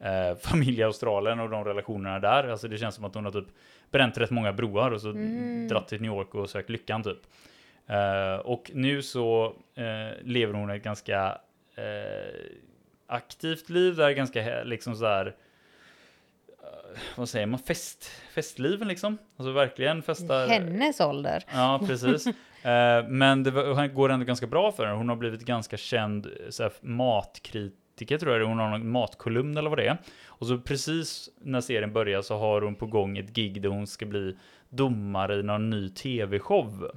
eh, 0.04 0.36
familj 0.42 0.80
i 0.80 0.84
Australien 0.84 1.40
och 1.40 1.50
de 1.50 1.66
relationerna 1.66 2.20
där. 2.20 2.48
Alltså 2.48 2.68
det 2.68 2.78
känns 2.78 2.96
som 2.96 3.06
att 3.06 3.16
hon 3.16 3.26
har 3.26 3.32
typ 3.32 3.48
bränt 3.92 4.18
rätt 4.18 4.32
många 4.32 4.54
broar 4.54 4.92
och 4.92 5.02
så 5.02 5.10
Mm. 5.10 5.68
dratt 5.68 5.88
till 5.88 6.02
New 6.02 6.12
York 6.12 6.36
och 6.36 6.50
sökt 6.50 6.70
lyckan 6.70 7.04
typ. 7.04 7.20
Eh, 7.88 8.36
och 8.46 8.72
nu 8.74 9.02
så 9.02 9.46
eh, 9.76 10.22
lever 10.24 10.54
hon 10.54 10.70
ett 10.70 10.84
ganska 10.84 11.38
eh, 11.76 12.34
aktivt 13.08 13.70
liv 13.70 13.96
där, 13.96 14.12
ganska 14.12 14.64
liksom 14.64 14.96
så 14.96 15.06
här 15.06 15.26
eh, 16.48 17.00
vad 17.16 17.30
säger 17.30 17.46
man, 17.46 17.60
fest, 17.60 18.12
festliven 18.36 18.88
liksom. 18.88 19.18
Alltså 19.38 19.52
verkligen 19.52 20.02
festar. 20.02 20.48
Hennes 20.48 21.00
ålder. 21.02 21.44
Ja, 21.54 21.82
precis. 21.88 22.28
Eh, 22.66 23.08
men 23.08 23.44
det 23.44 23.88
går 23.94 24.10
ändå 24.12 24.26
ganska 24.26 24.48
bra 24.48 24.72
för 24.72 24.86
henne. 24.86 24.98
Hon 24.98 25.10
har 25.10 25.16
blivit 25.16 25.42
ganska 25.42 25.78
känd 25.78 26.28
så 26.50 26.64
här, 26.64 26.72
Attica 27.96 28.18
tror 28.18 28.32
jag 28.32 28.42
det 28.42 28.46
är. 28.46 28.50
Hon 28.50 28.60
har 28.60 28.70
någon 28.70 28.92
matkolumn 28.92 29.58
eller 29.58 29.70
vad 29.70 29.80
det 29.80 29.88
är. 29.88 29.98
Och 30.26 30.48
så 30.48 30.58
precis 30.58 31.30
när 31.42 31.62
serien 31.62 31.94
börjar 31.94 32.22
så 32.22 32.38
har 32.38 32.62
hon 32.62 32.76
på 32.76 32.86
gång 32.86 33.18
ett 33.18 33.36
gig 33.36 33.62
där 33.62 33.70
hon 33.70 33.88
ska 33.88 34.06
bli 34.06 34.38
domare 34.70 35.36
i 35.40 35.44
någon 35.44 35.70
ny 35.70 35.90
tv-show. 35.90 36.92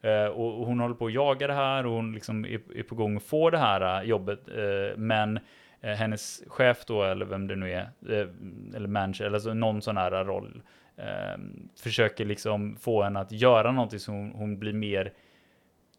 Eh, 0.00 0.26
och 0.26 0.60
och 0.60 0.66
hon 0.66 0.80
håller 0.80 0.94
på 0.94 1.06
att 1.06 1.12
jaga 1.12 1.46
det 1.46 1.54
här 1.54 1.86
och 1.86 1.92
hon 1.92 2.12
liksom 2.12 2.44
är, 2.44 2.60
är 2.74 2.82
på 2.82 2.94
gång 2.94 3.16
att 3.16 3.22
få 3.22 3.50
det 3.50 3.58
här 3.58 4.00
eh, 4.02 4.08
jobbet. 4.08 4.48
Eh, 4.48 4.96
men 4.96 5.38
eh, 5.80 5.92
hennes 5.92 6.42
chef 6.46 6.84
då, 6.86 7.02
eller 7.02 7.26
vem 7.26 7.46
det 7.46 7.56
nu 7.56 7.72
är, 7.72 7.90
eh, 8.08 8.28
eller 8.76 8.88
manager, 8.88 9.24
eller 9.24 9.38
så, 9.38 9.54
någon 9.54 9.82
sån 9.82 9.96
här 9.96 10.24
roll, 10.24 10.62
eh, 10.96 11.38
försöker 11.82 12.24
liksom 12.24 12.76
få 12.76 13.02
henne 13.02 13.20
att 13.20 13.32
göra 13.32 13.72
någonting 13.72 14.00
så 14.00 14.12
hon, 14.12 14.32
hon 14.32 14.58
blir 14.58 14.72
mer 14.72 15.12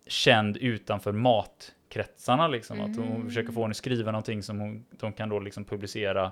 känd 0.08 0.58
utanför 0.58 1.12
mat 1.12 1.76
matkretsarna. 1.90 2.48
Liksom. 2.48 2.82
Att 2.82 2.96
hon 2.96 3.08
Mm. 3.08 3.28
försöker 3.28 3.52
få 3.52 3.62
henne 3.62 3.72
att 3.72 3.78
skriva 3.78 4.12
någonting 4.12 4.44
som 4.44 4.60
hon, 4.60 4.86
de 5.00 5.14
kan 5.14 5.30
då 5.30 5.40
liksom 5.40 5.66
publicera 5.66 6.32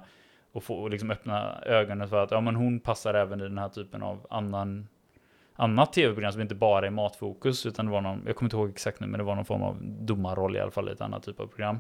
och 0.52 0.64
få 0.64 0.76
och 0.76 0.90
liksom 0.90 1.12
öppna 1.12 1.62
ögonen 1.66 2.10
för 2.10 2.24
att 2.24 2.32
ja, 2.32 2.42
men 2.42 2.56
hon 2.56 2.80
passar 2.80 3.14
även 3.14 3.40
i 3.40 3.44
den 3.44 3.58
här 3.58 3.70
typen 3.70 4.04
av 4.04 4.28
annan 4.30 4.88
annat 5.60 5.94
tv-program 5.94 6.32
som 6.32 6.42
inte 6.42 6.56
bara 6.56 6.88
är 6.88 6.92
matfokus 6.92 7.66
utan 7.66 7.86
det 7.86 7.92
var 7.92 8.02
någon, 8.02 8.24
jag 8.26 8.36
kommer 8.36 8.48
inte 8.48 8.58
ihåg 8.58 8.70
exakt 8.70 9.00
nu, 9.00 9.08
men 9.08 9.18
det 9.18 9.24
var 9.24 9.36
någon 9.36 9.46
form 9.46 9.62
av 9.64 9.78
domarroll 9.82 10.56
i 10.56 10.60
alla 10.60 10.72
fall 10.72 10.90
i 10.90 10.92
ett 10.92 11.02
annat 11.02 11.24
typ 11.24 11.40
av 11.40 11.48
program. 11.48 11.80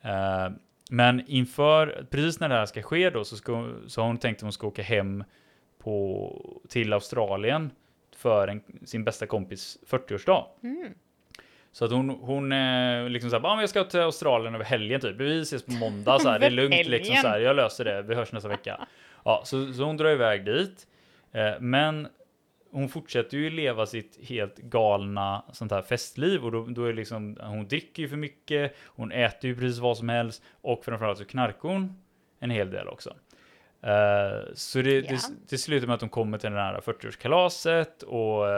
Eh, 0.00 0.50
men 0.90 1.22
inför, 1.26 2.06
precis 2.10 2.40
när 2.40 2.48
det 2.48 2.54
här 2.54 2.66
ska 2.66 2.82
ske 2.82 3.10
då, 3.10 3.24
så, 3.24 3.36
ska, 3.36 3.72
så 3.86 4.00
har 4.00 4.06
hon 4.06 4.18
tänkt 4.18 4.38
att 4.38 4.42
hon 4.42 4.52
ska 4.52 4.66
åka 4.66 4.82
hem 4.82 5.24
på, 5.78 6.60
till 6.68 6.92
Australien 6.92 7.70
för 8.16 8.48
en, 8.48 8.62
sin 8.84 9.04
bästa 9.04 9.26
kompis 9.26 9.78
40-årsdag. 9.86 10.44
Mm. 10.62 10.94
Så 11.74 11.84
att 11.84 11.90
hon, 11.90 12.10
hon 12.10 12.52
eh, 12.52 13.08
liksom 13.08 13.30
såhär, 13.30 13.46
ah, 13.46 13.54
men 13.54 13.60
jag 13.60 13.68
ska 13.70 13.84
till 13.84 14.00
Australien 14.00 14.54
över 14.54 14.64
helgen 14.64 15.00
typ. 15.00 15.16
Vi 15.16 15.40
ses 15.40 15.66
på 15.66 15.72
måndag 15.72 16.18
så 16.18 16.28
här. 16.28 16.38
Det 16.38 16.46
är 16.46 16.50
lugnt 16.50 16.86
liksom 16.86 17.16
så 17.16 17.28
här. 17.28 17.40
Jag 17.40 17.56
löser 17.56 17.84
det. 17.84 18.02
Vi 18.02 18.14
hörs 18.14 18.32
nästa 18.32 18.48
vecka. 18.48 18.86
Ja, 19.24 19.42
så, 19.44 19.72
så 19.72 19.84
hon 19.84 19.96
drar 19.96 20.10
iväg 20.10 20.44
dit. 20.44 20.86
Eh, 21.32 21.52
men 21.60 22.08
hon 22.70 22.88
fortsätter 22.88 23.36
ju 23.36 23.50
leva 23.50 23.86
sitt 23.86 24.28
helt 24.28 24.56
galna 24.58 25.44
sånt 25.52 25.72
här 25.72 25.82
festliv 25.82 26.44
och 26.44 26.52
då, 26.52 26.66
då 26.66 26.84
är 26.84 26.92
liksom, 26.92 27.36
hon 27.40 27.68
dricker 27.68 28.02
ju 28.02 28.08
för 28.08 28.16
mycket, 28.16 28.76
hon 28.86 29.12
äter 29.12 29.50
ju 29.50 29.56
precis 29.56 29.78
vad 29.78 29.96
som 29.96 30.08
helst 30.08 30.42
och 30.62 30.84
framförallt 30.84 31.18
så 31.18 31.24
knarkar 31.24 31.68
hon 31.68 32.02
en 32.40 32.50
hel 32.50 32.70
del 32.70 32.88
också. 32.88 33.10
Eh, 33.82 34.52
så 34.54 34.82
det, 34.82 34.90
Ja. 34.94 35.02
det, 35.10 35.18
det 35.48 35.58
slutar 35.58 35.86
med 35.86 35.94
att 35.94 36.00
hon 36.00 36.10
kommer 36.10 36.38
till 36.38 36.50
det 36.50 36.60
här 36.60 36.80
40-årskalaset 36.80 38.02
och 38.02 38.48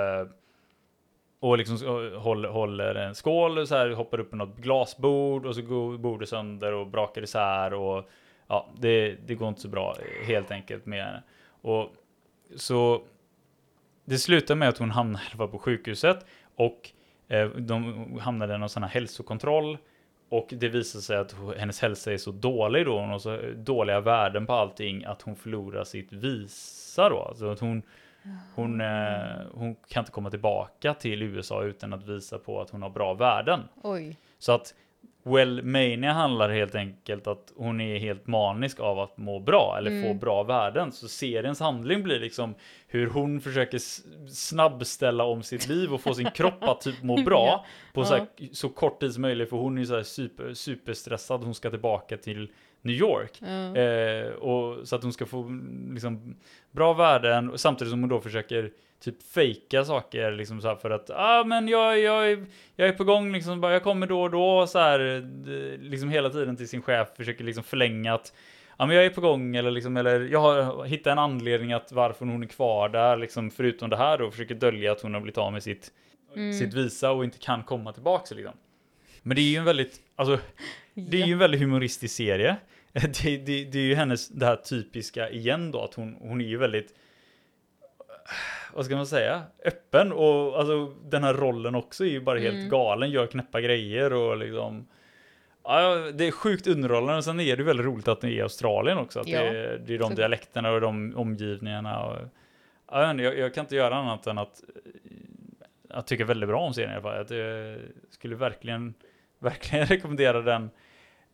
och 1.41 1.59
liksom 1.59 1.77
håller, 2.17 2.49
håller 2.49 2.95
en 2.95 3.15
skål 3.15 3.59
och 3.59 3.69
så 3.69 3.77
här 3.77 3.91
hoppar 3.91 4.21
upp 4.21 4.31
på 4.31 4.37
något 4.37 4.57
glasbord 4.57 5.47
och 5.47 5.55
så 5.55 5.63
går 5.63 5.99
bordet 5.99 6.29
sönder 6.29 6.73
och 6.73 6.87
brakar 6.87 7.23
isär 7.23 7.75
och 7.75 8.09
ja, 8.47 8.69
det, 8.79 9.17
det 9.27 9.35
går 9.35 9.49
inte 9.49 9.61
så 9.61 9.69
bra 9.69 9.97
helt 10.27 10.51
enkelt 10.51 10.87
med 10.87 11.05
henne. 11.05 11.23
Och 11.63 11.93
så 12.57 13.03
det 14.05 14.19
slutar 14.19 14.55
med 14.55 14.69
att 14.69 14.79
hon 14.79 14.91
hamnar 14.91 15.47
på 15.47 15.59
sjukhuset 15.59 16.27
och 16.55 16.91
eh, 17.29 17.49
de 17.49 18.19
hamnar 18.21 18.55
i 18.55 18.59
någon 18.59 18.69
sån 18.69 18.83
här 18.83 18.91
hälsokontroll 18.91 19.79
och 20.29 20.49
det 20.51 20.69
visar 20.69 21.01
sig 21.01 21.17
att 21.17 21.35
hennes 21.57 21.81
hälsa 21.81 22.13
är 22.13 22.17
så 22.17 22.31
dålig 22.31 22.87
då, 22.87 22.99
hon 23.01 23.09
har 23.09 23.19
så 23.19 23.41
dåliga 23.57 24.01
värden 24.01 24.47
på 24.47 24.53
allting 24.53 25.05
att 25.05 25.23
hon 25.23 25.37
förlorar 25.37 25.85
sitt 25.85 26.13
visa 26.13 27.09
då. 27.09 27.23
Alltså 27.23 27.51
att 27.51 27.61
hon, 27.61 27.83
hon, 28.55 28.81
eh, 28.81 28.87
hon 29.53 29.75
kan 29.89 30.01
inte 30.01 30.13
komma 30.13 30.31
tillbaka 30.31 30.95
till 30.95 31.23
USA 31.23 31.63
utan 31.63 31.93
att 31.93 32.09
visa 32.09 32.39
på 32.39 32.61
att 32.61 32.71
hon 32.71 32.83
har 32.83 32.91
bra 32.91 33.15
värden. 33.15 33.61
Oj. 33.83 34.17
Så 34.39 34.53
att 34.53 34.75
Wellmania 35.23 36.13
handlar 36.13 36.49
helt 36.51 36.75
enkelt 36.75 37.27
att 37.27 37.53
hon 37.57 37.81
är 37.81 37.99
helt 37.99 38.27
manisk 38.27 38.81
av 38.81 38.99
att 39.01 39.17
må 39.19 39.41
bra 39.41 39.75
eller 39.79 39.91
få 39.91 40.07
Mm. 40.07 40.19
bra 40.19 40.43
värden. 40.43 40.93
Så 40.93 41.09
seriens 41.09 41.61
handling 41.61 42.03
blir 42.03 42.21
liksom 42.21 42.55
hur 42.89 43.07
hon 43.07 43.41
försöker 43.41 43.79
snabbställa 44.29 45.25
om 45.25 45.43
sitt 45.43 45.69
liv 45.69 45.93
och 45.95 46.01
få 46.01 46.15
sin 46.15 46.31
kropp 46.31 46.63
att 46.65 46.81
typ 46.81 47.03
må 47.03 47.17
bra 47.25 47.47
Ja. 47.47 47.65
på 47.95 48.05
så, 48.05 48.15
här, 48.15 48.27
så 48.53 48.69
kort 48.69 49.01
tid 49.01 49.13
som 49.13 49.23
möjligt. 49.23 49.51
För 49.51 49.57
hon 49.57 49.79
är 49.79 49.85
så 49.85 49.97
här 49.97 50.03
super, 50.03 50.55
superstressad. 50.55 51.45
Hon 51.45 51.55
ska 51.55 51.71
tillbaka 51.71 52.17
till 52.17 52.51
New 52.87 52.97
York. 52.97 53.31
Ja. 53.41 53.77
Eh, 53.77 54.33
och 54.33 54.89
så 54.89 54.97
att 54.97 55.03
hon 55.03 55.13
ska 55.13 55.27
få 55.27 55.61
liksom, 55.93 56.37
bra 56.71 56.93
värden 56.93 57.51
och 57.51 57.61
samtidigt 57.61 57.91
som 57.91 58.01
hon 58.01 58.09
då 58.09 58.21
försöker 58.21 58.71
typ 59.01 59.23
fejka 59.23 59.85
saker 59.85 60.33
liksom 60.33 60.61
så 60.61 60.77
för 60.77 60.91
att 60.91 61.11
ah, 61.11 61.45
men 61.45 61.69
jag, 61.69 61.99
jag, 61.99 62.31
är, 62.31 62.47
jag 62.77 62.89
är 62.89 62.93
på 62.93 63.05
gång 63.05 63.33
liksom, 63.33 63.61
bara, 63.61 63.73
jag 63.73 63.83
kommer 63.83 64.07
då 64.07 64.23
och 64.23 64.31
då 64.31 64.67
så 64.67 64.79
här 64.79 65.29
liksom 65.79 66.09
hela 66.09 66.31
tiden 66.31 66.57
till 66.57 66.69
sin 66.69 66.83
chef 66.83 67.09
försöker 67.17 67.45
liksom 67.45 67.65
förlänga 67.65 68.15
att 68.15 68.33
ja, 68.79 68.87
men 68.87 68.97
jag 68.97 69.05
är 69.05 69.11
på 69.11 69.21
gång 69.21 69.57
eller 69.57 69.71
liksom 69.71 69.97
eller 69.97 70.21
jag 70.21 70.41
har 70.41 70.85
hittat 70.85 71.13
en 71.13 71.19
anledning 71.19 71.73
att 71.73 71.93
varför 71.93 72.27
hon 72.27 72.43
är 72.43 72.47
kvar 72.47 72.89
där 72.89 73.17
liksom 73.17 73.51
förutom 73.51 73.91
det 73.91 73.97
här 73.97 74.19
då 74.19 74.31
försöker 74.31 74.55
dölja 74.55 74.93
att 74.93 75.01
hon 75.01 75.15
har 75.15 75.21
blivit 75.21 75.39
av 75.39 75.53
med 75.53 75.63
sitt 75.63 75.91
Mm. 76.35 76.53
sitt 76.53 76.75
visa 76.75 77.11
och 77.11 77.25
inte 77.25 77.39
kan 77.39 77.63
komma 77.63 77.93
tillbaka 77.93 78.35
liksom. 78.35 78.55
Men 79.23 79.35
det 79.37 79.41
är 79.41 79.51
ju 79.51 79.57
en 79.57 79.65
väldigt 79.65 80.01
alltså 80.17 80.39
det 80.95 81.23
är 81.23 81.27
ju 81.27 81.33
en 81.33 81.39
väldigt 81.39 81.61
humoristisk 81.61 82.17
serie. 82.17 82.57
Det, 83.23 83.37
det, 83.37 83.65
det 83.65 83.79
är 83.79 83.83
ju 83.87 83.95
hennes, 83.95 84.29
det 84.29 84.47
här 84.47 84.57
typiska 84.57 85.31
igen 85.31 85.71
då, 85.71 85.83
att 85.85 85.95
hon, 85.95 86.17
hon 86.21 86.41
är 86.41 86.45
ju 86.45 86.57
väldigt, 86.57 86.95
vad 88.73 88.85
ska 88.85 88.97
man 88.97 89.07
säga, 89.07 89.43
öppen 89.65 90.13
och 90.13 90.59
alltså 90.59 90.87
den 91.05 91.25
här 91.25 91.35
rollen 91.35 91.75
också 91.75 92.05
är 92.05 92.09
ju 92.09 92.21
bara 92.21 92.39
helt 92.39 92.57
Mm. 92.57 92.69
galen, 92.69 93.11
gör 93.11 93.27
knäppa 93.27 93.61
grejer 93.61 94.13
och 94.13 94.37
liksom, 94.37 94.87
ja, 95.63 95.95
det 96.15 96.27
är 96.27 96.31
sjukt 96.31 96.67
underhållande 96.67 97.17
och 97.17 97.25
sen 97.25 97.41
är 97.41 97.57
det 97.57 97.63
väldigt 97.63 97.87
roligt 97.87 98.09
att 98.09 98.21
det 98.21 98.27
är 98.29 98.31
i 98.31 98.41
Australien 98.43 98.99
också, 98.99 99.21
att 99.21 99.29
Ja. 99.29 99.41
det, 99.41 99.49
är, 99.49 99.79
det 99.87 99.95
är 99.95 99.99
de 99.99 100.15
dialekterna 100.15 100.71
och 100.71 100.81
de 100.81 101.17
omgivningarna 101.17 102.05
och 102.05 102.17
jag, 102.91 103.21
jag, 103.21 103.39
jag 103.39 103.55
kan 103.55 103.65
inte 103.65 103.77
göra 103.77 103.95
annat 103.97 104.27
än 104.27 104.39
att, 104.39 104.61
att 105.91 106.07
tycka 106.07 106.25
väldigt 106.25 106.49
bra 106.49 106.61
om 106.61 106.75
serien 106.75 106.91
i 106.91 106.95
alla 106.95 107.03
fall. 107.03 107.37
Jag 107.37 107.79
skulle 108.11 108.37
verkligen, 108.37 108.95
verkligen 109.39 109.87
rekommendera 109.87 110.41
den 110.43 110.71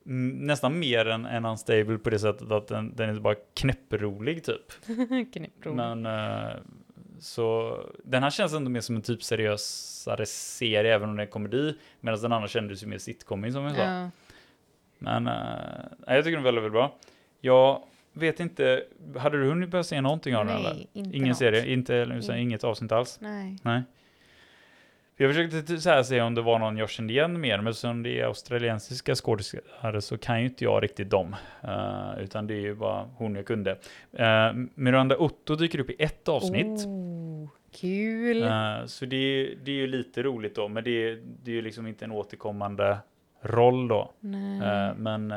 nästan 0.04 0.78
mer 0.78 1.06
än, 1.08 1.26
än 1.26 1.44
Unstable 1.44 1.98
på 1.98 2.10
det 2.10 2.18
sättet 2.18 2.50
att 2.50 2.68
den, 2.68 2.96
den 2.96 3.10
är 3.10 3.20
bara 3.20 3.34
knäpprolig 3.54 4.44
typ. 4.44 4.72
Knäpprov. 5.32 5.76
Men 5.76 6.06
eh, 6.06 6.52
så 7.20 7.78
den 8.04 8.22
här 8.22 8.30
känns 8.30 8.52
ändå 8.54 8.70
mer 8.70 8.80
som 8.80 8.96
en 8.96 9.02
typ 9.02 9.22
seriösare 9.22 10.26
serie 10.26 10.94
även 10.94 11.08
om 11.08 11.16
det 11.16 11.22
är 11.22 11.26
komedi. 11.26 11.74
Medan 12.00 12.20
den 12.22 12.32
andra 12.32 12.48
kändes 12.48 12.82
ju 12.82 12.86
mer 12.86 12.98
sitcomig 12.98 13.52
som 13.52 13.64
jag 13.64 13.76
sa. 13.76 13.82
Ja. 13.82 14.10
Men 14.98 15.24
nej, 15.24 16.16
jag 16.16 16.24
tycker 16.24 16.36
den 16.36 16.40
är 16.40 16.44
väldigt, 16.44 16.62
väldigt 16.64 16.72
bra. 16.72 16.94
Jag 17.40 17.82
vet 18.12 18.40
inte, 18.40 18.82
hade 19.16 19.38
du 19.42 19.48
hunnit 19.48 19.70
börja 19.70 19.84
se 19.84 20.00
någonting 20.00 20.36
av 20.36 20.46
den 20.46 20.56
eller? 20.56 20.74
Nej, 20.74 20.88
inte 20.92 21.16
Ingen 21.16 21.28
något. 21.28 21.38
serie, 21.38 21.66
inte, 21.72 21.96
eller 21.96 22.20
så, 22.20 22.32
Mm. 22.32 22.42
inget 22.42 22.64
avsnitt 22.64 22.92
alls? 22.92 23.18
Nej. 23.20 23.56
Nej. 23.62 23.82
Jag 25.16 25.31
försökte 25.31 25.81
så 25.81 25.90
här 25.90 26.03
se 26.03 26.20
om 26.20 26.35
det 26.35 26.42
var 26.42 26.59
någon 26.59 26.77
jag 26.77 26.90
kände 26.90 27.12
igen 27.12 27.40
mer, 27.40 27.59
men 27.61 27.75
som 27.75 28.03
det 28.03 28.20
är 28.20 28.25
australiensiska 28.25 29.14
skådespelare 29.14 30.01
så 30.01 30.18
kan 30.18 30.40
ju 30.40 30.46
inte 30.46 30.64
jag 30.64 30.83
riktigt 30.83 31.11
dem. 31.11 31.37
Eh, 31.62 32.22
utan 32.22 32.46
det 32.46 32.55
är 32.55 32.61
ju 32.61 32.75
bara 32.75 33.09
hon 33.16 33.35
jag 33.35 33.46
kunde. 33.46 33.79
Eh, 34.12 34.53
Miranda 34.75 35.16
Otto 35.16 35.57
dyker 35.57 35.79
upp 35.79 35.90
i 35.90 35.96
ett 35.98 36.29
avsnitt. 36.29 36.87
Oh, 36.87 37.48
kul. 37.81 38.42
Eh, 38.42 38.87
så 38.87 39.07
det 39.07 39.16
är, 39.16 39.57
det 39.64 39.70
är 39.70 39.77
ju 39.77 39.87
lite 39.87 40.22
roligt 40.22 40.55
då, 40.55 40.68
men 40.68 40.85
det 40.85 40.90
är, 40.90 41.22
det 41.42 41.51
är 41.51 41.55
ju 41.55 41.62
liksom 41.62 41.87
inte 41.87 42.05
en 42.05 42.12
återkommande 42.12 42.98
roll 43.42 43.88
då. 43.88 44.12
Men 44.96 45.33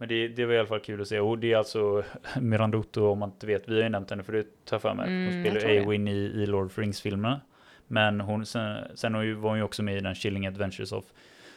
men 0.00 0.08
det, 0.08 0.28
det 0.28 0.46
var 0.46 0.54
i 0.54 0.58
alla 0.58 0.68
fall 0.68 0.80
kul 0.80 1.00
att 1.00 1.08
se. 1.08 1.20
Och 1.20 1.38
det 1.38 1.52
är 1.52 1.56
alltså 1.56 2.02
Miranda 2.40 2.78
Otto, 2.78 3.06
om 3.06 3.18
man 3.18 3.28
inte 3.28 3.46
vet, 3.46 3.68
vi 3.68 3.74
har 3.74 3.82
ju 3.82 3.88
nämnt 3.88 4.10
henne 4.10 4.22
förut, 4.22 4.56
tar 4.64 4.78
för 4.78 4.94
mig. 4.94 5.06
Mm, 5.06 5.34
hon 5.34 5.44
jag 5.44 5.60
spelar. 5.60 5.74
Eowyn 5.74 6.08
i, 6.08 6.16
i 6.16 6.46
Lord 6.46 6.66
of 6.66 6.78
Rings-filmerna. 6.78 7.40
Men 7.90 8.20
hon, 8.20 8.46
sen, 8.46 8.84
sen 8.94 9.12
var 9.12 9.48
hon 9.48 9.58
ju 9.58 9.64
också 9.64 9.82
med 9.82 9.96
i 9.96 10.00
den 10.00 10.14
Chilling 10.14 10.46
Adventures 10.46 10.92
of 10.92 11.04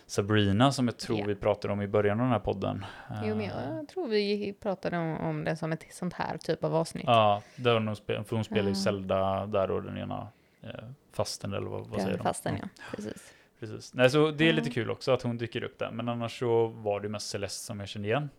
Sabrina 0.06 0.72
som 0.72 0.88
jag 0.88 0.98
tror 0.98 1.20
Ja. 1.20 1.26
vi 1.26 1.36
pratade 1.36 1.74
om 1.74 1.82
i 1.82 1.88
början 1.88 2.20
av 2.20 2.24
den 2.26 2.32
här 2.32 2.40
podden. 2.40 2.86
Jo, 3.24 3.36
men 3.36 3.42
Eh, 3.46 3.76
jag 3.78 3.88
tror 3.88 4.08
vi 4.08 4.54
pratade 4.60 4.98
om, 4.98 5.18
om 5.18 5.44
det 5.44 5.56
som 5.56 5.72
ett 5.72 5.86
sånt 5.94 6.14
här 6.14 6.38
typ 6.38 6.64
av 6.64 6.76
avsnitt. 6.76 7.04
Ja, 7.08 7.42
där 7.56 7.80
hon, 7.80 7.96
spel, 7.96 8.24
för 8.24 8.36
hon 8.36 8.46
spelar 8.46 8.70
ju. 8.70 8.76
Zelda 8.76 9.46
där 9.46 9.72
och 9.72 9.84
den 9.84 9.98
ena 9.98 10.28
eh, 10.62 10.70
fasten 11.12 11.54
eller 11.54 11.68
vad, 11.68 11.88
vad 11.88 12.02
säger 12.02 12.18
de? 12.18 12.24
fasten, 12.24 12.56
ja. 12.62 12.68
Precis. 12.96 13.34
Precis. 13.60 13.94
Nej, 13.94 14.10
så 14.10 14.32
det 14.32 14.50
är 14.50 14.54
lite 14.54 14.70
kul 14.70 14.90
också 14.92 15.12
att 15.12 15.22
hon 15.22 15.38
dyker 15.38 15.64
upp 15.64 15.80
där. 15.80 15.92
Men 15.92 16.10
annars 16.10 16.40
så 16.40 16.68
var 16.68 17.00
det 17.00 17.10
mest 17.10 17.30
Celeste 17.30 17.66
som 17.66 17.80
jag 17.80 17.90
kände 17.90 18.08
igen. 18.08 18.30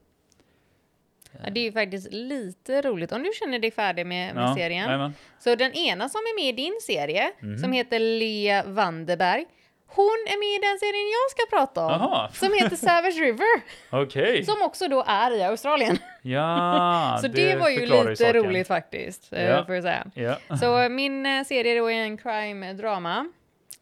Ja, 1.44 1.50
det 1.50 1.60
är 1.60 1.64
ju 1.64 1.72
faktiskt 1.72 2.12
lite 2.12 2.82
roligt 2.82 3.12
om 3.12 3.22
du 3.22 3.30
känner 3.34 3.58
dig 3.58 3.70
färdig 3.70 4.06
med, 4.06 4.34
med 4.34 4.44
Ja, 4.44 4.54
serien. 4.54 4.84
jajamän. 4.84 5.14
Så 5.38 5.54
den 5.54 5.72
ena 5.72 6.08
som 6.08 6.18
är 6.18 6.34
med 6.36 6.48
i 6.48 6.52
din 6.52 6.74
serie, 6.82 7.32
Mhm. 7.40 7.58
som 7.58 7.72
heter 7.72 7.98
Lea 7.98 8.62
Vanderberg, 8.66 9.44
hon 9.86 10.04
är 10.28 10.38
med 10.38 10.48
i 10.58 10.66
den 10.68 10.78
serien 10.78 11.10
jag 11.10 11.30
ska 11.30 11.56
prata 11.56 11.86
om. 11.86 11.90
Jaha, 11.92 12.30
Som 12.32 12.52
heter 12.52 12.76
Savage 12.76 13.20
River, 13.20 13.62
okej. 14.02 14.44
som 14.44 14.62
också 14.62 14.88
då 14.88 15.04
är 15.06 15.30
i 15.36 15.42
Australien. 15.42 15.98
Ja, 16.22 17.18
så 17.22 17.28
det, 17.28 17.56
var 17.56 17.68
ju 17.68 17.86
lite 17.86 18.16
saken. 18.16 18.34
roligt 18.44 18.66
faktiskt, 18.68 19.32
eh, 19.32 19.44
Ja. 19.44 19.64
får 19.66 19.74
jag 19.74 19.84
säga. 19.84 20.06
Ja. 20.14 20.56
Så 20.56 20.88
min 20.88 21.26
eh, 21.26 21.44
serie 21.44 21.78
då 21.78 21.90
är 21.90 21.94
en 21.94 22.18
crime-drama. 22.18 23.26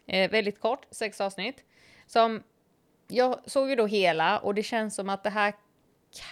Eh, 0.07 0.31
väldigt 0.31 0.61
kort, 0.61 0.87
sex 0.91 1.21
avsnitt. 1.21 1.57
Som 2.07 2.43
jag 3.09 3.39
såg 3.47 3.69
ju 3.69 3.77
då 3.77 3.87
hela 3.87 4.39
och 4.39 4.55
det 4.55 4.63
känns 4.63 4.95
som 4.95 5.09
att 5.09 5.25
det 5.25 5.31
här 5.31 5.53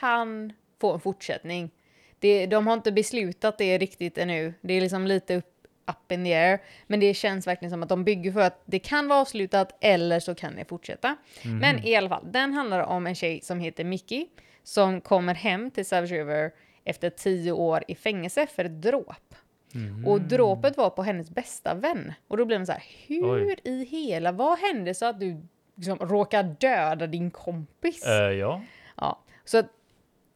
kan 0.01 0.53
få 0.81 0.93
en 0.93 1.01
fortsättning. 1.01 1.71
Det, 2.19 2.47
de 2.47 2.67
har 2.67 2.75
inte 2.75 2.93
beslutat 2.93 3.59
det 3.59 3.79
riktigt 3.79 4.19
ännu. 4.19 4.55
Det 4.61 4.75
är 4.75 4.81
liksom 4.81 5.07
lite 5.07 5.37
upp, 5.37 5.55
up 5.91 6.13
in 6.13 6.25
the 6.25 6.35
air. 6.35 6.61
Men 6.87 7.01
det 7.01 7.15
känns 7.15 7.47
verkligen 7.47 7.71
som 7.71 7.83
att 7.83 7.89
de 7.89 8.05
bygger 8.05 8.33
för 8.33 8.41
att 8.41 8.63
det 8.65 8.79
kan 8.79 9.09
vara 9.09 9.21
avslutat 9.21 9.79
eller 9.81 10.21
så 10.21 10.35
kan 10.35 10.57
det 10.57 10.65
fortsätta. 10.65 11.17
Mhm. 11.45 11.59
Men 11.59 11.85
i 11.87 11.97
alla 11.97 12.09
fall, 12.09 12.25
den 12.33 12.53
handlar 12.53 12.81
om 12.81 13.07
en 13.07 13.15
tjej 13.15 13.41
som 13.43 13.61
heter 13.61 13.85
Mickey 13.85 14.27
som 14.63 15.01
kommer 15.01 15.35
hem 15.35 15.71
till 15.71 15.87
Savage 15.87 16.11
River 16.11 16.53
efter 16.85 17.11
tio 17.11 17.53
år 17.53 17.85
i 17.89 17.95
fängelse 17.95 18.47
för 18.47 18.65
ett 18.65 18.83
dråp. 18.83 19.35
Mhm. 19.73 20.07
Och 20.07 20.21
dråpet 20.21 20.77
var 20.77 20.91
på 20.91 21.03
hennes 21.03 21.31
bästa 21.31 21.75
vän. 21.75 22.13
Och 22.29 22.37
då 22.37 22.45
blev 22.45 22.61
man 22.61 22.67
så 22.67 22.73
här, 22.73 22.83
hur 23.07 23.47
Oj. 23.47 23.57
i 23.65 23.85
hela, 23.85 24.33
vad 24.33 24.59
hände 24.59 24.95
så 24.95 25.07
att 25.07 25.21
du 25.21 25.41
liksom 25.75 25.99
råkar 25.99 26.43
döda 26.43 27.07
din 27.07 27.31
kompis? 27.31 28.07
Eh, 28.07 28.13
ja. 28.13 28.63
Ja, 28.97 29.23
så 29.45 29.59
att 29.59 29.67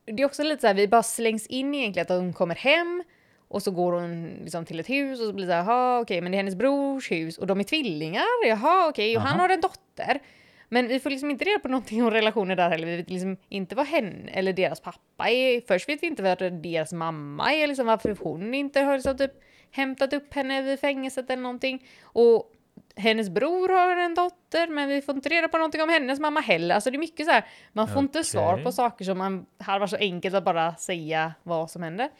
det 0.04 0.22
är 0.22 0.26
också 0.26 0.42
lite 0.42 0.60
så 0.60 0.66
här, 0.66 0.74
vi 0.74 0.88
bara 0.88 1.02
slängs 1.02 1.46
in 1.46 1.74
egentligen 1.74 2.06
att 2.06 2.22
hon 2.22 2.32
kommer 2.32 2.54
hem 2.54 3.02
och 3.48 3.62
så 3.62 3.70
går 3.70 3.92
hon 3.92 4.28
liksom 4.42 4.64
till 4.64 4.80
ett 4.80 4.90
hus 4.90 5.20
och 5.20 5.26
så 5.26 5.32
blir 5.32 5.46
det 5.46 5.52
så 5.52 5.56
här, 5.56 5.64
jaha 5.64 6.00
okej, 6.00 6.20
men 6.20 6.32
det 6.32 6.36
är 6.36 6.38
hennes 6.38 6.54
brors 6.54 7.10
hus 7.10 7.38
och 7.38 7.46
de 7.46 7.60
är 7.60 7.64
tvillingar, 7.64 8.46
jaha 8.46 8.88
okej, 8.88 9.16
och 9.16 9.22
han 9.22 9.32
Aha. 9.32 9.42
har 9.42 9.48
en 9.48 9.60
dotter. 9.60 10.20
Men 10.68 10.88
vi 10.88 11.00
får 11.00 11.10
liksom 11.10 11.30
inte 11.30 11.44
reda 11.44 11.58
på 11.58 11.68
någonting 11.68 12.02
om 12.02 12.10
relationer 12.10 12.56
där 12.56 12.70
heller. 12.70 12.86
Vi 12.86 12.96
vet 12.96 13.10
liksom 13.10 13.36
inte 13.48 13.74
vad 13.74 13.86
hen 13.86 14.28
eller 14.32 14.52
deras 14.52 14.80
pappa 14.80 15.30
är. 15.30 15.60
Först 15.68 15.88
vet 15.88 16.02
vi 16.02 16.06
inte 16.06 16.22
vad 16.22 16.62
deras 16.62 16.92
mamma 16.92 17.52
är, 17.52 17.66
liksom 17.66 17.86
varför 17.86 18.16
hon 18.20 18.54
inte 18.54 18.80
har 18.80 18.94
liksom 18.94 19.16
typ 19.16 19.32
hämtat 19.70 20.12
upp 20.12 20.34
henne 20.34 20.62
vid 20.62 20.80
fängelset 20.80 21.30
eller 21.30 21.42
någonting. 21.42 21.86
Och 22.02 22.52
hennes 22.96 23.30
bror 23.30 23.68
har 23.68 23.96
en 23.96 24.14
dotter, 24.14 24.68
men 24.68 24.88
vi 24.88 25.02
får 25.02 25.14
inte 25.14 25.28
reda 25.28 25.48
på 25.48 25.58
någonting 25.58 25.82
om 25.82 25.88
hennes 25.88 26.20
mamma 26.20 26.40
heller. 26.40 26.74
Alltså 26.74 26.90
det 26.90 26.96
är 26.96 26.98
mycket 26.98 27.26
så 27.26 27.32
här, 27.32 27.44
man 27.72 27.88
får 27.88 28.02
inte 28.02 28.24
svar 28.24 28.58
på 28.58 28.72
saker 28.72 29.04
som 29.04 29.18
man 29.18 29.46
hade 29.58 29.78
varit 29.78 29.90
så 29.90 29.96
enkelt 29.96 30.34
att 30.34 30.44
bara 30.44 30.74
säga 30.74 31.34
vad 31.42 31.70
som 31.70 31.82
händer. 31.82 32.10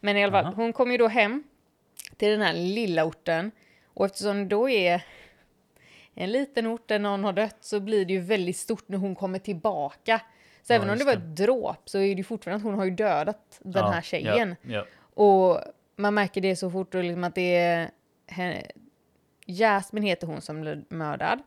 Men 0.00 0.16
i 0.16 0.24
alla 0.24 0.32
fall, 0.32 0.44
Aha. 0.44 0.54
hon 0.56 0.72
kommer 0.72 0.92
ju 0.92 0.98
då 0.98 1.08
hem 1.08 1.44
till 2.16 2.28
den 2.28 2.40
här 2.40 2.52
lilla 2.52 3.04
orten 3.04 3.50
och 3.94 4.06
eftersom 4.06 4.38
det 4.38 4.44
då 4.44 4.68
är 4.68 5.02
en 6.14 6.32
liten 6.32 6.66
ort 6.66 6.88
där 6.88 6.98
någon 6.98 7.24
har 7.24 7.32
dött 7.32 7.58
så 7.60 7.80
blir 7.80 8.04
det 8.04 8.12
ju 8.12 8.20
väldigt 8.20 8.56
stort 8.56 8.88
när 8.88 8.98
hon 8.98 9.14
kommer 9.14 9.38
tillbaka. 9.38 10.20
Så 10.62 10.72
Ja, 10.72 10.76
även 10.76 10.90
om 10.90 10.98
det 10.98 11.04
var 11.04 11.12
ett 11.12 11.36
dråp 11.36 11.88
så 11.88 11.98
är 11.98 12.02
det 12.02 12.18
ju 12.18 12.24
fortfarande 12.24 12.56
att 12.56 12.62
hon 12.70 12.74
har 12.74 12.84
ju 12.84 12.90
dödat 12.90 13.58
den 13.60 13.84
ja, 13.84 13.90
här 13.90 14.02
tjejen. 14.02 14.56
Ja. 14.62 14.84
Och 15.14 15.60
man 15.96 16.14
märker 16.14 16.40
det 16.40 16.56
så 16.56 16.70
fort 16.70 16.94
och 16.94 17.04
liksom 17.04 17.24
att 17.24 17.34
det 17.34 17.56
är 17.56 17.90
Jasmine 19.48 20.06
heter 20.06 20.26
hon 20.26 20.40
som 20.40 20.60
blev 20.60 20.84
mördad. 20.88 21.42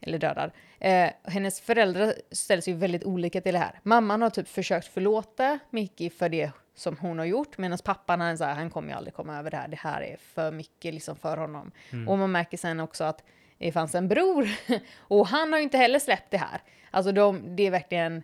Eller 0.00 0.18
dödad. 0.18 0.50
Eh, 0.78 1.10
hennes 1.24 1.60
föräldrar 1.60 2.14
ställs 2.30 2.68
ju 2.68 2.74
väldigt 2.74 3.04
olika 3.04 3.40
till 3.40 3.52
det 3.52 3.58
här. 3.58 3.80
Mamman 3.82 4.22
har 4.22 4.30
typ 4.30 4.48
försökt 4.48 4.86
förlåta 4.86 5.58
Mickey 5.70 6.10
för 6.10 6.28
det 6.28 6.50
som 6.74 6.96
hon 6.96 7.18
har 7.18 7.24
gjort. 7.24 7.58
Medan 7.58 7.78
pappan 7.84 8.20
han, 8.20 8.38
så 8.38 8.44
här, 8.44 8.54
han 8.54 8.70
kommer 8.70 8.88
ju 8.88 8.94
aldrig 8.94 9.14
komma 9.14 9.38
över 9.38 9.50
det 9.50 9.56
här. 9.56 9.68
Det 9.68 9.78
här 9.78 10.02
är 10.02 10.16
för 10.16 10.50
mycket 10.50 10.94
liksom 10.94 11.16
för 11.16 11.36
honom. 11.36 11.70
Mm. 11.90 12.08
Och 12.08 12.18
man 12.18 12.32
märker 12.32 12.56
sen 12.56 12.80
också 12.80 13.04
att 13.04 13.22
det 13.58 13.72
fanns 13.72 13.94
en 13.94 14.08
bror. 14.08 14.48
och 14.98 15.26
han 15.26 15.52
har 15.52 15.58
ju 15.58 15.62
inte 15.62 15.78
heller 15.78 15.98
släppt 15.98 16.30
det 16.30 16.38
här. 16.38 16.62
Alltså 16.90 17.12
de, 17.12 17.56
det 17.56 17.66
är 17.66 17.70
verkligen 17.70 18.22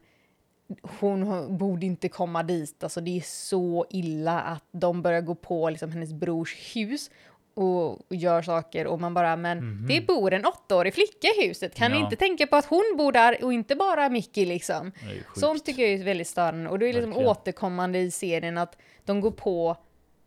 hon 0.83 1.57
borde 1.59 1.87
inte 1.87 2.09
komma 2.09 2.43
dit. 2.43 2.85
Alltså 2.85 3.01
det 3.01 3.17
är 3.17 3.21
så 3.21 3.87
illa 3.91 4.41
att 4.41 4.65
de 4.71 5.03
börjar 5.03 5.21
gå 5.21 5.35
på 5.35 5.71
liksom 5.71 5.93
hennes 5.93 6.13
brors 6.13 6.77
hus 6.77 7.11
och, 7.55 7.91
och 7.91 8.17
gör 8.17 8.43
saker 8.43 8.87
och 8.87 9.01
man 9.01 9.15
bara, 9.15 9.37
men 9.37 9.87
det 9.89 10.07
bor 10.07 10.33
en 10.33 10.47
åttaårig 10.47 10.95
flicka 10.95 11.29
i 11.39 11.49
huset. 11.49 11.75
Kan 11.75 11.91
ni 11.91 11.97
Ja. 11.99 12.05
inte 12.05 12.17
tänka 12.17 12.47
på 12.47 12.57
att 12.57 12.65
hon 12.67 12.95
bor 12.99 13.13
där 13.13 13.45
och 13.45 13.53
inte 13.53 13.77
bara 13.77 14.09
Mickey 14.09 14.47
liksom? 14.47 14.93
Sånt 15.37 15.65
tycker 15.65 15.83
jag 15.83 15.93
är 16.01 16.05
väldigt 16.05 16.29
störande 16.29 16.71
och 16.71 16.79
det 16.79 16.87
är 16.87 16.93
liksom 16.93 17.11
Verkligen. 17.11 17.29
återkommande 17.31 17.99
i 17.99 18.11
serien 18.11 18.59
att 18.59 18.77
de 19.05 19.21
går 19.21 19.31
på 19.31 19.77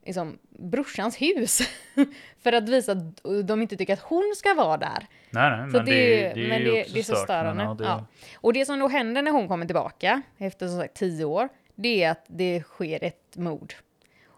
liksom, 0.06 0.38
brorsans 0.50 1.18
hus 1.22 1.60
för 2.44 2.54
att 2.54 2.70
visa 2.70 2.92
att 2.92 3.24
de 3.48 3.62
inte 3.62 3.76
tycker 3.78 3.94
att 3.94 4.00
hon 4.00 4.34
ska 4.38 4.54
vara 4.54 4.78
där. 4.78 5.08
Nej, 5.30 5.58
nej, 5.58 5.72
Så 5.72 5.78
men 5.78 5.86
det, 5.86 6.34
det, 6.36 6.48
men 6.48 6.64
det, 6.64 6.86
det 6.94 7.00
är 7.00 7.04
så 7.04 7.16
störande. 7.16 7.64
ja, 7.64 7.76
Ja. 7.80 8.06
Och 8.36 8.54
det 8.54 8.66
som 8.66 8.80
då 8.80 8.88
händer 8.88 9.22
när 9.22 9.32
hon 9.32 9.48
kommer 9.48 9.66
tillbaka, 9.66 10.22
efter 10.38 10.68
som 10.68 10.78
sagt 10.80 10.94
tio 10.94 11.26
år, 11.26 11.50
det 11.76 12.04
är 12.04 12.12
att 12.12 12.26
det 12.28 12.62
sker 12.64 13.04
ett 13.04 13.36
mord. 13.36 13.74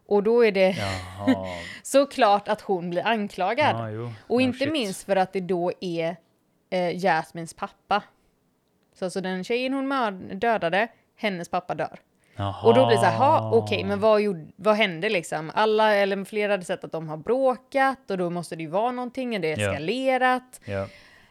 Och 0.10 0.24
då 0.24 0.46
är 0.46 0.52
det 0.52 0.76
såklart 1.84 2.48
att 2.48 2.62
hon 2.62 2.90
blir 2.90 3.08
anklagad. 3.08 3.94
Jo. 3.94 4.12
och 4.28 4.42
Ja, 4.42 4.46
inte 4.46 4.60
shit. 4.60 4.72
minst 4.72 5.04
för 5.06 5.16
att 5.16 5.34
det 5.34 5.40
då 5.40 5.72
är 5.82 6.16
eh, 6.70 6.98
Jasmins 7.04 7.54
pappa. 7.54 8.04
Så 8.94 9.06
alltså 9.06 9.22
den 9.22 9.44
tjejen 9.44 9.74
hon 9.74 10.30
dödade, 10.40 10.88
hennes 11.16 11.50
pappa 11.50 11.76
dör. 11.76 12.00
Jaha. 12.36 12.68
Och 12.68 12.74
då 12.76 12.86
blir 12.88 12.96
det 12.96 13.02
så 13.02 13.08
här, 13.08 13.18
"Ha, 13.18 13.52
okej, 13.54 13.84
men 13.84 14.00
vad, 14.00 14.22
gjorde, 14.22 14.46
vad 14.56 14.76
hände 14.76 15.10
liksom? 15.10 15.52
Alla, 15.56 15.96
eller 15.96 16.26
flera 16.26 16.54
hade 16.54 16.66
sett 16.66 16.84
att 16.84 16.92
de 16.92 17.10
har 17.10 17.18
bråkat 17.18 18.12
och 18.12 18.18
då 18.18 18.30
måste 18.30 18.56
det 18.56 18.64
ju 18.64 18.70
vara 18.70 18.92
någonting, 18.92 19.42
det 19.42 19.52
är 19.52 19.58
eskalerat. 19.70 20.62
Ja. 20.66 20.88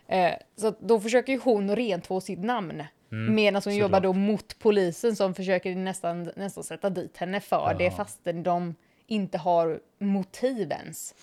Eh, 0.09 0.33
så 0.57 0.75
då 0.81 1.01
försöker 1.01 1.33
ju 1.33 1.41
hon 1.45 1.77
rentvå 1.77 2.21
sitt 2.21 2.39
namn. 2.45 2.83
Mm, 3.13 3.35
Medan 3.35 3.63
hon 3.65 3.77
jobbar 3.77 4.01
då 4.01 4.13
mot 4.13 4.59
polisen 4.59 5.17
som 5.17 5.35
försöker 5.35 5.75
nästan, 5.75 6.31
nästan 6.37 6.65
sätta 6.65 6.91
dit 6.91 7.17
henne 7.17 7.41
för 7.41 7.75
det 7.79 7.85
Jaha. 7.85 7.93
fastän 7.97 8.43
de 8.43 8.75
inte 9.07 9.39
har 9.39 9.81
motiv 9.99 10.73
ens. 10.73 11.15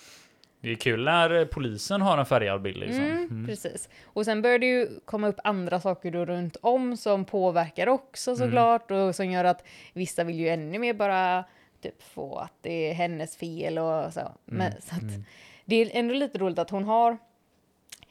Det 0.60 0.70
är 0.70 0.74
kul 0.74 1.04
när 1.04 1.30
eh, 1.40 1.44
polisen 1.44 2.02
har 2.02 2.18
en 2.18 2.26
färgad 2.26 2.62
bild 2.62 2.76
liksom. 2.76 3.04
Mm, 3.04 3.16
Mm. 3.30 3.46
Precis. 3.46 3.88
Och 4.04 4.24
sen 4.24 4.42
börjar 4.42 4.58
det 4.58 4.66
ju 4.66 4.88
komma 5.04 5.28
upp 5.28 5.38
andra 5.44 5.80
saker 5.80 6.10
då 6.10 6.24
runt 6.24 6.56
om 6.60 6.96
som 6.96 7.24
påverkar 7.24 7.86
också 7.88 8.30
Mm. 8.30 8.38
såklart 8.38 8.90
och 8.90 9.14
som 9.16 9.30
gör 9.30 9.44
att 9.44 9.64
vissa 9.92 10.24
vill 10.24 10.38
ju 10.40 10.48
ännu 10.48 10.78
mer 10.78 10.94
bara 10.94 11.44
typ 11.82 12.02
få 12.02 12.38
att 12.38 12.52
det 12.60 12.90
är 12.90 12.94
hennes 12.94 13.36
fel 13.36 13.78
och 13.78 14.12
så. 14.12 14.32
Men, 14.44 14.66
Mm, 14.66 14.80
så 14.82 14.94
att, 14.94 15.02
mm. 15.02 15.24
det 15.64 15.76
är 15.76 15.90
ändå 15.92 16.14
lite 16.14 16.38
roligt 16.38 16.58
att 16.58 16.70
hon 16.70 16.84
har 16.84 17.18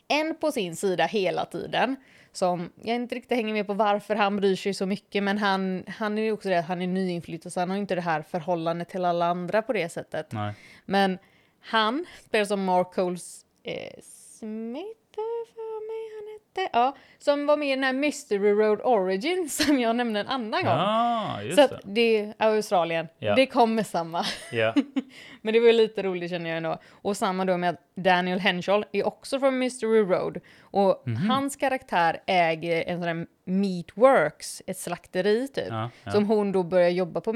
en 0.07 0.35
på 0.35 0.51
sin 0.51 0.75
sida 0.75 1.05
hela 1.05 1.45
tiden. 1.45 1.95
Som 2.35 2.71
jag 2.81 2.95
inte 2.95 3.15
riktigt 3.15 3.37
hänger 3.37 3.53
med 3.53 3.67
på 3.67 3.73
varför 3.73 4.15
han 4.15 4.35
bryr 4.35 4.55
sig 4.55 4.73
så 4.73 4.85
mycket, 4.85 5.23
men 5.23 5.37
han, 5.37 5.83
han 5.87 6.17
är 6.17 6.21
ju 6.21 6.31
också 6.31 6.49
det 6.49 6.61
han 6.61 6.81
är 6.81 6.87
nyinflyttad 6.87 7.53
så 7.53 7.59
han 7.59 7.69
har 7.69 7.77
inte 7.77 7.95
det 7.95 8.01
här 8.01 8.21
förhållandet 8.21 8.89
till 8.89 9.05
alla 9.05 9.25
andra 9.25 9.61
på 9.61 9.73
det 9.73 9.89
sättet. 9.89 10.31
Nej. 10.31 10.53
Men 10.85 11.17
han 11.59 12.05
spelar 12.25 12.45
som 12.45 12.63
Mark 12.65 12.93
Coles 12.93 13.45
eh, 13.63 13.99
Smith, 14.39 15.17
eh, 15.17 15.53
för 15.53 15.87
mig 15.87 16.15
han 16.15 16.39
hette. 16.61 16.69
Ja, 16.73 16.95
som 17.19 17.45
var 17.45 17.57
med 17.57 17.67
i 17.67 17.71
den 17.71 17.83
här 17.83 17.93
Mystery 17.93 18.51
Road 18.51 18.81
Origin 18.83 19.49
som 19.49 19.79
jag 19.79 19.95
nämnde 19.95 20.19
en 20.19 20.27
annan 20.27 20.63
gång. 20.63 20.73
Ja, 20.73 21.41
just 21.43 21.55
så 21.55 21.61
att 21.63 21.81
det. 21.83 22.19
är 22.19 22.33
Australien. 22.37 23.07
Ja. 23.19 23.35
Det 23.35 23.45
kommer 23.45 23.83
samma. 23.83 24.25
Ja. 24.51 24.73
Men 25.41 25.53
det 25.53 25.59
var 25.59 25.73
lite 25.73 26.03
roligt 26.03 26.29
känner 26.31 26.49
jag 26.49 26.57
ändå. 26.57 26.77
Och 26.91 27.17
samma 27.17 27.45
då 27.45 27.57
med 27.57 27.69
att 27.69 27.81
Daniel 27.95 28.39
Henshall 28.39 28.85
är 28.91 29.07
också 29.07 29.39
från 29.39 29.57
Mystery 29.57 29.99
Road. 30.01 30.37
Och 30.61 31.03
Mhm. 31.05 31.29
hans 31.29 31.55
karaktär 31.55 32.17
äger 32.25 32.83
en 32.87 32.97
sån 33.03 33.17
där 33.17 33.27
Meatworks, 33.45 34.61
ett 34.67 34.77
slakteri 34.77 35.47
typ. 35.47 35.65
Ja, 35.69 35.89
ja. 36.03 36.11
Som 36.11 36.25
hon 36.25 36.51
då 36.51 36.63
börjar 36.63 36.89
jobba 36.89 37.21
på 37.21 37.33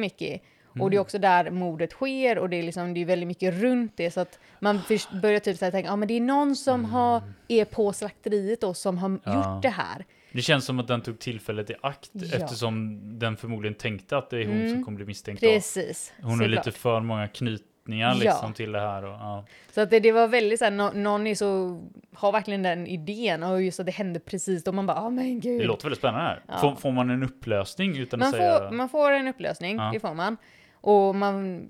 mycket. 0.74 0.84
Och 0.84 0.90
det 0.92 0.96
är 0.98 1.02
också 1.02 1.20
där 1.20 1.52
mordet 1.52 1.92
sker 1.92 2.38
och 2.38 2.50
det 2.50 2.56
är 2.60 2.64
liksom, 2.64 2.94
det 2.94 3.02
är 3.02 3.06
väldigt 3.06 3.28
mycket 3.28 3.54
runt 3.54 3.94
det 3.96 4.12
så 4.12 4.20
att 4.20 4.40
man 4.60 4.80
börjar 5.22 5.40
typ 5.40 5.58
så 5.58 5.66
här 5.66 5.72
tänka, 5.72 5.88
ja 5.88 5.94
ah, 5.94 5.96
men 5.96 6.08
det 6.08 6.14
är 6.14 6.22
någon 6.22 6.56
som 6.56 6.86
har, 6.86 7.22
är 7.48 7.66
på 7.66 7.94
slakteriet 7.94 8.62
då 8.62 8.74
som 8.74 8.98
har 8.98 9.20
Ja. 9.24 9.54
gjort 9.56 9.62
det 9.64 9.70
här. 9.70 10.06
Det 10.32 10.42
känns 10.42 10.66
som 10.66 10.80
att 10.80 10.88
den 10.88 11.02
tog 11.02 11.20
tillfället 11.20 11.70
i 11.70 11.76
akt 11.82 12.10
Ja. 12.14 12.38
eftersom 12.38 13.00
den 13.20 13.38
förmodligen 13.38 13.76
tänkte 13.76 14.18
att 14.18 14.30
det 14.30 14.38
är 14.44 14.46
hon 14.48 14.56
Mm. 14.58 14.74
som 14.74 14.84
kommer 14.86 14.96
bli 14.96 15.06
misstänkt. 15.06 15.40
Precis. 15.40 16.14
Hon 16.22 16.40
har 16.40 16.48
lite 16.48 16.72
för 16.72 17.00
många 17.00 17.28
knytningar 17.28 18.08
Ja. 18.10 18.14
liksom 18.32 18.54
till 18.54 18.72
det 18.72 18.80
här. 18.80 19.04
Och, 19.04 19.10
ja. 19.14 19.46
Så 19.74 19.82
att 19.82 19.90
det, 19.90 20.00
det 20.00 20.12
var 20.12 20.28
väldigt 20.28 20.60
såhär, 20.60 20.72
nå- 20.72 20.92
någon 20.94 21.28
är 21.28 21.36
så, 21.36 21.80
har 22.14 22.32
verkligen 22.32 22.64
den 22.64 22.88
idén 22.88 23.44
och 23.44 23.62
just 23.62 23.80
att 23.80 23.86
det 23.86 23.92
hände 23.92 24.20
precis 24.20 24.64
då 24.64 24.72
man 24.72 24.86
bara, 24.86 24.98
ah 24.98 25.10
men 25.10 25.40
gud. 25.40 25.62
Det 25.62 25.66
låter 25.68 25.84
väldigt 25.84 26.00
spännande 26.00 26.22
här. 26.28 26.42
Ja. 26.48 26.58
Får, 26.58 26.76
får 26.76 26.92
man 26.92 27.10
en 27.10 27.24
upplösning 27.24 27.98
utan 27.98 28.20
man, 28.20 28.30
att 28.30 28.36
säga... 28.36 28.60
får, 28.60 28.76
man 28.76 28.90
får 28.90 29.12
en 29.12 29.28
upplösning, 29.28 29.78
Ja. 29.78 29.90
det 29.94 30.00
får 30.00 30.14
man. 30.14 30.38
Och 30.82 31.16
man 31.16 31.68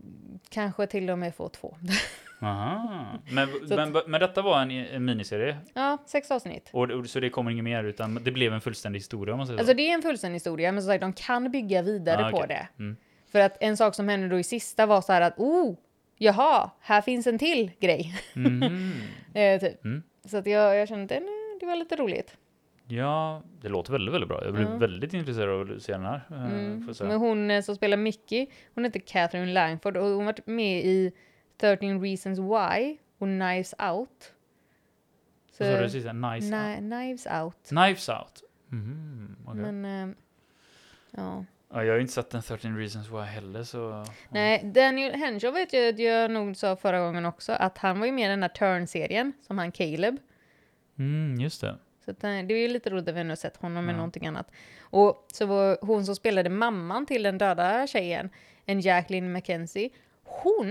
kanske 0.50 0.88
till 0.88 1.10
och 1.10 1.20
med 1.20 1.36
får 1.36 1.50
två. 1.50 1.78
Aha. 2.42 3.06
Men, 3.32 3.50
men, 3.70 4.02
men 4.08 4.22
detta 4.22 4.42
var 4.42 4.62
en, 4.62 4.72
en 4.72 5.06
miniserie? 5.06 5.58
ja, 5.74 5.98
sex 6.06 6.32
avsnitt. 6.32 6.70
Och, 6.74 6.92
och, 6.92 7.10
så 7.10 7.20
det 7.20 7.30
kommer 7.30 7.52
inget 7.52 7.64
mer 7.64 7.84
utan 7.84 8.24
det 8.24 8.32
blev 8.32 8.54
en 8.54 8.62
fullständig 8.62 9.00
historia 9.00 9.34
om 9.34 9.38
man 9.38 9.48
säger 9.48 9.60
Alltså 9.60 9.72
så? 9.72 9.78
det 9.78 9.90
är 9.90 9.94
en 9.94 10.02
fullständig 10.02 10.36
historia, 10.36 10.72
men 10.72 10.82
som 10.84 10.88
sagt, 10.92 11.02
de 11.02 11.14
kan 11.14 11.52
bygga 11.52 11.82
vidare 11.82 12.26
Ah, 12.26 12.32
på 12.32 12.46
det. 12.46 12.68
Mm. 12.80 12.98
För 13.32 13.40
att 13.40 13.58
en 13.60 13.78
sak 13.78 13.96
som 13.96 14.08
hände 14.10 14.28
då 14.28 14.40
i 14.40 14.44
sista 14.44 14.86
var 14.86 15.02
så 15.02 15.14
här 15.14 15.22
att, 15.22 15.34
oh, 15.38 15.76
jaha, 16.18 16.72
här 16.80 17.02
finns 17.02 17.28
en 17.28 17.40
till 17.40 17.72
grej. 17.80 18.16
Mhm. 18.34 18.94
eh, 19.34 19.60
typ. 19.60 19.86
Mm. 19.86 20.04
Så 20.26 20.38
att 20.38 20.46
jag, 20.46 20.76
jag 20.76 20.88
kände 20.88 21.04
att 21.04 21.10
det, 21.10 21.22
det 21.60 21.66
var 21.66 21.76
lite 21.76 21.96
roligt. 21.96 22.38
Ja, 22.92 23.42
det 23.62 23.70
låter 23.70 23.92
väldigt, 23.92 24.14
väldigt 24.14 24.28
bra. 24.28 24.44
Jag 24.46 24.54
blir 24.54 24.64
Ja. 24.66 24.78
väldigt 24.78 25.14
intresserad 25.14 25.50
av 25.50 25.76
att 25.76 25.82
se 25.84 25.92
den 25.92 26.06
här. 26.06 26.22
eh, 26.32 26.44
Mm. 26.46 26.90
Men 27.00 27.12
hon 27.18 27.52
eh, 27.52 27.62
som 27.62 27.76
spelar 27.76 27.98
Mickey, 27.98 28.48
hon 28.76 28.84
heter 28.84 29.00
Catherine 29.00 29.54
Langford 29.54 29.98
och 29.98 30.04
hon 30.06 30.18
har 30.18 30.26
varit 30.26 30.48
med 30.48 30.86
i 30.86 31.12
13 31.58 32.02
Reasons 32.02 32.40
Why 32.40 32.98
och 33.18 33.28
Knives 33.28 33.74
Out. 33.92 34.34
Så, 35.52 35.64
Vad 35.64 35.74
sa 35.74 35.82
du 35.82 35.90
sista? 35.90 36.14
Nice 36.14 36.48
Ni- 36.56 36.72
out. 36.74 36.78
Knives 36.80 37.28
Out. 37.44 37.68
Knives 37.68 38.10
out. 38.10 38.44
Mhm, 38.68 39.36
okej. 39.48 39.72
Men, 39.72 39.86
eh, 40.10 40.16
ja. 41.12 41.46
ja, 41.74 41.84
jag 41.84 41.92
har 41.92 41.96
ju 41.96 42.02
inte 42.02 42.14
sett 42.14 42.30
den 42.30 42.42
13 42.42 42.78
reasons 42.78 43.10
why 43.12 43.20
heller 43.22 43.64
så... 43.64 43.78
ja. 43.78 44.06
Nej, 44.30 44.72
Daniel 44.76 45.14
Henshaw 45.14 45.60
vet 45.60 45.74
jag 45.74 45.90
att 45.90 46.00
jag 46.00 46.32
nog 46.32 46.56
sa 46.58 46.76
förra 46.76 47.00
gången 47.00 47.26
också, 47.26 47.52
att 47.52 47.78
han 47.78 48.00
var 48.00 48.06
ju 48.06 48.12
med 48.12 48.26
i 48.26 48.30
den 48.30 48.42
här 48.42 48.50
Turn-serien, 48.50 49.34
som 49.42 49.58
han 49.58 49.72
Caleb. 49.72 50.18
Mm, 50.98 51.36
just 51.42 51.62
det. 51.62 51.78
Så 52.10 52.12
att, 52.12 52.24
eh, 52.24 52.30
det 52.30 52.54
är 52.54 52.58
ju 52.58 52.68
lite 52.68 52.90
roligt 52.90 53.08
att 53.10 53.16
vi 53.16 53.24
nu 53.24 53.36
sett 53.36 53.58
honom 53.58 53.86
med 53.86 53.94
Ja. 53.94 53.98
någonting 53.98 54.28
annat. 54.28 54.52
Och 54.82 55.26
så 55.34 55.46
var 55.46 55.78
hon 55.82 56.06
som 56.06 56.16
spelade 56.16 56.50
mamman 56.50 57.06
till 57.06 57.24
den 57.24 57.38
döda 57.38 57.88
tjejen, 57.88 58.30
en 58.66 58.80
Jacqueline 58.82 59.32
McKenzie, 59.34 59.90
hon 60.24 60.68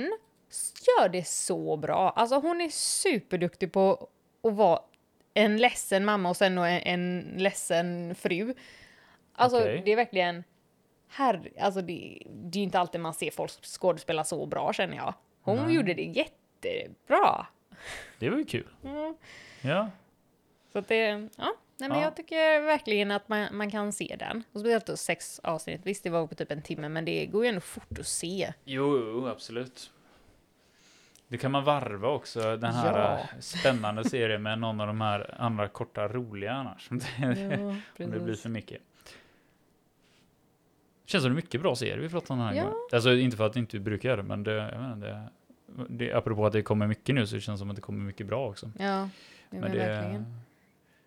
gör 0.86 1.08
det 1.08 1.26
så 1.26 1.76
bra. 1.76 2.10
Alltså 2.10 2.36
hon 2.40 2.60
är 2.60 2.68
superduktig 2.68 3.72
på 3.72 4.08
att 4.42 4.52
vara 4.54 4.80
en 5.34 5.56
ledsen 5.56 6.04
mamma 6.04 6.28
och 6.28 6.36
sen 6.36 6.58
en, 6.58 6.82
en 6.82 7.34
ledsen 7.36 8.14
fru. 8.14 8.54
Alltså 9.32 9.58
Okej. 9.60 9.82
det 9.84 9.92
är 9.92 9.96
verkligen, 9.96 10.44
herre, 11.08 11.50
alltså 11.60 11.80
det, 11.80 12.22
det 12.30 12.58
är 12.58 12.62
inte 12.62 12.78
alltid 12.80 13.00
man 13.00 13.14
ser 13.14 13.30
folk 13.30 13.50
skådespela 13.64 14.24
så 14.24 14.46
bra 14.46 14.72
känner 14.72 14.96
jag. 14.96 15.14
Hon 15.42 15.56
Nej. 15.56 15.74
gjorde 15.74 15.94
det 15.94 16.02
jättebra. 16.02 17.46
Det 18.18 18.30
var 18.30 18.38
ju 18.38 18.44
kul. 18.44 18.66
Mm. 18.84 19.14
Ja. 19.62 19.90
Så 20.72 20.78
att 20.78 20.88
det, 20.88 21.28
ja, 21.36 21.54
nej 21.76 21.88
men 21.88 21.98
Ja. 21.98 22.04
jag 22.04 22.16
tycker 22.16 22.60
verkligen 22.60 23.10
att 23.10 23.28
man, 23.28 23.46
man 23.56 23.70
kan 23.70 23.92
se 23.92 24.16
den. 24.18 24.42
Och 24.52 24.60
speciellt 24.60 24.86
då 24.86 24.96
sex 24.96 25.38
avsnitt. 25.42 25.80
Visst, 25.84 26.04
det 26.04 26.10
var 26.10 26.26
på 26.26 26.34
typ 26.34 26.50
en 26.52 26.62
timme, 26.62 26.88
men 26.88 27.04
det 27.04 27.26
går 27.26 27.44
ju 27.44 27.48
ändå 27.48 27.60
fort 27.60 27.98
att 27.98 28.06
se. 28.06 28.52
Jo, 28.64 28.98
jo, 28.98 29.28
absolut. 29.28 29.90
Det 31.28 31.38
kan 31.38 31.50
man 31.52 31.64
varva 31.64 32.08
också, 32.08 32.56
den 32.56 32.72
här 32.74 32.98
Ja. 33.00 33.18
eh, 33.18 33.40
spännande 33.40 34.04
serien 34.08 34.42
med 34.42 34.58
någon 34.58 34.80
av 34.80 34.86
de 34.86 35.00
här 35.00 35.34
andra 35.38 35.68
korta 35.68 36.08
roliga 36.08 36.52
annars. 36.52 36.90
Om 36.90 37.00
det 37.96 38.06
blir 38.20 38.34
för 38.34 38.48
mycket. 38.48 38.80
Känns 41.06 41.22
som 41.24 41.30
det 41.32 41.34
är 41.34 41.36
mycket 41.42 41.60
bra 41.60 41.76
serier 41.76 41.98
vi 41.98 42.08
pratar 42.08 42.34
om 42.34 42.38
den 42.38 42.48
här 42.48 42.54
Ja. 42.54 42.62
gången. 42.62 42.76
Alltså 42.92 43.12
inte 43.14 43.36
för 43.36 43.46
att 43.46 43.52
det 43.52 43.58
inte 43.58 43.78
brukar 43.78 44.08
göra 44.08 44.22
det, 44.22 44.28
men 44.28 44.42
det, 44.42 44.52
jag 44.54 44.92
inte, 44.92 45.06
det, 45.06 45.86
det, 45.88 46.12
apropå 46.12 46.46
att 46.46 46.52
det 46.52 46.62
kommer 46.62 46.86
mycket 46.86 47.14
nu 47.14 47.26
så 47.26 47.40
känns 47.40 47.58
det 47.60 47.62
som 47.62 47.70
att 47.70 47.76
det 47.76 47.82
kommer 47.82 48.04
mycket 48.04 48.26
bra 48.26 48.48
också. 48.48 48.70
Ja, 48.78 48.84
ja 48.84 49.08
men, 49.50 49.60
Men 49.60 49.72
det, 49.72 49.78
verkligen. 49.78 50.34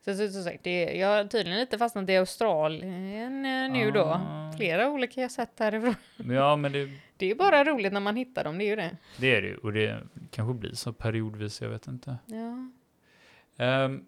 Så, 0.05 0.15
så, 0.15 0.27
så 0.27 0.43
sagt, 0.43 0.63
det, 0.63 0.83
jag 0.83 1.07
har 1.07 1.23
tydligen 1.23 1.59
lite 1.59 1.77
fastnat 1.77 2.09
i 2.09 2.17
Australien 2.17 3.45
eh, 3.45 3.71
nu 3.71 3.91
då. 3.91 4.03
Ah. 4.03 4.51
Flera 4.57 4.89
olika 4.89 5.21
jag 5.21 5.31
sett 5.31 5.59
härifrån. 5.59 5.95
Ja, 6.35 6.55
men 6.55 6.71
det, 6.71 6.89
Det 7.17 7.25
är 7.25 7.29
ju 7.29 7.35
bara 7.35 7.63
roligt 7.63 7.93
när 7.93 7.99
man 7.99 8.15
hittar 8.15 8.43
dem, 8.43 8.57
det 8.57 8.63
är 8.63 8.69
ju 8.69 8.75
det. 8.75 8.97
det 9.17 9.35
är 9.35 9.41
det 9.41 9.47
ju. 9.47 9.55
Och 9.57 9.73
det 9.73 9.97
kanske 10.31 10.53
blir 10.53 10.73
så 10.73 10.93
periodvis, 10.93 11.61
jag 11.61 11.69
vet 11.69 11.87
inte. 11.87 12.17
Ja. 12.25 13.85
Um, 13.85 14.05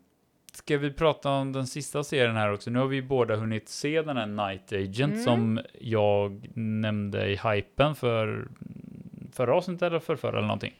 ska 0.53 0.77
vi 0.77 0.91
prata 0.93 1.29
om 1.29 1.51
den 1.53 1.67
sista 1.67 2.03
serien 2.03 2.35
här 2.35 2.53
också? 2.53 2.69
Nu 2.69 2.79
har 2.79 2.87
vi 2.87 3.01
båda 3.01 3.35
hunnit 3.35 3.69
se 3.69 4.01
den 4.01 4.17
här 4.17 4.25
Night 4.27 4.73
Agent 4.73 5.13
Mm. 5.13 5.23
som 5.23 5.59
jag 5.79 6.49
nämnde 6.57 7.27
i 7.27 7.35
hypen 7.43 7.95
för 7.95 8.47
förra 9.31 9.55
avsnittet 9.55 9.81
eller 9.81 9.99
för 9.99 10.15
förra 10.15 10.37
eller 10.37 10.47
någonting. 10.47 10.73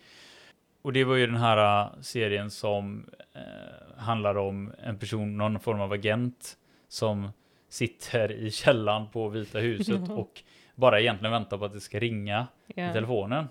Och 0.84 0.94
det 0.94 1.04
var 1.04 1.16
ju 1.16 1.26
den 1.26 1.36
här 1.36 1.86
uh, 1.86 2.02
serien 2.02 2.52
som 2.52 3.10
eh, 3.34 3.98
handlar 3.98 4.38
om 4.38 4.74
en 4.84 5.00
person, 5.00 5.38
någon 5.38 5.60
form 5.60 5.82
av 5.82 5.92
agent 5.92 6.58
som 6.88 7.30
sitter 7.70 8.32
i 8.32 8.52
källan 8.52 9.10
på 9.10 9.30
Vita 9.30 9.60
huset 9.60 10.10
och 10.10 10.42
bara 10.76 11.02
egentligen 11.02 11.32
väntar 11.32 11.58
på 11.58 11.66
att 11.66 11.74
det 11.74 11.80
ska 11.80 12.00
ringa 12.00 12.48
i 12.68 12.82
ja. 12.82 12.94
telefonen. 12.94 13.48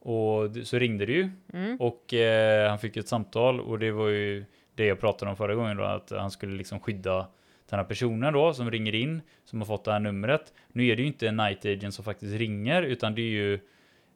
Och 0.00 0.50
så 0.64 0.78
ringde 0.78 1.06
det 1.06 1.12
ju 1.12 1.30
Mm. 1.52 1.76
och 1.80 2.14
eh, 2.14 2.68
han 2.68 2.78
fick 2.78 2.96
ett 2.96 3.08
samtal 3.08 3.60
och 3.60 3.78
det 3.78 3.90
var 3.90 4.08
ju 4.08 4.44
det 4.74 4.84
jag 4.86 5.00
pratade 5.00 5.30
om 5.30 5.36
förra 5.36 5.54
gången 5.54 5.76
då, 5.76 5.84
att 5.84 6.10
han 6.10 6.30
skulle 6.30 6.56
liksom 6.56 6.80
skydda 6.80 7.26
den 7.70 7.78
här 7.78 7.84
personen 7.84 8.32
då 8.32 8.54
som 8.54 8.70
ringer 8.70 8.94
in, 8.94 9.22
som 9.44 9.60
har 9.60 9.66
fått 9.66 9.84
det 9.84 9.92
här 9.92 10.00
numret. 10.00 10.52
Nu 10.72 10.86
är 10.86 10.96
det 10.96 11.02
ju 11.02 11.08
inte 11.08 11.28
en 11.28 11.36
night 11.36 11.64
agent 11.64 11.94
som 11.94 12.04
faktiskt 12.04 12.34
ringer, 12.38 12.82
utan 12.82 13.14
det 13.14 13.22
är 13.22 13.30
ju 13.30 13.60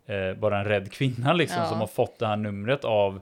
eh, 0.07 0.35
bara 0.35 0.59
en 0.59 0.65
rädd 0.65 0.93
kvinna 0.93 1.33
liksom 1.33 1.63
Ja. 1.63 1.69
som 1.69 1.81
har 1.81 1.87
fått 1.87 2.19
det 2.19 2.27
här 2.27 2.37
numret 2.37 2.85
av 2.85 3.21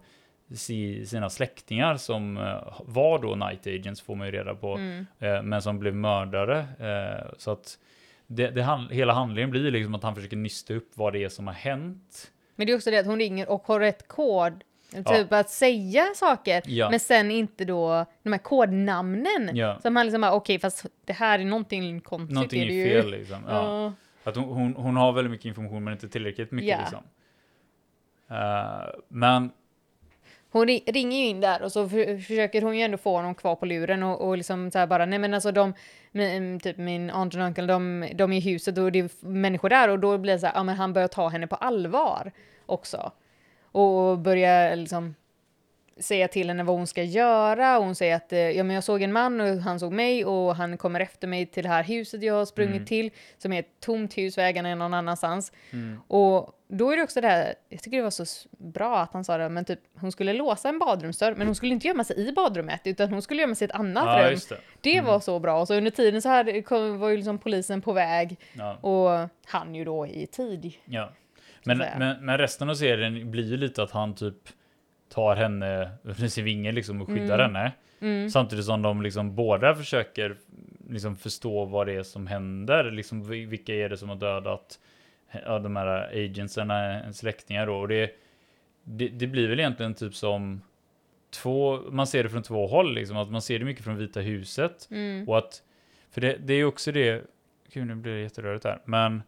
si, 0.54 1.06
sina 1.06 1.30
släktingar 1.30 1.96
som 1.96 2.36
eh, 2.36 2.80
var 2.84 3.18
då 3.18 3.34
night 3.34 3.66
agents 3.66 4.00
får 4.00 4.14
man 4.14 4.26
ju 4.26 4.32
reda 4.32 4.54
på, 4.54 4.74
Mm. 4.74 5.06
eh, 5.18 5.42
men 5.42 5.62
som 5.62 5.78
blev 5.78 5.94
mördare. 5.94 6.58
Eh, 6.58 7.26
så 7.38 7.50
att 7.50 7.78
det, 8.26 8.50
det, 8.50 8.62
han- 8.62 8.88
hela 8.90 9.12
handlingen 9.12 9.50
blir 9.50 9.70
liksom 9.70 9.94
att 9.94 10.02
han 10.02 10.14
försöker 10.14 10.36
nysta 10.36 10.74
upp 10.74 10.90
vad 10.94 11.12
det 11.12 11.24
är 11.24 11.28
som 11.28 11.46
har 11.46 11.54
hänt. 11.54 12.30
Men 12.56 12.66
det 12.66 12.72
är 12.72 12.76
också 12.76 12.90
det 12.90 12.98
att 12.98 13.06
hon 13.06 13.18
ringer 13.18 13.48
och 13.48 13.62
har 13.66 13.80
rätt 13.80 14.08
kod. 14.08 14.64
Typ 15.06 15.32
att 15.32 15.50
säga 15.50 16.04
saker, 16.16 16.62
Ja. 16.66 16.90
men 16.90 17.00
sen 17.00 17.30
inte 17.30 17.64
då 17.64 18.06
de 18.22 18.32
här 18.32 18.38
kodnamnen. 18.38 19.50
Ja. 19.56 19.78
Så 19.82 19.90
man 19.90 20.06
liksom 20.06 20.20
bara, 20.20 20.32
okej, 20.32 20.58
fast 20.58 20.86
det 21.04 21.12
här 21.12 21.38
är 21.38 21.44
någonting 21.44 22.00
konstigt. 22.00 22.34
Någonting 22.34 22.60
är 22.62 22.64
är 22.64 22.68
det 22.68 22.74
ju. 22.74 23.02
fel 23.02 23.10
liksom. 23.10 23.38
Ja. 23.48 23.92
Att 24.24 24.36
hon, 24.36 24.44
hon, 24.44 24.74
hon 24.74 24.96
har 24.96 25.12
väldigt 25.12 25.30
mycket 25.30 25.46
information 25.46 25.84
men 25.84 25.92
inte 25.92 26.08
tillräckligt 26.08 26.50
mycket 26.50 26.68
Ja. 26.70 26.78
liksom. 26.80 27.02
Eh, 28.30 28.88
men 29.08 29.50
Hon 30.52 30.66
ri- 30.68 30.92
ringer 30.92 31.18
ju 31.18 31.26
in 31.26 31.40
där 31.40 31.62
och 31.62 31.72
så 31.72 31.88
för, 31.88 32.18
försöker 32.18 32.62
hon 32.62 32.76
ju 32.78 32.82
ändå 32.82 32.96
få 32.98 33.16
honom 33.16 33.34
kvar 33.34 33.56
på 33.56 33.66
luren 33.66 34.02
och, 34.02 34.28
och 34.28 34.36
liksom 34.36 34.70
så 34.70 34.78
här 34.78 34.86
bara, 34.86 35.06
nej 35.06 35.18
men 35.18 35.34
alltså 35.34 35.52
de, 35.52 35.74
min, 36.12 36.60
typ 36.60 36.76
min 36.76 37.10
aunt 37.10 37.34
och 37.34 37.40
uncle, 37.40 37.66
de, 37.66 38.08
de 38.14 38.32
är 38.32 38.36
i 38.36 38.40
huset 38.40 38.78
och 38.78 38.92
det 38.92 38.98
är 38.98 39.26
människor 39.26 39.68
där 39.68 39.88
och 39.88 39.98
då 39.98 40.18
blir 40.18 40.32
det 40.32 40.38
så 40.38 40.46
här, 40.46 40.54
ja 40.54 40.62
men 40.62 40.76
han 40.76 40.92
börjar 40.92 41.08
ta 41.08 41.28
henne 41.28 41.46
på 41.46 41.56
allvar 41.56 42.32
också. 42.66 43.12
Och 43.72 44.18
börjar 44.18 44.76
liksom 44.76 45.14
säga 46.00 46.28
till 46.28 46.48
henne 46.48 46.62
vad 46.62 46.76
hon 46.76 46.86
ska 46.86 47.02
göra. 47.02 47.78
Hon 47.78 47.94
säger 47.94 48.16
att 48.16 48.32
eh, 48.32 48.38
ja, 48.38 48.64
men 48.64 48.74
jag 48.74 48.84
såg 48.84 49.02
en 49.02 49.12
man 49.12 49.40
och 49.40 49.46
han 49.46 49.80
såg 49.80 49.92
mig 49.92 50.24
och 50.24 50.56
han 50.56 50.76
kommer 50.78 51.00
efter 51.00 51.28
mig 51.28 51.46
till 51.46 51.62
det 51.62 51.68
här 51.68 51.84
huset 51.84 52.22
jag 52.22 52.34
har 52.34 52.44
sprungit 52.44 52.74
Mm. 52.76 52.86
till 52.86 53.10
som 53.38 53.52
är 53.52 53.60
ett 53.60 53.80
tomt 53.80 54.18
hus, 54.18 54.38
vägarna 54.38 54.68
är 54.68 54.76
någon 54.76 54.94
annanstans. 54.94 55.52
Mm. 55.72 56.00
Och 56.08 56.56
då 56.68 56.90
är 56.90 56.96
det 56.96 57.02
också 57.02 57.20
det 57.20 57.28
här, 57.28 57.54
jag 57.68 57.82
tycker 57.82 57.96
det 57.96 58.02
var 58.02 58.10
så 58.10 58.24
bra 58.58 58.98
att 58.98 59.12
han 59.12 59.24
sa 59.24 59.38
det, 59.38 59.48
men 59.48 59.64
typ 59.64 59.80
hon 60.00 60.12
skulle 60.12 60.32
låsa 60.32 60.68
en 60.68 60.78
badrumsdörr, 60.78 61.34
men 61.34 61.46
hon 61.46 61.54
skulle 61.56 61.72
inte 61.72 61.86
gömma 61.88 62.04
sig 62.04 62.28
i 62.28 62.32
badrummet, 62.32 62.80
utan 62.84 63.12
hon 63.12 63.22
skulle 63.22 63.40
gömma 63.42 63.54
sig 63.54 63.64
i 63.64 63.68
ett 63.68 63.74
annat 63.76 64.04
Ja, 64.06 64.30
rum. 64.30 64.38
det. 64.48 64.56
Det 64.80 64.92
Mm. 64.96 65.04
var 65.04 65.20
så 65.20 65.38
bra. 65.38 65.60
Och 65.60 65.66
så 65.66 65.74
under 65.74 65.90
tiden 65.90 66.22
så 66.22 66.28
hade, 66.28 66.62
kom, 66.62 66.98
var 66.98 67.08
ju 67.08 67.16
liksom 67.16 67.38
polisen 67.38 67.80
på 67.80 67.92
väg 67.92 68.36
Ja. 68.52 68.74
och 68.76 69.28
han 69.46 69.74
ju 69.74 69.84
då 69.84 70.06
i 70.06 70.26
tid. 70.26 70.72
Ja. 70.84 71.12
Men, 71.64 71.78
men, 71.78 72.24
men 72.24 72.38
resten 72.38 72.70
av 72.70 72.74
serien 72.74 73.30
blir 73.30 73.44
ju 73.50 73.56
lite 73.56 73.82
att 73.82 73.90
han 73.90 74.14
typ 74.14 74.36
tar 75.10 75.36
henne 75.36 75.90
under 76.02 76.28
sin 76.28 76.44
vinge 76.44 76.72
liksom 76.72 77.02
och 77.02 77.08
skyddar 77.08 77.38
Mm. 77.38 77.54
henne. 77.54 77.72
Mm. 78.00 78.30
Samtidigt 78.30 78.64
som 78.64 78.82
de 78.82 79.02
liksom 79.02 79.34
båda 79.34 79.74
försöker 79.74 80.36
liksom 80.90 81.16
förstå 81.16 81.64
vad 81.64 81.86
det 81.86 81.92
är 81.92 82.02
som 82.02 82.26
händer. 82.26 82.90
Liksom 82.90 83.28
vi- 83.28 83.44
vilka 83.44 83.74
är 83.74 83.88
det 83.88 83.96
som 83.96 84.08
har 84.08 84.16
dödat 84.16 84.78
ja, 85.46 85.58
de 85.58 85.76
här 85.76 85.86
agentserna, 86.24 87.02
en 87.02 87.14
släktingar 87.14 87.66
då. 87.66 87.74
Och 87.76 87.88
det, 87.88 88.10
det, 88.84 89.08
det 89.08 89.26
blir 89.26 89.48
väl 89.48 89.60
egentligen 89.60 89.94
typ 89.94 90.14
som 90.14 90.60
två, 91.30 91.78
man 91.90 92.06
ser 92.06 92.22
det 92.22 92.28
från 92.30 92.42
två 92.42 92.66
håll 92.66 92.94
liksom. 92.94 93.16
Att 93.16 93.30
man 93.30 93.42
ser 93.42 93.58
det 93.58 93.64
mycket 93.64 93.84
från 93.84 93.96
Vita 93.96 94.20
huset. 94.20 94.88
Mm. 94.90 95.28
Och 95.28 95.38
att, 95.38 95.62
för 96.10 96.20
det, 96.20 96.36
det 96.40 96.52
är 96.52 96.56
ju 96.58 96.64
också 96.64 96.92
det, 96.92 97.22
gud 97.72 97.86
nu 97.86 97.94
blir 97.94 98.12
det 98.12 98.20
jätterörigt 98.20 98.64
här. 98.64 98.78
Men 98.84 99.22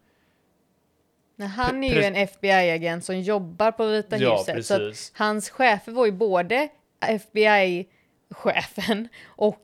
Men 1.37 1.49
han 1.49 1.85
är 1.85 1.95
ju 1.95 2.03
en 2.03 2.17
FBI-agent 2.17 3.05
som 3.05 3.21
jobbar 3.21 3.73
på 3.73 3.87
Vita 3.87 4.19
ja, 4.19 4.39
huset. 4.39 4.67
Så 4.67 4.79
precis. 4.79 5.13
hans 5.17 5.51
chefer 5.51 5.93
var 5.93 6.07
ju 6.07 6.13
både 6.13 6.69
FBI-chefen 7.01 9.09
och 9.27 9.63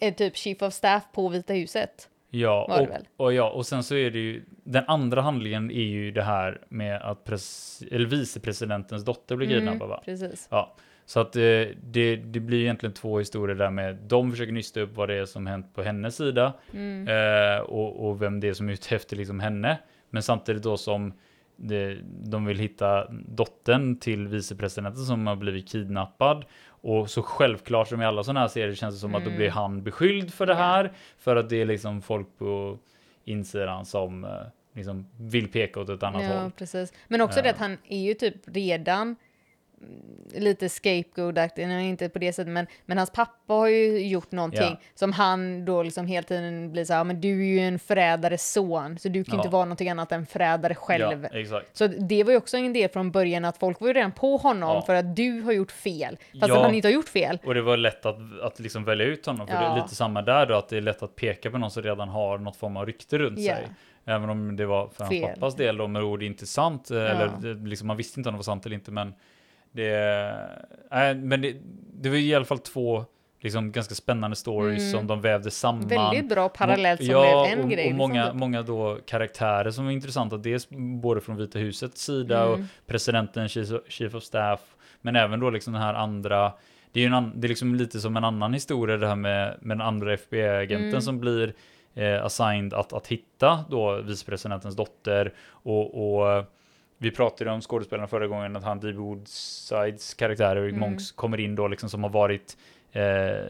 eh, 0.00 0.14
typ 0.14 0.36
Chief 0.36 0.62
of 0.62 0.74
Staff 0.74 1.02
på 1.12 1.28
Vita 1.28 1.52
huset. 1.52 2.08
Ja, 2.34 2.80
och, 2.80 2.88
och 3.26 3.32
ja, 3.32 3.50
och 3.50 3.66
sen 3.66 3.82
så 3.82 3.94
är 3.94 4.10
det 4.10 4.18
ju 4.18 4.42
den 4.64 4.84
andra 4.86 5.20
handlingen 5.20 5.70
är 5.70 5.82
ju 5.82 6.10
det 6.10 6.22
här 6.22 6.60
med 6.68 7.02
att 7.02 7.24
pres, 7.24 7.82
eller 7.90 8.06
vicepresidentens 8.06 9.04
dotter 9.04 9.36
blir 9.36 9.48
kidnappad 9.48 9.88
va? 9.88 10.02
Precis. 10.04 10.48
Ja, 10.50 10.74
så 11.06 11.20
att 11.20 11.36
eh, 11.36 11.42
det, 11.82 12.16
det 12.16 12.40
blir 12.40 12.60
egentligen 12.60 12.92
två 12.92 13.18
historier 13.18 13.56
där 13.56 13.70
med 13.70 13.96
de 13.96 14.30
försöker 14.30 14.52
nysta 14.52 14.80
upp 14.80 14.96
vad 14.96 15.08
det 15.08 15.14
är 15.14 15.24
som 15.24 15.46
hänt 15.46 15.74
på 15.74 15.82
hennes 15.82 16.16
sida 16.16 16.52
Mm. 16.72 17.08
eh, 17.08 17.60
och, 17.60 18.08
och 18.08 18.22
vem 18.22 18.40
det 18.40 18.48
är 18.48 18.54
som 18.54 18.68
är 18.68 18.72
ute 18.72 18.96
efter 18.96 19.16
liksom 19.16 19.40
henne. 19.40 19.78
Men 20.12 20.22
samtidigt 20.22 20.62
då 20.62 20.76
som 20.76 21.12
det, 21.56 21.98
de 22.24 22.44
vill 22.44 22.58
hitta 22.58 23.06
dottern 23.10 23.96
till 23.98 24.28
vicepresidenten 24.28 25.04
som 25.04 25.26
har 25.26 25.36
blivit 25.36 25.68
kidnappad. 25.68 26.44
Och 26.66 27.10
så 27.10 27.22
självklart 27.22 27.88
som 27.88 28.02
i 28.02 28.04
alla 28.04 28.24
sådana 28.24 28.40
här 28.40 28.48
serier 28.48 28.74
känns 28.74 28.94
det 28.94 29.00
som 29.00 29.14
att 29.14 29.22
då 29.24 29.30
Mm. 29.30 29.36
blir 29.38 29.50
han 29.50 29.82
beskylld 29.82 30.32
för 30.34 30.46
det 30.46 30.54
här. 30.54 30.92
För 31.18 31.36
att 31.36 31.48
det 31.48 31.60
är 31.60 31.64
liksom 31.66 32.02
folk 32.02 32.28
på 32.38 32.78
insidan 33.24 33.84
som 33.86 34.24
eh, 34.24 34.30
liksom 34.74 35.06
vill 35.18 35.48
peka 35.52 35.80
åt 35.80 35.88
ett 35.88 36.02
annat 36.02 36.22
Ja, 36.22 36.40
håll. 36.40 36.50
precis. 36.50 36.92
Men 37.08 37.20
också 37.20 37.38
Ja. 37.38 37.42
det 37.42 37.50
att 37.50 37.58
han 37.58 37.78
är 37.88 37.98
ju 38.02 38.14
typ 38.14 38.34
redan 38.44 39.02
mm, 39.02 39.16
lite 40.34 40.68
scapegoat-aktig, 40.68 41.80
inte 41.88 42.08
på 42.08 42.18
det 42.18 42.32
sättet, 42.32 42.52
men, 42.52 42.66
men 42.86 42.98
hans 42.98 43.10
pappa 43.10 43.54
har 43.54 43.66
ju 43.68 44.06
gjort 44.06 44.32
någonting 44.32 44.60
Ja. 44.62 44.80
som 44.94 45.12
han 45.12 45.64
då 45.64 45.82
liksom 45.82 46.06
hela 46.06 46.22
tiden 46.22 46.72
blir 46.72 46.84
så 46.84 46.92
här, 46.94 47.04
men 47.04 47.20
du 47.20 47.28
är 47.40 47.44
ju 47.44 47.58
en 47.60 47.78
förrädares 47.78 48.52
son, 48.52 48.98
så 48.98 49.08
du 49.08 49.24
kan 49.24 49.34
Ja. 49.34 49.38
inte 49.40 49.48
vara 49.48 49.64
någonting 49.64 49.88
annat 49.90 50.12
än 50.12 50.26
förrädare 50.26 50.74
själv. 50.74 51.26
Ja. 51.32 51.62
Så 51.72 51.86
det 51.86 52.24
var 52.24 52.30
ju 52.30 52.36
också 52.36 52.56
en 52.56 52.72
del 52.72 52.88
från 52.88 53.10
början 53.10 53.44
att 53.44 53.58
folk 53.58 53.80
var 53.80 53.88
ju 53.88 53.94
redan 53.94 54.12
på 54.12 54.36
honom 54.36 54.68
Ja. 54.74 54.82
för 54.82 54.94
att 54.94 55.16
du 55.16 55.40
har 55.40 55.52
gjort 55.52 55.72
fel, 55.72 56.16
fast 56.40 56.48
Ja. 56.48 56.56
att 56.58 56.62
han 56.64 56.74
inte 56.74 56.88
har 56.88 56.92
gjort 56.92 57.08
fel. 57.08 57.38
Och 57.44 57.54
det 57.54 57.62
var 57.62 57.76
lätt 57.76 58.06
att, 58.06 58.16
att 58.42 58.60
liksom 58.60 58.84
välja 58.84 59.06
ut 59.06 59.26
honom. 59.26 59.46
För 59.46 59.54
det 59.54 59.60
är 59.66 59.76
lite 59.76 59.94
samma 59.94 60.22
där 60.22 60.46
då, 60.46 60.54
att 60.54 60.68
det 60.68 60.76
är 60.76 60.80
lätt 60.80 61.02
att 61.02 61.16
peka 61.16 61.50
på 61.50 61.58
någon 61.58 61.70
som 61.70 61.82
redan 61.82 62.08
har 62.08 62.38
något 62.38 62.56
form 62.56 62.76
av 62.76 62.86
rykte 62.86 63.18
runt 63.18 63.38
Ja. 63.38 63.54
sig. 63.54 63.68
Även 64.04 64.30
om 64.30 64.56
det 64.56 64.66
var 64.66 64.88
för 64.88 65.04
hans 65.04 65.20
pappas 65.22 65.56
del 65.56 65.76
då 65.76 65.88
med 65.88 66.02
ord 66.02 66.22
inte 66.22 66.46
sant. 66.46 66.90
eh, 66.90 66.96
Eller 66.96 67.30
det- 67.40 67.68
liksom, 67.68 67.86
man 67.88 67.96
visste 67.96 68.20
inte 68.20 68.28
om 68.28 68.34
det 68.34 68.38
var 68.38 68.42
sant 68.42 68.66
eller 68.66 68.74
inte. 68.76 68.90
Men 68.90 69.14
det, 69.72 69.90
äh, 70.92 71.14
men 71.14 71.40
det, 71.42 71.56
det 71.94 72.08
var 72.08 72.16
i 72.16 72.34
alla 72.34 72.44
fall 72.44 72.58
två 72.58 73.04
liksom, 73.40 73.72
ganska 73.72 73.94
spännande 73.94 74.36
stories 74.36 74.80
Mm. 74.82 74.92
som 74.92 75.06
de 75.06 75.20
vävde 75.20 75.50
samman. 75.50 75.88
Väldigt 75.88 76.28
bra 76.28 76.48
parallellt 76.48 77.00
som 77.04 77.10
ja, 77.10 77.44
blev 77.46 77.58
en 77.58 77.64
och, 77.64 77.70
grej. 77.70 77.84
Och 77.84 77.90
liksom, 77.92 77.96
många, 77.98 78.26
typ. 78.26 78.34
många 78.34 78.62
då 78.62 78.98
karaktärer 79.06 79.70
som 79.70 79.84
var 79.84 79.92
intressanta. 79.92 80.36
Dels 80.36 80.68
både 81.02 81.20
från 81.20 81.36
Vita 81.36 81.58
husets 81.58 82.02
sida 82.04 82.44
och 82.46 82.54
Mm. 82.54 82.66
presidenten, 82.86 83.48
chief 83.88 84.14
of- 84.14 84.22
staff, 84.22 84.60
men 85.00 85.16
även 85.16 85.40
då 85.40 85.50
liksom 85.50 85.72
den 85.72 85.82
här 85.82 85.94
andra, 85.94 86.52
det 86.92 87.00
är 87.00 87.08
ju 87.08 87.14
en 87.16 87.32
det 87.40 87.46
är 87.46 87.48
liksom 87.48 87.74
lite 87.74 88.00
som 88.00 88.16
en 88.16 88.24
annan 88.24 88.52
historia 88.54 88.96
det 88.96 89.06
här 89.08 89.16
med, 89.16 89.56
med 89.60 89.78
den 89.78 89.86
andra 89.86 90.12
FBI-agenten 90.14 90.88
Mm. 90.88 91.00
som 91.02 91.20
blir 91.20 91.54
eh, 91.94 92.24
assigned 92.24 92.74
att, 92.74 92.92
att 92.92 93.06
hitta 93.06 93.64
då 93.70 93.96
vicepresidentens 94.02 94.76
dotter 94.76 95.32
och, 95.48 96.16
och 96.24 96.44
vi 97.02 97.10
pratade 97.10 97.50
om 97.50 97.60
skådespelarna 97.60 98.06
förra 98.08 98.26
gången 98.26 98.56
att 98.56 98.64
han 98.64 98.80
D.B. 98.80 98.92
Woodsides 98.98 100.14
karaktär 100.14 100.56
Eric 100.56 100.68
Mm. 100.72 100.80
Monks 100.80 101.12
kommer 101.12 101.40
in 101.40 101.54
då 101.54 101.68
liksom 101.68 101.88
som 101.90 102.02
har 102.02 102.10
varit 102.10 102.56
eh, 102.92 103.46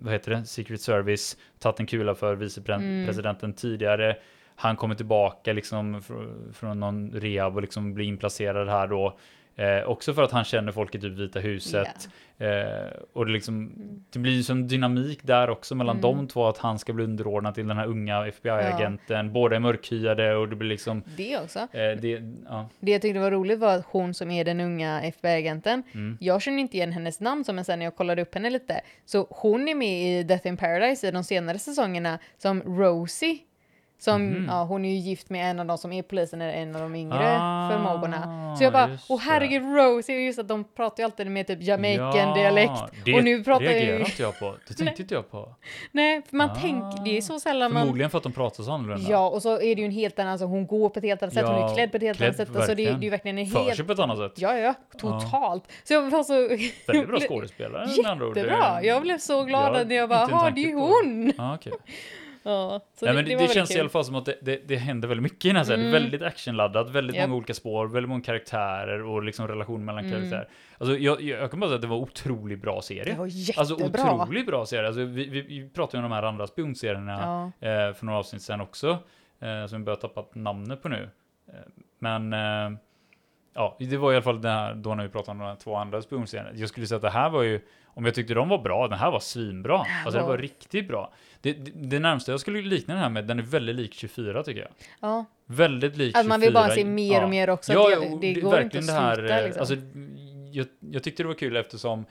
vad 0.00 0.12
heter 0.12 0.30
det, 0.30 0.44
Secret 0.44 0.80
Service, 0.80 1.36
tagit 1.58 1.80
en 1.80 1.86
kula 1.86 2.14
för 2.14 2.28
Mm. 2.28 2.38
vicepresidenten 2.40 3.52
tidigare. 3.52 4.16
Han 4.56 4.76
kommer 4.76 4.94
tillbaka 4.94 5.52
liksom 5.52 6.00
fr- 6.00 6.52
från 6.52 6.80
någon 6.80 7.10
rehab 7.10 7.56
och 7.56 7.62
liksom 7.62 7.94
blir 7.94 8.06
inplacerad 8.06 8.68
här 8.68 8.86
då. 8.86 9.18
Eh, 9.56 9.82
också 9.88 10.14
för 10.14 10.22
att 10.22 10.30
han 10.32 10.44
känner 10.44 10.72
folk 10.72 10.94
i 10.94 11.00
typ 11.00 11.12
Vita 11.12 11.40
huset. 11.40 12.08
Eh, 12.38 12.48
och 13.12 13.26
det, 13.26 13.32
liksom, 13.32 13.72
det 14.10 14.18
blir 14.18 14.32
ju 14.32 14.42
som 14.42 14.68
dynamik 14.68 15.20
där 15.22 15.50
också 15.50 15.74
mellan 15.74 15.96
Mm. 15.98 16.02
de 16.16 16.28
två, 16.28 16.46
att 16.48 16.58
han 16.58 16.78
ska 16.78 16.92
bli 16.92 17.04
underordnad 17.04 17.54
till 17.54 17.68
den 17.68 17.76
här 17.76 17.86
unga 17.86 18.26
FBI-agenten. 18.26 19.32
Båda 19.32 19.56
är 19.56 19.60
mörkhyade 19.60 20.36
och 20.36 20.48
det 20.48 20.56
blir 20.56 20.68
liksom, 20.68 21.02
Det 21.16 21.38
också. 21.38 21.58
eh, 21.58 21.66
det, 22.00 22.22
ja. 22.48 22.68
Det 22.80 22.92
jag 22.92 23.02
tyckte 23.02 23.20
var 23.20 23.30
roligt 23.30 23.58
var 23.58 23.74
att 23.74 23.84
hon 23.86 24.14
som 24.14 24.30
är 24.30 24.44
den 24.44 24.60
unga 24.60 25.02
FBI-agenten, 25.02 25.82
Mm. 25.94 26.16
jag 26.20 26.42
känner 26.42 26.58
inte 26.58 26.76
igen 26.76 26.92
hennes 26.92 27.20
namn 27.20 27.44
som 27.44 27.56
men 27.56 27.64
sen 27.64 27.78
när 27.78 27.86
jag 27.86 27.96
kollade 27.96 28.22
upp 28.22 28.34
henne 28.34 28.50
lite, 28.50 28.80
så 29.04 29.26
hon 29.30 29.68
är 29.68 29.74
med 29.74 30.02
i 30.02 30.22
Death 30.22 30.46
in 30.46 30.56
Paradise 30.56 31.08
i 31.08 31.10
de 31.10 31.24
senare 31.24 31.58
säsongerna 31.58 32.18
som 32.38 32.62
Rosie. 32.62 33.38
Som, 34.02 34.26
Mhm. 34.26 34.46
ja, 34.48 34.64
hon 34.64 34.84
är 34.84 34.88
ju 34.88 34.96
gift 34.96 35.30
med 35.30 35.50
en 35.50 35.60
av 35.60 35.66
de 35.66 35.78
som 35.78 35.92
är 35.92 36.02
polisen, 36.02 36.40
eller 36.40 36.52
en 36.52 36.74
av 36.76 36.82
de 36.82 36.94
yngre 36.94 37.36
Ah, 37.40 37.70
förmågorna. 37.70 38.54
Så 38.58 38.64
jag 38.64 38.72
bara, 38.72 38.98
åh 39.08 39.20
herregud 39.20 39.62
Rosie, 39.76 40.16
och 40.16 40.22
just 40.22 40.38
att 40.38 40.48
de 40.48 40.64
pratar 40.64 41.02
ju 41.02 41.04
alltid 41.04 41.26
med 41.30 41.46
typ 41.46 41.62
Jamaican-dialekt. 41.62 42.72
det 43.04 43.14
och 43.14 43.24
nu 43.24 43.44
pratar 43.44 43.64
reagerar 43.64 43.92
jag 43.98 44.08
inte 44.08 44.22
jag 44.22 44.38
på. 44.38 44.54
Det 44.68 44.74
tänkte 44.84 45.02
inte 45.02 45.14
jag 45.14 45.30
på. 45.30 45.54
Nej, 45.92 46.22
för 46.30 46.36
man 46.36 46.50
Ah. 46.50 46.54
tänker, 46.54 47.04
det 47.04 47.16
är 47.16 47.20
så 47.20 47.40
sällan 47.40 47.72
man... 47.72 47.82
Förmodligen 47.82 48.10
för 48.10 48.18
att 48.18 48.22
de 48.24 48.32
pratar 48.32 48.64
så 48.64 48.72
annorlunda. 48.72 49.10
Ja, 49.10 49.28
och 49.28 49.42
så 49.42 49.54
är 49.54 49.74
det 49.74 49.80
ju 49.80 49.84
en 49.84 49.90
helt 49.92 50.18
annan, 50.18 50.32
alltså 50.32 50.46
hon 50.46 50.66
går 50.66 50.88
på 50.88 50.98
ett 50.98 51.04
helt 51.04 51.22
annat 51.22 51.34
sätt, 51.34 51.46
hon 51.46 51.54
Ja, 51.56 51.70
är 51.70 51.74
klädd 51.74 51.90
på 51.90 51.96
ett 51.96 52.02
helt 52.02 52.20
annat 52.20 52.36
sätt. 52.36 52.56
Alltså 52.56 52.74
det, 52.74 52.86
är- 52.86 52.92
det 52.92 52.98
är 52.98 53.02
ju 53.04 53.10
verkligen 53.10 53.38
en 53.38 53.46
För 53.46 53.64
helt... 53.64 53.76
sig 53.76 53.84
på 53.84 53.92
ett 53.92 53.98
annat 53.98 54.18
sätt. 54.18 54.32
Ja, 54.36 54.58
ja, 54.58 54.74
totalt. 54.98 55.64
Så 55.84 55.92
jag 55.92 56.10
var 56.10 56.22
så... 56.22 56.32
Väldigt 56.86 57.08
bra 57.08 57.18
jag 57.20 57.22
skådespelare 57.28 57.86
med 58.02 58.06
andra 58.10 58.26
ord. 58.26 58.36
Jättebra! 58.36 58.82
Jag 58.82 59.02
blev 59.02 59.18
så 59.18 59.44
glad 59.44 59.76
Ja, 59.76 59.84
när 59.84 59.94
jag 59.96 60.08
bara, 60.08 60.28
ja 60.30 60.50
det 60.54 60.60
är 60.64 60.68
ju 60.68 60.74
hon! 60.74 61.32
Ah, 61.38 61.54
okej. 61.54 61.72
Ja, 62.50 62.80
Nej, 63.02 63.14
men 63.14 63.24
det, 63.24 63.30
det 63.30 63.36
väldigt 63.36 63.54
känns 63.54 63.70
i 63.70 63.74
kul. 63.74 63.80
alla 63.80 63.88
fall 63.90 64.04
som 64.04 64.14
att 64.14 64.24
det, 64.24 64.38
det, 64.42 64.60
det 64.68 64.76
händer 64.76 65.08
väldigt 65.08 65.22
mycket 65.22 65.44
i 65.44 65.48
den 65.48 65.56
här 65.56 65.64
serien. 65.64 65.80
Mm. 65.80 65.92
Väldigt 65.92 66.22
actionladdat, 66.22 66.90
väldigt 66.90 67.16
Japp. 67.16 67.28
många 67.28 67.36
olika 67.38 67.54
spår, 67.54 67.86
väldigt 67.86 68.08
många 68.08 68.22
karaktärer 68.22 69.02
och 69.02 69.22
liksom 69.22 69.48
relation 69.48 69.84
mellan 69.84 70.04
Mm. 70.04 70.12
karaktärer. 70.18 70.48
Alltså, 70.78 70.96
jag, 70.98 71.20
jag, 71.22 71.42
jag 71.42 71.50
kan 71.50 71.60
bara 71.60 71.66
säga 71.66 71.74
att 71.76 71.82
det 71.82 71.88
var 71.88 71.96
otroligt 71.96 72.62
bra 72.62 72.82
serie. 72.82 73.04
Det 73.04 73.14
var 73.18 73.24
Alltså 73.24 73.74
jättebra. 73.80 74.14
otroligt 74.22 74.46
bra 74.46 74.66
serie. 74.66 74.86
Alltså, 74.86 75.04
vi, 75.04 75.24
vi, 75.28 75.40
vi 75.42 75.68
pratade 75.68 75.96
ju 75.98 76.04
om 76.04 76.10
de 76.10 76.14
här 76.16 76.22
andra 76.22 76.46
spionserierna 76.46 77.52
Ja. 77.60 77.68
eh, 77.68 77.94
för 77.94 78.06
några 78.06 78.18
avsnitt 78.18 78.42
sedan 78.42 78.60
också. 78.60 78.98
Eh, 79.40 79.66
som 79.66 79.78
vi 79.78 79.84
börjar 79.84 79.96
tappa 79.96 80.24
namnet 80.34 80.82
på 80.82 80.88
nu. 80.88 81.08
Eh, 81.48 81.54
men 81.98 82.32
eh, 82.32 82.78
ja, 83.54 83.76
det 83.80 83.96
var 83.96 84.12
i 84.12 84.14
alla 84.14 84.22
fall 84.22 84.40
det 84.42 84.48
här 84.50 84.74
då 84.74 84.94
när 84.94 85.02
vi 85.02 85.08
pratade 85.08 85.30
om 85.32 85.38
de 85.38 85.44
här 85.44 85.56
två 85.56 85.76
andra 85.76 86.02
spionserierna. 86.02 86.50
Jag 86.54 86.68
skulle 86.68 86.86
säga 86.86 86.96
att 86.96 87.02
det 87.02 87.10
här 87.10 87.30
var 87.30 87.42
ju, 87.42 87.60
om 87.94 88.04
jag 88.04 88.14
tyckte 88.14 88.34
de 88.34 88.48
var 88.48 88.58
bra, 88.58 88.88
den 88.88 88.98
här 88.98 89.10
var 89.10 89.20
svinbra. 89.20 89.86
Alltså 90.04 90.20
det 90.20 90.26
var- 90.26 90.38
riktigt 90.38 90.88
bra. 90.88 91.12
Det, 91.40 91.52
det, 91.52 91.70
det 91.74 91.98
närmsta 91.98 92.32
jag 92.32 92.40
skulle 92.40 92.62
likna 92.62 92.94
den 92.94 93.02
här 93.02 93.10
med, 93.10 93.24
den 93.26 93.38
är 93.38 93.42
väldigt 93.42 93.76
lik 93.76 93.94
24 93.94 94.42
tycker 94.42 94.60
jag. 94.60 94.70
ja. 95.00 95.24
Väldigt 95.46 95.96
lik 95.96 96.14
Att 96.16 96.20
24. 96.22 96.28
man 96.28 96.40
vill 96.40 96.52
bara 96.52 96.70
se 96.70 96.84
mer 96.84 97.22
och 97.24 97.30
mer 97.30 97.50
också. 97.50 97.72
Ja, 97.72 97.88
det, 97.88 98.08
det 98.20 98.34
det, 98.34 98.40
går 98.40 98.50
verkligen 98.50 98.84
inte 98.84 98.98
att 98.98 99.00
det 99.00 99.02
här, 99.06 99.14
sluta 99.16 99.38
eh, 99.38 99.44
liksom. 99.44 99.60
alltså, 99.60 99.76
jag, 100.52 100.66
jag 100.92 101.02
tyckte 101.02 101.22
det 101.22 101.26
var 101.26 101.34
kul 101.34 101.56
eftersom 101.56 102.04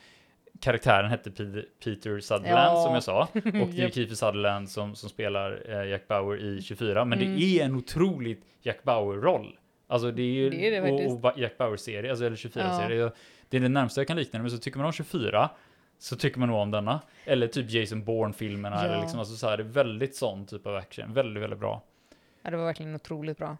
karaktären 0.59 1.09
hette 1.09 1.29
Pe- 1.29 1.63
Peter 1.83 2.19
Sutherland 2.19 2.77
Ja. 2.77 2.83
som 2.85 2.93
jag 2.93 3.03
sa. 3.03 3.21
Och 3.33 3.67
det 3.73 3.81
är. 3.81 3.89
Kiefer 3.89 4.15
Sutherland 4.15 4.69
som, 4.69 4.95
som 4.95 5.09
spelar 5.09 5.63
eh, 5.81 5.89
Jack 5.89 6.07
Bauer 6.07 6.37
i 6.43 6.61
24. 6.61 7.05
Men 7.05 7.19
Mm. 7.21 7.35
det 7.39 7.59
är 7.59 7.65
en 7.65 7.75
otroligt 7.75 8.45
Jack 8.61 8.83
Bauer-roll. 8.83 9.57
Alltså 9.87 10.11
det 10.11 10.21
är 10.21 10.25
ju, 10.25 10.49
Det 10.49 10.67
är 10.75 10.81
det 10.81 10.91
och, 11.07 11.25
och 11.25 11.39
Jack 11.39 11.57
Bauer-serie, 11.57 12.09
alltså 12.09 12.25
eller 12.25 12.35
24-serie. 12.35 13.11
Det 13.49 13.57
är 13.57 13.61
det 13.61 13.69
närmsta 13.69 14.01
jag 14.01 14.07
kan 14.07 14.17
likna 14.17 14.39
det, 14.39 14.43
men 14.43 14.51
så 14.51 14.57
tycker 14.57 14.77
man 14.77 14.85
om 14.87 14.91
24 14.93 15.49
så 16.01 16.15
tycker 16.15 16.39
man 16.39 16.49
nog 16.49 16.57
om 16.59 16.71
denna. 16.71 16.99
Eller 17.25 17.47
typ 17.47 17.71
Jason 17.71 18.03
Bourne-filmerna, 18.03 18.75
Ja. 18.75 18.83
eller 18.83 19.01
liksom, 19.01 19.19
alltså 19.19 19.35
så 19.35 19.47
här, 19.49 19.57
det 19.57 19.63
är 19.63 19.67
väldigt 19.67 20.15
sån 20.15 20.45
typ 20.45 20.67
av 20.67 20.75
action. 20.75 21.13
Väldigt, 21.13 21.43
väldigt 21.43 21.59
bra. 21.59 21.81
Ja, 22.43 22.49
det 22.51 22.57
var 22.57 22.65
verkligen 22.65 22.95
otroligt 22.95 23.37
bra. 23.37 23.57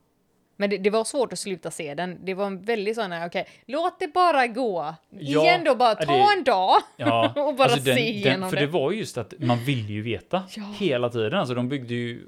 Men 0.56 0.70
det, 0.70 0.78
det 0.78 0.90
var 0.90 1.04
svårt 1.04 1.34
att 1.34 1.40
sluta 1.40 1.72
se 1.72 1.94
den. 1.96 2.26
Det 2.26 2.34
var 2.34 2.46
en 2.48 2.62
väldigt 2.62 2.96
sån 2.96 3.12
här, 3.12 3.28
okej, 3.28 3.48
låt 3.68 4.00
det 4.00 4.08
bara 4.14 4.48
gå. 4.48 4.96
Ja, 5.10 5.42
Igen 5.44 5.64
då, 5.64 5.76
bara 5.76 5.96
ta 5.96 6.12
det- 6.14 6.38
en 6.38 6.44
dag 6.44 6.76
Ja, 6.98 7.34
och 7.48 7.56
bara 7.56 7.64
alltså 7.64 7.80
den, 7.86 7.96
se 7.96 8.10
igenom 8.10 8.42
den, 8.42 8.50
För 8.50 8.58
det. 8.58 8.66
det 8.66 8.72
var 8.72 8.92
ju 8.92 8.98
just 9.00 9.18
att 9.18 9.34
man 9.40 9.60
ville 9.64 9.94
ju 9.94 10.02
veta 10.02 10.44
Ja. 10.56 10.64
hela 10.78 11.10
tiden. 11.10 11.34
Alltså 11.34 11.56
de 11.56 11.70
byggde 11.70 11.94
ju... 11.94 12.28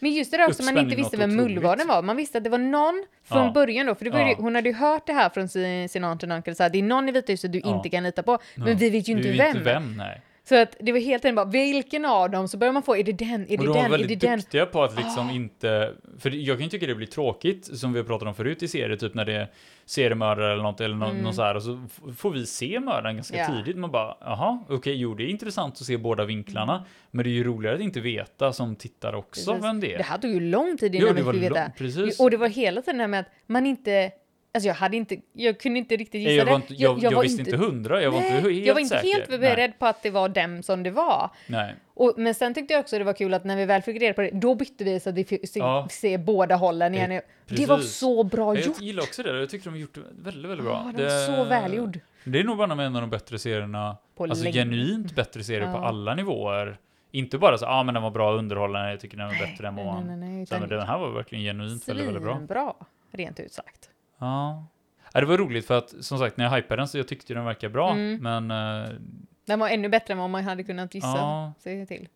Men 0.00 0.12
just 0.12 0.30
det 0.30 0.36
där 0.36 0.48
också, 0.48 0.62
man 0.62 0.78
inte 0.78 0.96
visste 0.96 1.16
vem. 1.16 1.36
Mullvaden 1.36 1.88
var. 1.88 2.02
Man 2.02 2.16
visste 2.16 2.38
att 2.38 2.44
det 2.44 2.50
var 2.50 2.58
någon 2.58 3.04
från 3.28 3.44
Ja. 3.44 3.52
början 3.52 3.86
då, 3.86 3.94
för 3.94 4.04
det 4.04 4.10
ju, 4.10 4.30
Ja. 4.30 4.36
hon 4.38 4.54
hade 4.54 4.68
ju 4.68 4.74
hört 4.74 5.06
det 5.06 5.12
här 5.12 5.28
från 5.28 5.48
sin, 5.48 5.88
sin 5.88 6.04
aunt 6.04 6.22
and 6.24 6.32
uncle, 6.32 6.54
så 6.54 6.62
här, 6.62 6.70
det 6.70 6.78
är 6.78 6.82
någon 6.82 7.08
i 7.08 7.12
Vita 7.12 7.32
huset 7.32 7.52
du 7.52 7.60
Ja. 7.64 7.76
inte 7.76 7.88
kan 7.88 8.02
lita 8.02 8.22
på. 8.22 8.38
Men 8.54 8.76
vi 8.76 8.90
vet 8.90 9.08
ju 9.08 9.12
inte 9.12 9.32
vem. 9.32 9.46
inte 9.56 9.60
vem, 9.60 9.96
nej. 9.96 10.20
Så 10.44 10.56
att 10.62 10.76
det 10.80 10.92
var 10.92 10.98
helt 10.98 11.24
enkelt 11.24 11.36
bara, 11.36 11.46
vilken 11.46 12.04
av 12.04 12.30
dem? 12.30 12.48
Så 12.48 12.58
börjar 12.58 12.72
man 12.72 12.82
få, 12.82 12.96
är 12.96 13.04
det 13.04 13.12
den? 13.12 13.30
Är 13.32 13.42
Och 13.42 13.48
det 13.48 13.56
de 13.56 13.66
var 13.66 13.74
den? 13.74 13.84
Är 13.84 13.88
det 13.88 13.96
väldigt 13.98 14.20
den? 14.20 14.38
duktiga 14.38 14.66
på 14.66 14.82
att 14.82 14.96
liksom 14.96 15.28
Ah. 15.28 15.32
inte... 15.32 15.94
För 16.18 16.30
jag 16.30 16.56
kan 16.56 16.64
ju 16.64 16.70
tycka 16.70 16.86
det 16.86 16.94
blir 16.94 17.06
tråkigt, 17.06 17.78
som 17.78 17.92
vi 17.92 17.98
har 17.98 18.06
pratat 18.06 18.28
om 18.28 18.34
förut 18.34 18.62
i 18.62 18.68
serier, 18.68 18.96
typ 18.96 19.14
när 19.14 19.24
det 19.24 19.32
är 19.34 19.48
seriemördare 19.86 20.52
eller 20.52 20.62
något, 20.62 20.80
eller 20.80 20.94
någon, 20.94 21.10
Mm. 21.10 21.22
någon 21.22 21.34
så 21.34 21.42
här, 21.42 21.54
och 21.54 21.62
så 21.62 21.86
får 22.16 22.30
vi 22.30 22.46
se 22.46 22.80
mördaren 22.80 23.14
ganska 23.16 23.36
Ja. 23.36 23.46
tidigt. 23.46 23.76
Man 23.76 23.90
bara, 23.90 24.16
jaha, 24.20 24.58
okej, 24.68 24.94
jo, 24.96 25.14
det 25.14 25.22
är 25.24 25.28
intressant 25.28 25.74
att 25.74 25.86
se 25.86 25.96
båda 25.96 26.24
vinklarna, 26.24 26.84
men 27.10 27.24
det 27.24 27.30
är 27.30 27.32
ju 27.32 27.44
roligare 27.44 27.74
att 27.76 27.82
inte 27.82 28.00
veta 28.00 28.52
som 28.52 28.76
tittar 28.76 29.14
också 29.14 29.50
Mm. 29.50 29.60
Precis. 29.62 29.68
vem 29.68 29.80
det 29.80 29.94
är. 29.94 29.98
Det 29.98 30.04
här 30.04 30.18
tog 30.18 30.30
ju 30.30 30.40
lång 30.40 30.76
tid 30.78 30.94
Jo, 30.94 31.00
innan 31.00 31.14
det 31.14 31.20
vi 31.20 31.26
var 31.26 31.32
fick 31.32 31.42
veta. 31.42 31.54
lång- 31.54 31.72
precis. 31.78 32.20
Och 32.20 32.30
det 32.30 32.36
var 32.36 32.48
hela 32.48 32.82
tiden 32.82 32.96
det 32.98 33.02
här 33.02 33.08
med 33.08 33.20
att 33.20 33.30
man 33.46 33.66
inte, 33.66 34.10
alltså 34.54 34.68
jag 34.68 34.74
hade 34.74 34.96
inte, 34.96 35.16
jag 35.32 35.60
kunde 35.60 35.78
inte 35.78 35.96
riktigt 35.96 36.20
gissa 36.20 36.32
jag, 36.32 36.44
var 36.44 36.52
det. 36.52 36.56
inte, 36.56 36.74
jag, 36.74 36.98
jag, 37.02 37.10
var 37.12 37.22
visste 37.22 37.40
inte 37.42 37.56
hundra, 37.56 38.02
jag 38.02 38.10
var 38.10 38.18
inte 38.18 38.30
Nej, 38.32 38.42
helt 38.54 38.66
jag 38.66 38.74
var 38.74 38.80
inte 38.80 38.98
säker. 38.98 39.14
helt 39.14 39.40
beredd 39.40 39.78
på 39.78 39.86
att 39.86 40.02
det 40.02 40.10
var 40.10 40.28
dem 40.28 40.62
som 40.62 40.82
det 40.82 40.90
var. 40.90 41.30
Nej. 41.46 41.66
Nej. 41.66 41.74
Och, 41.94 42.14
men 42.16 42.34
sen 42.34 42.54
tyckte 42.54 42.74
jag 42.74 42.80
också 42.80 42.98
det 42.98 43.04
var 43.04 43.12
kul 43.12 43.34
att 43.34 43.44
när 43.44 43.56
vi 43.56 43.64
väl 43.64 43.82
fick 43.82 44.00
reda 44.02 44.14
på 44.14 44.20
det, 44.20 44.30
då 44.32 44.54
bytte 44.54 44.84
vi 44.84 45.00
så 45.00 45.08
att 45.10 45.14
vi 45.14 45.24
fick 45.24 45.48
se, 45.48 45.58
Ja. 45.60 45.86
se 45.90 46.18
båda 46.18 46.54
hållen 46.56 46.94
igen. 46.94 47.12
Eh, 47.12 47.20
det 47.48 47.66
var 47.66 47.78
så 47.78 48.24
bra 48.24 48.54
gjort. 48.56 48.66
Jag 48.78 48.86
gillar 48.86 49.02
också 49.02 49.22
det, 49.22 49.38
jag 49.40 49.50
tycker 49.50 49.70
de 49.70 49.78
gjort 49.80 49.94
det 49.94 50.00
väldigt, 50.22 50.50
väldigt 50.50 50.66
bra. 50.66 50.82
Ja, 50.86 50.92
den 50.98 51.04
var 51.06 51.36
så 51.36 51.44
välgjord. 51.44 52.00
Det 52.24 52.40
är 52.40 52.44
nog 52.44 52.56
bara 52.58 52.72
en 52.84 52.96
av 52.96 53.00
de 53.00 53.10
bättre 53.10 53.38
serierna, 53.38 53.96
På 54.16 54.24
alltså 54.24 54.44
länge. 54.44 54.54
genuint 54.58 55.14
bättre 55.14 55.44
serier 55.44 55.72
på 55.72 55.78
Ja. 55.78 55.84
alla 55.86 56.14
nivåer. 56.14 56.78
Inte 57.12 57.38
bara 57.38 57.58
så, 57.58 57.64
ja 57.64 57.70
ah, 57.70 57.82
men 57.82 57.94
den 57.94 58.02
var 58.02 58.10
bra 58.10 58.32
underhållande, 58.32 58.90
jag 58.90 59.00
tycker 59.00 59.16
den 59.16 59.26
var 59.26 59.34
bättre 59.34 59.68
än 59.68 59.74
Nej, 59.74 59.84
vad 59.84 60.06
nej, 60.06 60.16
nej, 60.16 60.46
Så, 60.46 60.54
men 60.54 60.62
utan 60.64 60.78
den 60.78 60.86
här 60.88 60.98
var 60.98 61.10
verkligen 61.10 61.44
genuint 61.44 61.88
väldigt, 61.88 62.06
väldigt 62.06 62.22
bra. 62.22 62.36
svinbra, 62.36 62.74
rent 63.12 63.40
ut 63.40 63.52
sagt. 63.52 63.89
Ja. 64.20 64.66
ja. 65.12 65.20
Det 65.20 65.26
var 65.26 65.38
roligt 65.38 65.66
för 65.66 65.78
att, 65.78 65.94
som 66.04 66.18
sagt, 66.18 66.36
när 66.36 66.44
jag 66.44 66.52
hypade 66.52 66.80
den 66.80 66.88
så 66.88 66.98
jag 66.98 67.08
tyckte 67.08 67.34
den 67.34 67.44
verkade 67.44 67.72
bra, 67.72 67.92
Mm. 67.92 68.22
men 68.22 68.50
eh, 68.84 68.90
Den 69.46 69.58
var 69.60 69.68
ännu 69.68 69.88
bättre 69.88 70.12
än 70.12 70.18
vad 70.18 70.30
man 70.30 70.44
hade 70.44 70.62
kunnat 70.64 70.94
gissa 70.94 71.06
Ja. 71.08 71.52
sig 71.58 71.86
till. 71.86 72.08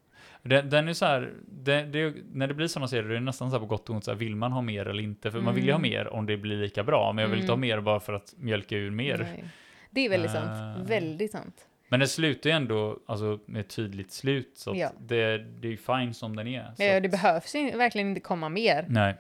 den, 0.43 0.71
den 0.71 0.89
är 0.89 0.93
så 0.93 1.05
här, 1.07 1.33
det, 1.49 1.83
det, 1.83 2.15
när 2.33 2.47
det 2.47 2.55
blir 2.55 2.67
sådana 2.67 2.89
serier, 2.89 3.09
det 3.09 3.17
är 3.17 3.21
nästan 3.21 3.51
så 3.51 3.59
på 3.61 3.67
gott 3.67 3.89
och 3.89 3.95
ont, 3.95 4.05
så 4.05 4.11
här, 4.11 4.19
vill 4.19 4.37
man 4.37 4.53
ha 4.53 4.61
mer 4.63 4.87
eller 4.89 5.03
inte? 5.03 5.31
För 5.31 5.41
man 5.41 5.55
vill 5.55 5.65
ju 5.65 5.73
ha 5.73 5.79
Mm. 5.79 5.91
mer 5.91 6.09
om 6.09 6.27
det 6.27 6.37
blir 6.37 6.57
lika 6.57 6.85
bra, 6.85 7.13
men 7.13 7.23
jag 7.23 7.29
vill 7.29 7.39
inte 7.41 7.53
ha 7.53 7.57
Mm. 7.57 7.69
mer 7.69 7.81
bara 7.81 8.01
för 8.01 8.13
att 8.13 8.35
mjölka 8.37 8.77
ur 8.77 8.91
mer. 8.91 9.19
Nej. 9.19 9.45
Det 9.91 10.01
är 10.07 10.09
väldigt 10.11 10.31
Eh. 10.35 10.41
sant. 10.43 10.89
Väldigt 10.91 11.33
sant. 11.33 11.69
Men 11.89 12.01
den 12.01 12.09
slutar 12.09 12.51
ju 12.51 12.57
ändå 12.57 12.99
alltså, 13.07 13.39
med 13.47 13.61
ett 13.61 13.69
tydligt 13.77 14.13
slut, 14.13 14.53
så 14.55 14.73
Ja. 14.77 14.91
det, 15.01 15.39
det 15.39 15.69
är 15.69 15.71
ju 15.71 15.77
fine 15.77 16.15
som 16.15 16.37
den 16.37 16.47
är. 16.49 16.73
Ja, 16.79 17.01
det 17.01 17.09
behövs 17.09 17.55
ju 17.55 17.71
verkligen 17.77 18.09
inte 18.09 18.21
komma 18.21 18.49
mer. 18.49 18.87
Nej. 18.89 19.15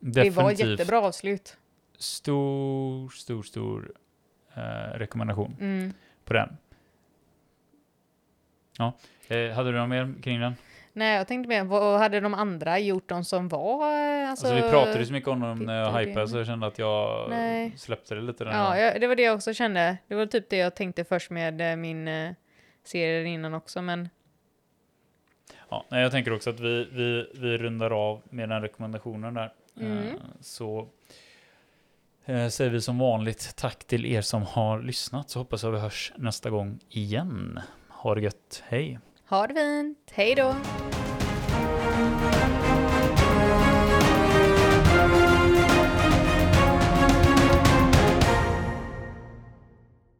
Det 0.00 0.20
var 0.20 0.26
ett 0.26 0.34
Definitivt 0.58 0.80
jättebra 0.80 1.00
avslut. 1.00 1.56
Stor, 1.98 3.08
stor, 3.08 3.42
stor 3.42 3.92
eh, 4.54 4.98
rekommendation 4.98 5.56
Mm. 5.60 5.92
på 6.24 6.32
den. 6.34 6.56
Ja, 8.78 8.92
eh, 9.28 9.50
hade 9.50 9.72
du 9.72 9.78
något 9.78 9.88
mer 9.88 10.22
kring 10.22 10.40
den? 10.40 10.54
Nej, 10.92 11.16
jag 11.16 11.28
tänkte 11.28 11.48
mer, 11.48 11.64
vad 11.64 11.98
hade 11.98 12.20
de 12.20 12.34
andra 12.34 12.78
gjort 12.78 13.08
de 13.08 13.24
som 13.24 13.48
var... 13.48 13.92
eh, 14.22 14.30
Alltså, 14.30 14.46
Alltså, 14.46 14.64
vi 14.66 14.70
pratade 14.70 14.98
ju 14.98 15.06
så 15.06 15.12
mycket 15.12 15.28
om 15.28 15.40
dem 15.40 15.58
när 15.58 15.80
jag 15.82 15.92
hypade 15.98 16.28
så 16.28 16.36
jag 16.36 16.46
kände 16.46 16.66
att 16.66 16.78
jag 16.78 17.30
Nej. 17.30 17.72
släppte 17.76 18.14
det 18.14 18.20
lite. 18.20 18.44
Den 18.44 18.54
Ja, 18.54 18.78
jag, 18.78 19.00
det 19.00 19.06
var 19.06 19.16
det 19.16 19.22
jag 19.22 19.34
också 19.34 19.54
kände. 19.54 19.96
Det 20.08 20.14
var 20.14 20.26
typ 20.26 20.50
det 20.50 20.56
jag 20.56 20.74
tänkte 20.74 21.04
först 21.04 21.30
med 21.30 21.60
eh, 21.70 21.76
min 21.76 22.08
eh, 22.08 22.32
serie 22.84 23.26
innan 23.28 23.54
också, 23.54 23.82
men 23.82 24.08
Ja, 25.68 25.84
jag 25.90 26.10
tänker 26.12 26.32
också 26.32 26.50
att 26.50 26.60
vi, 26.60 26.84
vi, 26.92 27.30
vi 27.34 27.58
rundar 27.58 27.90
av 27.90 28.22
med 28.30 28.48
den 28.48 28.62
rekommendationen 28.62 29.34
där. 29.34 29.52
Mm. 29.80 29.98
Eh, 30.08 30.12
så 30.40 30.80
eh, 30.80 30.86
Eh, 32.28 32.48
säger 32.48 32.70
vi 32.70 32.80
som 32.80 32.98
vanligt 32.98 33.56
tack 33.56 33.84
till 33.84 34.06
er 34.06 34.20
som 34.20 34.42
har 34.42 34.82
lyssnat 34.82 35.30
så 35.30 35.38
hoppas 35.38 35.62
jag 35.62 35.70
vi 35.70 35.78
hörs 35.78 36.12
nästa 36.16 36.50
gång 36.50 36.78
igen. 36.88 37.60
Ha 37.88 38.14
det 38.14 38.20
gött, 38.20 38.62
hej! 38.68 38.98
ha 39.28 39.46
det 39.46 39.54
fint. 39.54 39.98
Hej 40.12 40.34
då! 40.34 40.54